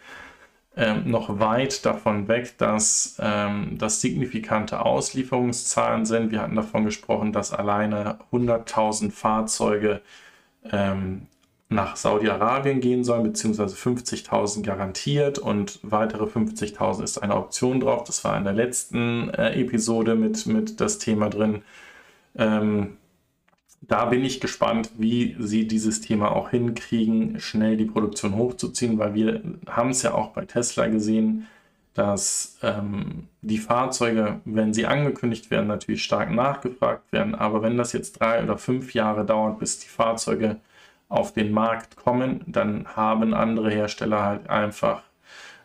ähm, 0.75 1.09
noch 1.09 1.39
weit 1.39 1.85
davon 1.85 2.27
weg, 2.27 2.57
dass 2.57 3.17
ähm, 3.19 3.77
das 3.77 4.01
signifikante 4.01 4.81
Auslieferungszahlen 4.85 6.05
sind. 6.05 6.31
Wir 6.31 6.41
hatten 6.41 6.55
davon 6.55 6.85
gesprochen, 6.85 7.31
dass 7.31 7.53
alleine 7.53 8.19
100.000 8.31 9.11
Fahrzeuge 9.11 10.01
ähm, 10.71 11.27
nach 11.69 11.95
Saudi-Arabien 11.95 12.81
gehen 12.81 13.03
sollen, 13.03 13.23
beziehungsweise 13.23 13.75
50.000 13.75 14.63
garantiert 14.63 15.39
und 15.39 15.79
weitere 15.83 16.25
50.000 16.25 17.03
ist 17.03 17.17
eine 17.19 17.35
Option 17.35 17.79
drauf. 17.79 18.03
Das 18.03 18.23
war 18.23 18.37
in 18.37 18.43
der 18.43 18.53
letzten 18.53 19.29
äh, 19.29 19.59
Episode 19.59 20.15
mit, 20.15 20.45
mit 20.45 20.79
das 20.81 20.99
Thema 20.99 21.29
drin. 21.29 21.63
Ähm, 22.35 22.97
da 23.81 24.05
bin 24.05 24.23
ich 24.23 24.39
gespannt, 24.39 24.91
wie 24.97 25.35
sie 25.39 25.67
dieses 25.67 26.01
Thema 26.01 26.31
auch 26.31 26.49
hinkriegen, 26.49 27.39
schnell 27.39 27.75
die 27.75 27.85
Produktion 27.85 28.35
hochzuziehen, 28.35 28.97
weil 28.97 29.13
wir 29.13 29.41
haben 29.67 29.89
es 29.89 30.03
ja 30.03 30.13
auch 30.13 30.29
bei 30.29 30.45
Tesla 30.45 30.87
gesehen, 30.87 31.47
dass 31.93 32.57
ähm, 32.63 33.27
die 33.41 33.57
Fahrzeuge, 33.57 34.39
wenn 34.45 34.73
sie 34.73 34.85
angekündigt 34.87 35.51
werden, 35.51 35.67
natürlich 35.67 36.03
stark 36.03 36.31
nachgefragt 36.31 37.11
werden. 37.11 37.35
Aber 37.35 37.61
wenn 37.61 37.77
das 37.77 37.93
jetzt 37.93 38.19
drei 38.19 38.41
oder 38.41 38.57
fünf 38.57 38.93
Jahre 38.93 39.25
dauert, 39.25 39.59
bis 39.59 39.79
die 39.79 39.89
Fahrzeuge 39.89 40.57
auf 41.09 41.33
den 41.33 41.51
Markt 41.51 41.95
kommen, 41.95 42.41
dann 42.47 42.87
haben 42.95 43.33
andere 43.33 43.69
Hersteller 43.69 44.23
halt 44.23 44.49
einfach 44.49 45.03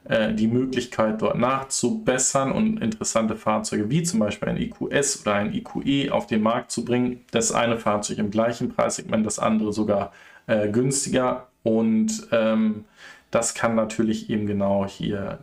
äh, 0.09 0.33
die 0.33 0.47
Möglichkeit, 0.47 1.21
dort 1.21 1.37
nachzubessern 1.37 2.51
und 2.51 2.79
interessante 2.79 3.37
Fahrzeuge 3.37 3.91
wie 3.91 4.03
zum 4.03 4.21
Beispiel 4.21 4.49
ein 4.49 4.57
EQS 4.57 5.21
oder 5.21 5.35
ein 5.35 5.53
EQE 5.53 6.11
auf 6.11 6.27
den 6.27 6.43
Markt 6.43 6.71
zu 6.71 6.85
bringen. 6.85 7.25
Das 7.31 7.53
eine 7.53 7.79
Fahrzeug 7.79 8.19
im 8.19 8.31
gleichen 8.31 8.71
Preissegment, 8.71 9.27
das 9.27 9.39
andere 9.39 9.73
sogar 9.73 10.13
äh, 10.47 10.71
günstiger. 10.71 11.49
Und 11.63 12.27
ähm, 12.33 12.87
das 13.31 13.55
kann 13.55 13.75
natürlich 13.75 14.31
eben 14.31 14.47
genau 14.47 14.87
hier 14.87 15.41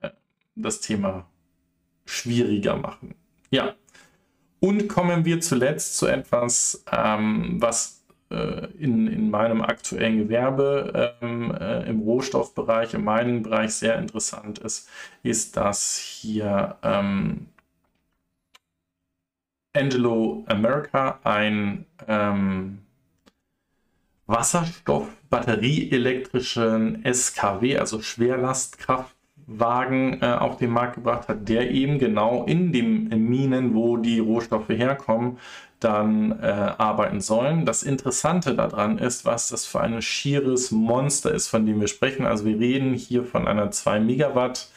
äh, 0.00 0.10
das 0.56 0.80
Thema 0.80 1.26
schwieriger 2.04 2.76
machen. 2.76 3.14
Ja. 3.50 3.74
Und 4.60 4.88
kommen 4.88 5.24
wir 5.24 5.40
zuletzt 5.40 5.96
zu 5.96 6.08
etwas, 6.08 6.84
ähm, 6.90 7.58
was 7.60 7.97
in, 8.78 9.06
in 9.06 9.30
meinem 9.30 9.62
aktuellen 9.62 10.18
Gewerbe 10.18 11.16
ähm, 11.22 11.54
äh, 11.58 11.88
im 11.88 12.00
Rohstoffbereich, 12.00 12.92
im 12.94 13.04
Mining-Bereich 13.04 13.74
sehr 13.74 13.98
interessant 13.98 14.58
ist, 14.58 14.88
ist, 15.22 15.56
dass 15.56 15.96
hier 15.96 16.76
ähm, 16.82 17.46
Angelo 19.74 20.44
America 20.46 21.18
ein 21.24 21.86
ähm, 22.06 22.78
Wasserstoff-batterieelektrischen 24.26 27.02
SKW, 27.04 27.78
also 27.78 28.00
Schwerlastkraftwagen, 29.48 30.22
äh, 30.22 30.26
auf 30.26 30.58
den 30.58 30.70
Markt 30.70 30.94
gebracht 30.96 31.28
hat, 31.28 31.48
der 31.48 31.70
eben 31.70 31.98
genau 31.98 32.44
in 32.44 32.70
den 32.72 33.08
Minen, 33.08 33.74
wo 33.74 33.96
die 33.96 34.18
Rohstoffe 34.18 34.68
herkommen, 34.68 35.38
dann 35.80 36.38
äh, 36.42 36.46
arbeiten 36.46 37.20
sollen. 37.20 37.64
Das 37.64 37.84
Interessante 37.84 38.54
daran 38.54 38.98
ist, 38.98 39.24
was 39.24 39.48
das 39.48 39.64
für 39.64 39.80
ein 39.80 40.02
schieres 40.02 40.72
Monster 40.72 41.32
ist, 41.32 41.48
von 41.48 41.64
dem 41.66 41.80
wir 41.80 41.88
sprechen. 41.88 42.26
Also 42.26 42.44
wir 42.44 42.58
reden 42.58 42.92
hier 42.94 43.24
von 43.24 43.46
einer 43.46 43.70
2 43.70 44.00
Megawatt 44.00 44.70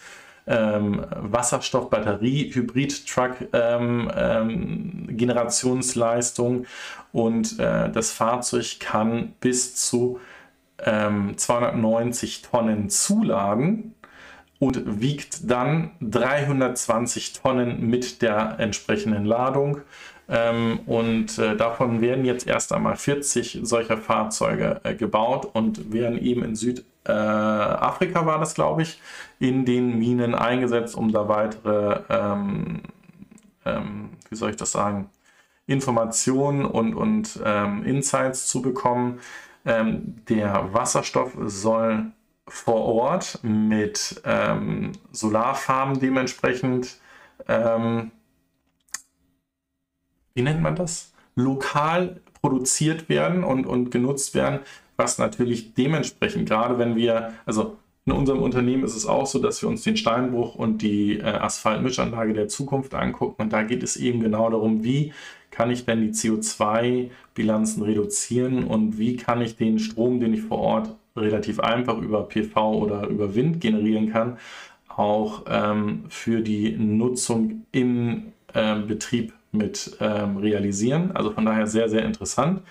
ähm, 0.48 1.06
Wasserstoff-Batterie-Hybrid-Truck 1.16 3.50
ähm, 3.54 4.12
ähm, 4.16 5.08
Generationsleistung 5.10 6.66
und 7.12 7.60
äh, 7.60 7.92
das 7.92 8.12
Fahrzeug 8.12 8.80
kann 8.80 9.34
bis 9.40 9.76
zu 9.76 10.20
290 10.84 12.42
ähm, 12.44 12.50
Tonnen 12.50 12.90
zuladen 12.90 13.94
und 14.62 15.02
wiegt 15.02 15.50
dann 15.50 15.90
320 16.02 17.34
Tonnen 17.34 17.90
mit 17.90 18.22
der 18.22 18.60
entsprechenden 18.60 19.26
Ladung. 19.26 19.82
Ähm, 20.30 20.82
und 20.86 21.40
äh, 21.40 21.58
davon 21.58 22.00
werden 22.00 22.26
jetzt 22.26 22.46
erst 22.46 22.72
einmal 22.72 22.96
40 22.96 23.62
solcher 23.64 23.98
Fahrzeuge 23.98 24.80
äh, 24.84 24.94
gebaut 24.94 25.50
und 25.54 25.92
werden 25.92 26.20
eben 26.20 26.44
in 26.44 26.56
Südafrika, 26.56 28.22
äh, 28.22 28.26
war 28.28 28.38
das 28.38 28.54
glaube 28.54 28.84
ich, 28.84 29.02
in 29.40 29.66
den 29.66 29.98
Minen 29.98 30.36
eingesetzt, 30.36 30.96
um 30.96 31.12
da 31.12 31.28
weitere, 31.28 32.02
ähm, 32.10 32.82
ähm, 33.66 34.12
wie 34.30 34.36
soll 34.36 34.52
ich 34.52 34.58
das 34.58 34.72
sagen, 34.72 35.10
Informationen 35.66 36.66
und, 36.66 36.94
und 36.94 37.40
ähm, 37.44 37.84
Insights 37.84 38.46
zu 38.46 38.62
bekommen. 38.62 39.22
Ähm, 39.66 40.18
der 40.30 40.72
Wasserstoff 40.72 41.32
soll 41.46 42.12
vor 42.52 42.86
Ort 42.86 43.40
mit 43.44 44.22
ähm, 44.26 44.92
Solarfarmen 45.12 46.00
dementsprechend 46.00 47.00
ähm, 47.48 48.12
wie 50.34 50.42
nennt 50.42 50.62
man 50.62 50.76
das, 50.76 51.14
lokal 51.36 52.22
produziert 52.42 53.10
werden 53.10 53.44
und, 53.44 53.66
und 53.66 53.92
genutzt 53.92 54.34
werden, 54.36 54.60
was 54.98 55.18
natürlich 55.18 55.74
dementsprechend, 55.74 56.48
gerade 56.48 56.78
wenn 56.78 56.96
wir, 56.96 57.34
also 57.46 57.78
In 58.06 58.14
unserem 58.14 58.42
Unternehmen 58.42 58.84
ist 58.84 58.96
es 58.96 59.06
auch 59.06 59.28
so, 59.28 59.38
dass 59.38 59.62
wir 59.62 59.70
uns 59.70 59.84
den 59.84 59.96
Steinbruch 59.96 60.56
und 60.56 60.82
die 60.82 61.20
äh, 61.20 61.24
Asphaltmischanlage 61.24 62.34
der 62.34 62.48
Zukunft 62.48 62.96
angucken. 62.96 63.44
Und 63.44 63.54
da 63.54 63.62
geht 63.62 63.84
es 63.84 63.96
eben 63.96 64.22
genau 64.22 64.50
darum, 64.50 64.84
wie 64.84 65.14
kann 65.52 65.70
ich 65.70 65.86
denn 65.86 66.02
die 66.02 66.10
CO2-Bilanzen 66.10 67.84
reduzieren 67.84 68.64
und 68.64 68.98
wie 68.98 69.18
kann 69.18 69.42
ich 69.42 69.56
den 69.56 69.78
Strom, 69.78 70.20
den 70.20 70.34
ich 70.34 70.42
vor 70.42 70.58
Ort 70.58 70.96
relativ 71.16 71.60
einfach 71.60 71.98
über 71.98 72.28
PV 72.28 72.74
oder 72.74 73.08
über 73.08 73.36
Wind 73.36 73.60
generieren 73.60 74.12
kann, 74.12 74.38
auch 74.88 75.44
ähm, 75.48 76.06
für 76.10 76.42
die 76.42 76.72
Nutzung 76.72 77.66
im 77.72 78.34
äh, 78.54 78.76
Betrieb 78.80 79.34
mit 79.52 79.98
ähm, 80.00 80.38
realisieren. 80.38 81.12
Also 81.14 81.32
von 81.32 81.46
daher 81.46 81.68
sehr, 81.68 81.90
sehr 81.90 82.06
interessant. 82.06 82.62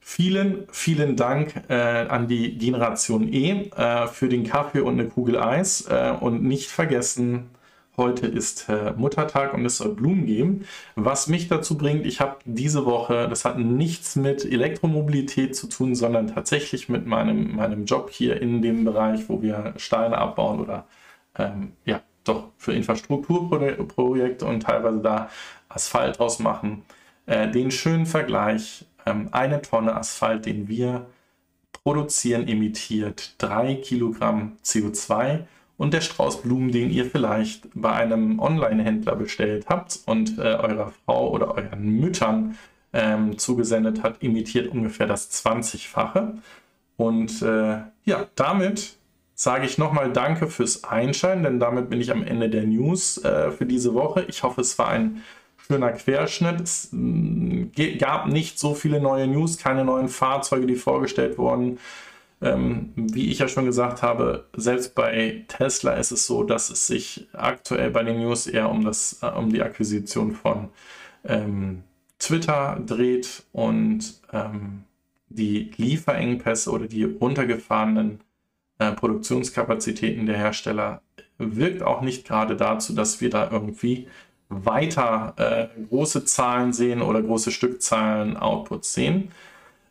Vielen, 0.00 0.66
vielen 0.72 1.16
Dank 1.16 1.64
äh, 1.68 1.74
an 1.74 2.28
die 2.28 2.56
Generation 2.56 3.30
E 3.32 3.70
äh, 3.76 4.06
für 4.06 4.28
den 4.28 4.44
Kaffee 4.44 4.80
und 4.80 4.94
eine 4.94 5.08
Kugel 5.08 5.38
Eis. 5.38 5.86
Äh, 5.88 6.14
und 6.18 6.42
nicht 6.42 6.70
vergessen, 6.70 7.50
heute 7.98 8.26
ist 8.26 8.68
äh, 8.68 8.92
Muttertag 8.96 9.52
und 9.52 9.66
es 9.66 9.76
soll 9.76 9.94
Blumen 9.94 10.24
geben. 10.24 10.64
Was 10.96 11.28
mich 11.28 11.48
dazu 11.48 11.76
bringt, 11.76 12.06
ich 12.06 12.20
habe 12.20 12.38
diese 12.46 12.86
Woche, 12.86 13.28
das 13.28 13.44
hat 13.44 13.58
nichts 13.58 14.16
mit 14.16 14.44
Elektromobilität 14.44 15.54
zu 15.54 15.66
tun, 15.68 15.94
sondern 15.94 16.28
tatsächlich 16.28 16.88
mit 16.88 17.06
meinem, 17.06 17.56
meinem 17.56 17.84
Job 17.84 18.10
hier 18.10 18.40
in 18.40 18.62
dem 18.62 18.84
Bereich, 18.84 19.28
wo 19.28 19.42
wir 19.42 19.74
Steine 19.76 20.16
abbauen 20.16 20.60
oder 20.60 20.86
ähm, 21.36 21.72
ja, 21.84 22.00
doch 22.24 22.50
für 22.56 22.72
Infrastrukturprojekte 22.72 24.46
und 24.46 24.62
teilweise 24.62 25.00
da 25.00 25.30
Asphalt 25.68 26.18
draus 26.18 26.38
machen. 26.38 26.84
Äh, 27.26 27.50
den 27.50 27.70
schönen 27.70 28.06
Vergleich 28.06 28.86
ähm, 29.06 29.28
eine 29.32 29.60
Tonne 29.62 29.94
Asphalt, 29.94 30.46
den 30.46 30.68
wir 30.68 31.06
produzieren, 31.84 32.48
emittiert 32.48 33.34
drei 33.38 33.74
Kilogramm 33.74 34.58
CO2 34.64 35.46
und 35.78 35.94
der 35.94 36.02
Strauß 36.02 36.42
Blumen, 36.42 36.70
den 36.72 36.90
ihr 36.90 37.06
vielleicht 37.06 37.68
bei 37.72 37.92
einem 37.92 38.40
Online-Händler 38.40 39.16
bestellt 39.16 39.66
habt 39.68 40.00
und 40.04 40.36
äh, 40.38 40.42
eurer 40.42 40.92
Frau 41.04 41.30
oder 41.30 41.54
euren 41.54 41.88
Müttern 42.00 42.58
ähm, 42.92 43.38
zugesendet 43.38 44.02
hat, 44.02 44.22
imitiert 44.22 44.68
ungefähr 44.68 45.06
das 45.06 45.30
20-fache. 45.30 46.34
Und 46.96 47.42
äh, 47.42 47.78
ja, 48.04 48.26
damit 48.34 48.96
sage 49.34 49.66
ich 49.66 49.78
nochmal 49.78 50.12
Danke 50.12 50.48
fürs 50.48 50.82
Einschalten, 50.82 51.44
denn 51.44 51.60
damit 51.60 51.88
bin 51.90 52.00
ich 52.00 52.10
am 52.10 52.24
Ende 52.24 52.50
der 52.50 52.64
News 52.64 53.22
äh, 53.24 53.52
für 53.52 53.64
diese 53.64 53.94
Woche. 53.94 54.26
Ich 54.28 54.42
hoffe, 54.42 54.62
es 54.62 54.76
war 54.80 54.88
ein 54.88 55.22
schöner 55.68 55.92
Querschnitt. 55.92 56.60
Es 56.60 56.88
mm, 56.90 57.66
gab 57.98 58.26
nicht 58.26 58.58
so 58.58 58.74
viele 58.74 59.00
neue 59.00 59.28
News, 59.28 59.58
keine 59.58 59.84
neuen 59.84 60.08
Fahrzeuge, 60.08 60.66
die 60.66 60.74
vorgestellt 60.74 61.38
wurden. 61.38 61.78
Ähm, 62.40 62.92
wie 62.96 63.30
ich 63.30 63.40
ja 63.40 63.48
schon 63.48 63.64
gesagt 63.64 64.02
habe, 64.02 64.46
selbst 64.56 64.94
bei 64.94 65.44
Tesla 65.48 65.94
ist 65.94 66.12
es 66.12 66.26
so, 66.26 66.44
dass 66.44 66.70
es 66.70 66.86
sich 66.86 67.26
aktuell 67.32 67.90
bei 67.90 68.04
den 68.04 68.20
News 68.20 68.46
eher 68.46 68.70
um, 68.70 68.84
das, 68.84 69.18
äh, 69.22 69.26
um 69.26 69.52
die 69.52 69.62
Akquisition 69.62 70.32
von 70.32 70.68
ähm, 71.24 71.82
Twitter 72.18 72.80
dreht 72.86 73.44
und 73.52 74.20
ähm, 74.32 74.84
die 75.28 75.72
Lieferengpässe 75.76 76.70
oder 76.70 76.86
die 76.86 77.04
runtergefahrenen 77.04 78.20
äh, 78.78 78.92
Produktionskapazitäten 78.92 80.26
der 80.26 80.36
Hersteller 80.36 81.02
wirkt 81.38 81.82
auch 81.82 82.02
nicht 82.02 82.26
gerade 82.26 82.56
dazu, 82.56 82.94
dass 82.94 83.20
wir 83.20 83.30
da 83.30 83.50
irgendwie 83.50 84.08
weiter 84.48 85.34
äh, 85.36 85.68
große 85.88 86.24
Zahlen 86.24 86.72
sehen 86.72 87.02
oder 87.02 87.22
große 87.22 87.50
Stückzahlen 87.50 88.36
Outputs 88.36 88.94
sehen. 88.94 89.30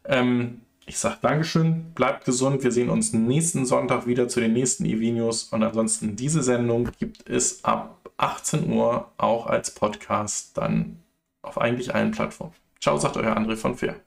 Ähm, 0.06 0.62
ich 0.88 0.98
sage 0.98 1.18
Dankeschön, 1.22 1.92
bleibt 1.94 2.26
gesund. 2.26 2.64
Wir 2.64 2.72
sehen 2.72 2.90
uns 2.90 3.14
nächsten 3.14 3.66
Sonntag 3.66 4.08
wieder 4.08 4.28
zu 4.30 4.40
den 4.40 4.54
nächsten 4.54 4.86
E-Videos. 4.86 5.44
Und 5.44 5.62
ansonsten 5.62 6.16
diese 6.16 6.42
Sendung 6.42 6.90
gibt 6.98 7.30
es 7.30 7.64
ab 7.66 8.10
18 8.18 8.72
Uhr 8.72 9.12
auch 9.18 9.48
als 9.48 9.72
Podcast 9.72 10.58
dann 10.58 11.04
auf 11.42 11.60
eigentlich 11.60 11.94
allen 11.94 12.12
Plattformen. 12.12 12.54
Ciao, 12.80 12.98
sagt 12.98 13.18
euer 13.18 13.36
André 13.36 13.58
von 13.58 13.76
Fair. 13.76 14.07